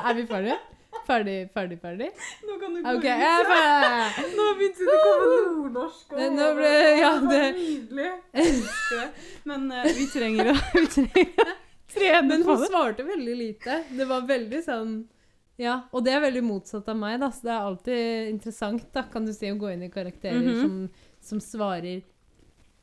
er 0.00 0.14
vi 0.18 0.26
ferdige? 0.28 0.58
Ferdig, 1.06 1.34
ferdig, 1.54 1.76
ferdig? 1.78 2.06
Nå 2.48 2.54
kan 2.58 2.72
du 2.74 2.80
gå 2.82 2.92
jeg 3.04 3.26
er 3.28 3.44
ferdig! 3.46 4.30
Nå 4.34 4.46
begynte 4.58 4.86
det 4.88 4.94
å 4.96 5.02
komme 5.04 5.36
nordnorsk. 5.44 6.14
Men 6.18 6.38
nå 6.40 6.46
ble- 6.56 6.94
ja, 6.98 7.10
det- 7.30 7.50
Nydelig. 7.58 8.08
Jeg 8.34 8.46
elsker 8.54 9.02
det. 9.02 9.26
Men 9.52 9.68
uh, 9.70 9.84
vi 9.98 10.06
trenger 10.14 10.50
å 10.50 10.56
Vi 10.80 10.86
trenger 10.96 11.52
trene 11.96 12.24
Men 12.32 12.42
hun 12.48 12.64
svarte 12.64 13.06
veldig 13.06 13.36
lite. 13.38 13.76
Det 14.00 14.08
var 14.10 14.24
veldig 14.28 14.62
sånn 14.66 14.96
Ja, 15.62 15.76
og 15.94 16.02
det 16.04 16.12
er 16.16 16.24
veldig 16.26 16.42
motsatt 16.44 16.88
av 16.92 16.98
meg, 17.00 17.20
da, 17.22 17.30
så 17.32 17.46
det 17.46 17.52
er 17.54 17.68
alltid 17.70 18.32
interessant, 18.34 18.82
da, 18.92 19.06
kan 19.12 19.24
du 19.24 19.32
si, 19.32 19.48
å 19.48 19.56
gå 19.60 19.70
inn 19.72 19.86
i 19.86 19.92
karakterer 19.94 20.42
Mhm. 20.42 20.58
som, 20.60 20.74
som 21.30 21.40
svarer 21.40 22.02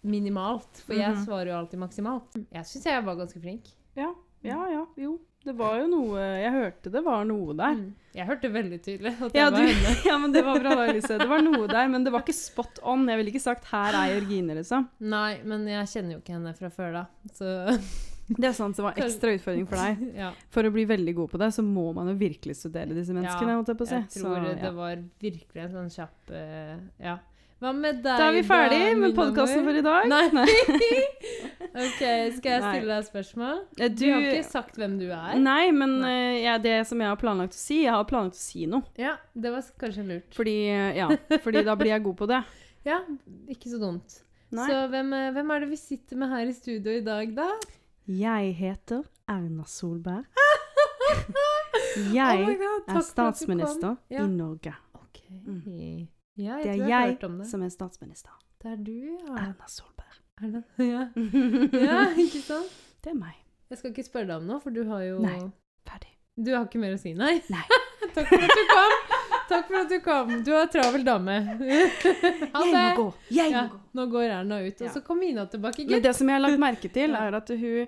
minimalt. 0.03 0.83
For 0.85 0.93
jeg 0.95 1.13
Mhm. 1.15 1.25
svarer 1.25 1.47
jo 1.51 1.57
alltid 1.59 1.79
maksimalt. 1.79 2.35
Jeg 2.51 2.65
syns 2.65 2.85
jeg 2.85 3.03
var 3.05 3.15
ganske 3.15 3.41
flink. 3.41 3.69
Ja, 3.95 4.13
ja, 4.43 4.65
ja. 4.71 4.85
Jo. 4.97 5.19
Det 5.43 5.57
var 5.59 5.75
jo 5.75 5.87
noe 5.91 6.19
Jeg 6.39 6.51
hørte 6.53 6.89
det 6.91 7.01
var 7.03 7.25
noe 7.25 7.53
der. 7.53 7.73
Mm. 7.75 7.93
Jeg 8.15 8.27
hørte 8.29 8.49
veldig 8.53 8.79
tydelig 8.81 9.11
at 9.21 9.33
Ja, 9.35 9.49
var 9.49 9.59
du, 9.59 9.65
henne. 9.67 9.95
ja, 10.05 10.17
men 10.17 10.31
det 10.31 10.43
var 10.45 10.59
bra 10.59 10.75
da, 10.75 10.85
Elise. 10.87 11.17
Det 11.19 11.27
var 11.27 11.41
noe 11.43 11.67
der, 11.67 11.87
men 11.91 12.03
det 12.05 12.13
var 12.13 12.21
ikke 12.23 12.33
spot 12.37 12.79
on. 12.83 13.05
Jeg 13.07 13.17
ville 13.19 13.31
ikke 13.33 13.41
sagt 13.43 13.65
'her 13.65 13.93
er 13.93 14.13
Jørgine', 14.21 14.55
liksom. 14.55 14.87
Nei, 15.01 15.41
men 15.43 15.67
jeg 15.67 15.85
kjenner 15.87 16.13
jo 16.15 16.19
ikke 16.19 16.33
henne 16.37 16.55
fra 16.55 16.69
før 16.69 16.93
da, 16.93 17.05
så 17.33 17.49
Det 18.39 18.45
er 18.47 18.53
sant, 18.55 18.77
det 18.77 18.83
var 18.85 18.93
ekstra 18.95 19.33
utfordring 19.35 19.67
for 19.67 19.75
deg. 19.75 20.13
ja. 20.23 20.31
For 20.49 20.63
å 20.63 20.71
bli 20.71 20.85
veldig 20.87 21.13
god 21.15 21.29
på 21.33 21.37
det, 21.41 21.49
så 21.53 21.61
må 21.61 21.93
man 21.93 22.07
jo 22.07 22.15
virkelig 22.15 22.55
studere 22.55 22.95
disse 22.95 23.11
menneskene. 23.11 23.51
Ja, 23.51 23.63
jeg 23.67 23.77
på 23.77 23.85
si. 23.85 23.95
Jeg 23.99 24.07
tror 24.15 24.37
Så, 24.39 24.47
ja. 24.47 24.53
det 24.63 24.71
var 24.77 25.03
virkelig 25.19 25.61
en 25.65 25.73
sånn 25.75 25.91
kjapp 25.91 26.31
uh, 26.31 26.79
Ja. 27.03 27.17
Hva 27.63 27.71
med 27.71 28.01
deg, 28.03 28.17
Da 28.19 28.25
er 28.27 28.33
vi 28.35 28.41
ferdig 28.43 28.79
da, 28.83 28.95
med 28.99 29.13
podkasten 29.15 29.63
for 29.63 29.77
i 29.79 29.83
dag. 29.85 30.07
Nei. 30.11 30.23
ok, 31.85 32.01
skal 32.35 32.49
jeg 32.49 32.63
stille 32.65 32.89
deg 32.89 32.97
et 32.97 33.07
spørsmål? 33.07 33.61
Du, 33.77 33.83
Du 34.01 34.03
har 34.11 34.25
ikke 34.27 34.47
sagt 34.49 34.79
hvem 34.81 34.97
du 34.99 35.05
er. 35.07 35.37
Nei, 35.39 35.69
men 35.71 35.93
Nei. 36.01 36.09
eh, 36.11 36.39
ja, 36.43 36.57
det 36.59 36.73
som 36.89 36.99
jeg 36.99 37.07
har 37.07 37.19
planlagt 37.21 37.55
å 37.55 37.59
si 37.61 37.77
Jeg 37.85 37.93
har 37.95 38.03
planlagt 38.09 38.35
å 38.35 38.41
si 38.41 38.65
noe. 38.67 38.83
Ja, 38.99 39.13
det 39.31 39.53
var 39.53 39.69
kanskje 39.79 40.03
lurt. 40.09 40.27
Fordi, 40.35 40.55
eh, 40.73 40.89
ja, 40.99 41.07
fordi 41.45 41.63
da 41.63 41.77
blir 41.79 41.93
jeg 41.93 42.03
god 42.09 42.19
på 42.25 42.29
det. 42.33 42.41
Ja, 42.83 42.97
ikke 43.47 43.69
så 43.71 43.77
dumt. 43.79 44.17
Nei. 44.51 44.65
Så 44.67 44.81
hvem, 44.91 45.13
eh, 45.15 45.29
hvem 45.31 45.51
er 45.55 45.61
det 45.63 45.69
vi 45.71 45.77
sitter 45.79 46.19
med 46.19 46.33
her 46.35 46.49
i 46.51 46.55
studio 46.57 46.91
i 46.91 46.99
dag, 47.05 47.29
da? 47.37 47.45
Jeg 48.11 48.49
heter 48.59 49.05
Erna 49.31 49.63
Solberg. 49.71 50.27
Oh 51.93 52.09
Jeg 52.15 52.57
God, 52.59 52.87
er 52.89 53.01
statsminister. 53.05 53.95
Ja. 54.11 54.25
i 54.25 54.27
Norge. 54.27 54.73
Ok. 54.99 55.21
Mm. 55.31 56.07
Ja, 56.35 56.57
Det 56.63 56.71
er 56.79 56.87
jeg 56.89 57.19
det. 57.21 57.45
som 57.47 57.61
er 57.61 57.69
statsminister. 57.69 58.31
Det 58.63 58.71
er 58.71 58.75
du, 58.77 58.91
ja. 58.91 59.33
Erna 59.37 59.67
Solberg. 59.67 60.19
Er 60.43 60.49
det? 60.49 60.63
Ja. 60.81 61.01
ja, 61.85 61.97
ikke 62.17 62.39
sant? 62.41 62.71
Det 63.03 63.11
er 63.11 63.17
meg. 63.19 63.35
Jeg 63.69 63.77
skal 63.77 63.91
ikke 63.91 64.03
spørre 64.07 64.25
deg 64.31 64.37
om 64.41 64.47
noe, 64.49 64.59
for 64.63 64.73
du 64.73 64.81
har 64.89 65.03
jo 65.05 65.19
Nei. 65.21 65.37
Ferdig. 65.85 66.09
Du 66.41 66.49
har 66.55 66.65
ikke 66.65 66.79
mer 66.81 66.95
å 66.95 66.99
si, 67.01 67.13
nei? 67.13 67.35
Nei. 67.53 67.63
Takk 68.15 68.27
for 68.31 68.41
at 68.41 68.55
du 68.57 68.63
kom. 68.71 68.95
Takk 69.49 69.67
for 69.69 69.77
at 69.83 69.89
du 69.93 69.97
kom. 70.05 70.31
Du 70.47 70.51
er 70.57 70.67
travel 70.73 71.03
dame. 71.05 71.35
Ha 71.53 72.63
Jeg 72.65 72.73
må 72.73 72.83
gå! 72.97 73.05
Jeg 73.29 73.51
Ja, 73.53 73.63
må 73.67 73.75
gå! 73.75 73.79
nå 73.99 74.05
går 74.15 74.25
Erna 74.39 74.59
ut, 74.65 74.73
og 74.81 74.87
Ja. 74.87 74.93
så 74.95 75.03
kom 75.05 75.21
Ina 75.23 75.45
tilbake, 75.51 75.85
Men 75.89 76.01
det 76.01 76.15
som 76.17 76.27
jeg 76.29 76.39
har 76.39 76.43
lagt 76.47 76.59
merke 76.61 76.89
til, 76.93 77.13
er 77.17 77.37
at 77.37 77.49
hun 77.49 77.87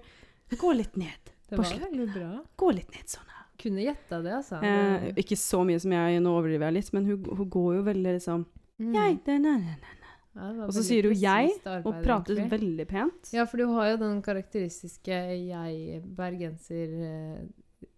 går 0.61 0.77
litt 0.83 0.97
ned. 1.01 1.31
Det 1.49 1.57
på 1.57 1.65
slutten. 1.65 2.43
Går 2.57 2.73
litt 2.77 2.91
ned 2.93 3.09
sånn. 3.09 3.25
Kunne 3.61 3.81
gjetta 3.85 4.21
det, 4.21 4.33
altså. 4.41 4.59
Eh, 4.63 5.11
ikke 5.21 5.37
så 5.39 5.63
mye 5.65 5.79
som 5.79 5.91
jeg, 5.95 6.21
nå 6.21 6.31
overdriver 6.35 6.67
jeg 6.67 6.73
litt, 6.79 6.93
men 6.93 7.05
hun, 7.05 7.23
hun 7.37 7.49
går 7.49 7.75
jo 7.79 7.83
veldig 7.91 8.15
liksom 8.19 8.45
Mm. 8.75 8.91
Jeg, 8.93 9.13
det, 9.23 9.35
nei, 9.39 9.51
nei, 9.61 9.75
nei. 9.79 9.93
Ja, 10.35 10.65
Og 10.65 10.73
så 10.75 10.81
sier 10.83 11.05
hun 11.07 11.13
jeg, 11.15 11.51
arbeid, 11.63 11.85
Og 11.87 12.01
prater 12.03 12.33
egentlig. 12.35 12.51
veldig 12.59 12.85
pent. 12.89 13.29
Ja, 13.31 13.45
for 13.47 13.55
du 13.61 13.69
har 13.71 13.87
jo 13.93 13.97
den 14.01 14.17
karakteristiske 14.21 15.15
jeg-bergenser 15.47 16.95
eh, 17.07 17.45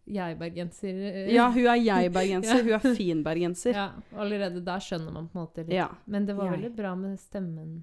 Jeg-bergenser 0.06 1.00
eh, 1.02 1.32
Ja, 1.34 1.48
hun 1.52 1.66
er 1.66 1.82
jeg-bergenser, 1.82 2.62
Ja. 2.70 2.78
hun 2.80 2.92
er 2.92 2.96
fin-bergenser. 3.00 3.74
ja, 3.74 3.88
Allerede 4.16 4.62
der 4.64 4.80
skjønner 4.86 5.12
man 5.18 5.28
på 5.34 5.40
en 5.40 5.48
måte 5.48 5.66
litt. 5.66 5.74
Ja. 5.74 5.90
Men 6.06 6.26
det 6.30 6.36
var 6.38 6.52
Jeg. 6.52 6.60
veldig 6.60 6.76
bra 6.78 6.94
med 6.96 7.18
stemmen. 7.20 7.74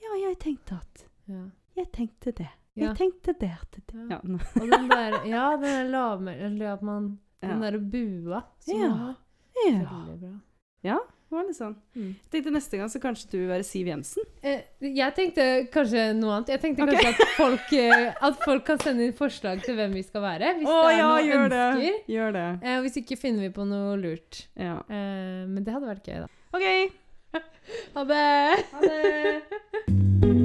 ja, 0.00 0.16
jeg 0.28 0.38
tenkte 0.40 0.80
at 0.80 1.04
Ja. 1.28 1.44
Jeg 1.76 1.92
tenkte 1.92 2.32
det. 2.32 2.48
Ja. 2.76 2.90
Jeg 2.90 2.96
tenkte 3.00 3.32
det. 3.40 3.52
at 3.56 3.76
det. 3.76 4.00
Ja. 4.10 4.18
Ja. 4.20 4.40
Og 4.60 4.66
den 4.72 4.90
der 4.90 5.20
Ja, 5.24 5.44
den 5.56 5.62
der 5.64 5.88
lavmæl... 5.90 6.40
Eller 6.48 6.72
at 6.74 6.82
man 6.82 7.18
Den 7.42 7.62
derre 7.62 7.78
bua 7.80 8.42
som 8.60 8.80
Ja. 8.80 8.88
man 8.88 9.14
ja. 9.56 9.78
Veldig 9.80 10.20
bra. 10.20 10.98
Det 11.26 11.34
var 11.34 11.46
litt 11.48 11.58
sånn. 11.58 11.72
Mm. 11.96 12.10
Jeg 12.14 12.30
tenkte 12.30 12.50
neste 12.54 12.78
gang 12.78 12.90
så 12.92 13.00
kanskje 13.02 13.30
du 13.32 13.36
vil 13.40 13.48
være 13.50 13.64
Siv 13.66 13.88
Jensen. 13.90 14.28
Eh, 14.46 14.60
jeg 14.94 15.14
tenkte 15.16 15.46
kanskje 15.74 16.04
noe 16.14 16.36
annet. 16.36 16.52
Jeg 16.54 16.62
tenkte 16.62 16.86
okay. 16.86 17.00
kanskje 17.02 17.26
at 17.26 17.34
folk, 17.34 17.72
eh, 17.80 18.20
at 18.28 18.38
folk 18.44 18.66
kan 18.68 18.78
sende 18.84 19.08
inn 19.08 19.16
forslag 19.18 19.64
til 19.66 19.74
hvem 19.80 19.98
vi 19.98 20.04
skal 20.06 20.22
være. 20.22 20.54
Hvis 20.60 20.70
oh, 20.70 20.84
det 20.86 20.92
er 20.92 21.00
ja, 21.00 21.08
noe 21.10 21.26
gjør 21.26 21.44
ønsker. 21.48 21.82
det. 21.82 22.14
Gjør 22.14 22.38
det. 22.38 22.46
Eh, 22.62 22.78
hvis 22.86 23.00
ikke 23.02 23.18
finner 23.24 23.48
vi 23.48 23.50
på 23.58 23.66
noe 23.66 23.98
lurt. 24.04 24.44
Ja. 24.54 24.78
Eh, 24.86 25.42
men 25.50 25.66
det 25.66 25.74
hadde 25.74 25.90
vært 25.90 26.06
gøy, 26.06 26.22
da. 26.22 26.30
OK. 26.54 26.96
Ha 27.96 28.04
det! 28.06 28.64
Ha 28.70 28.80
det. 28.86 30.35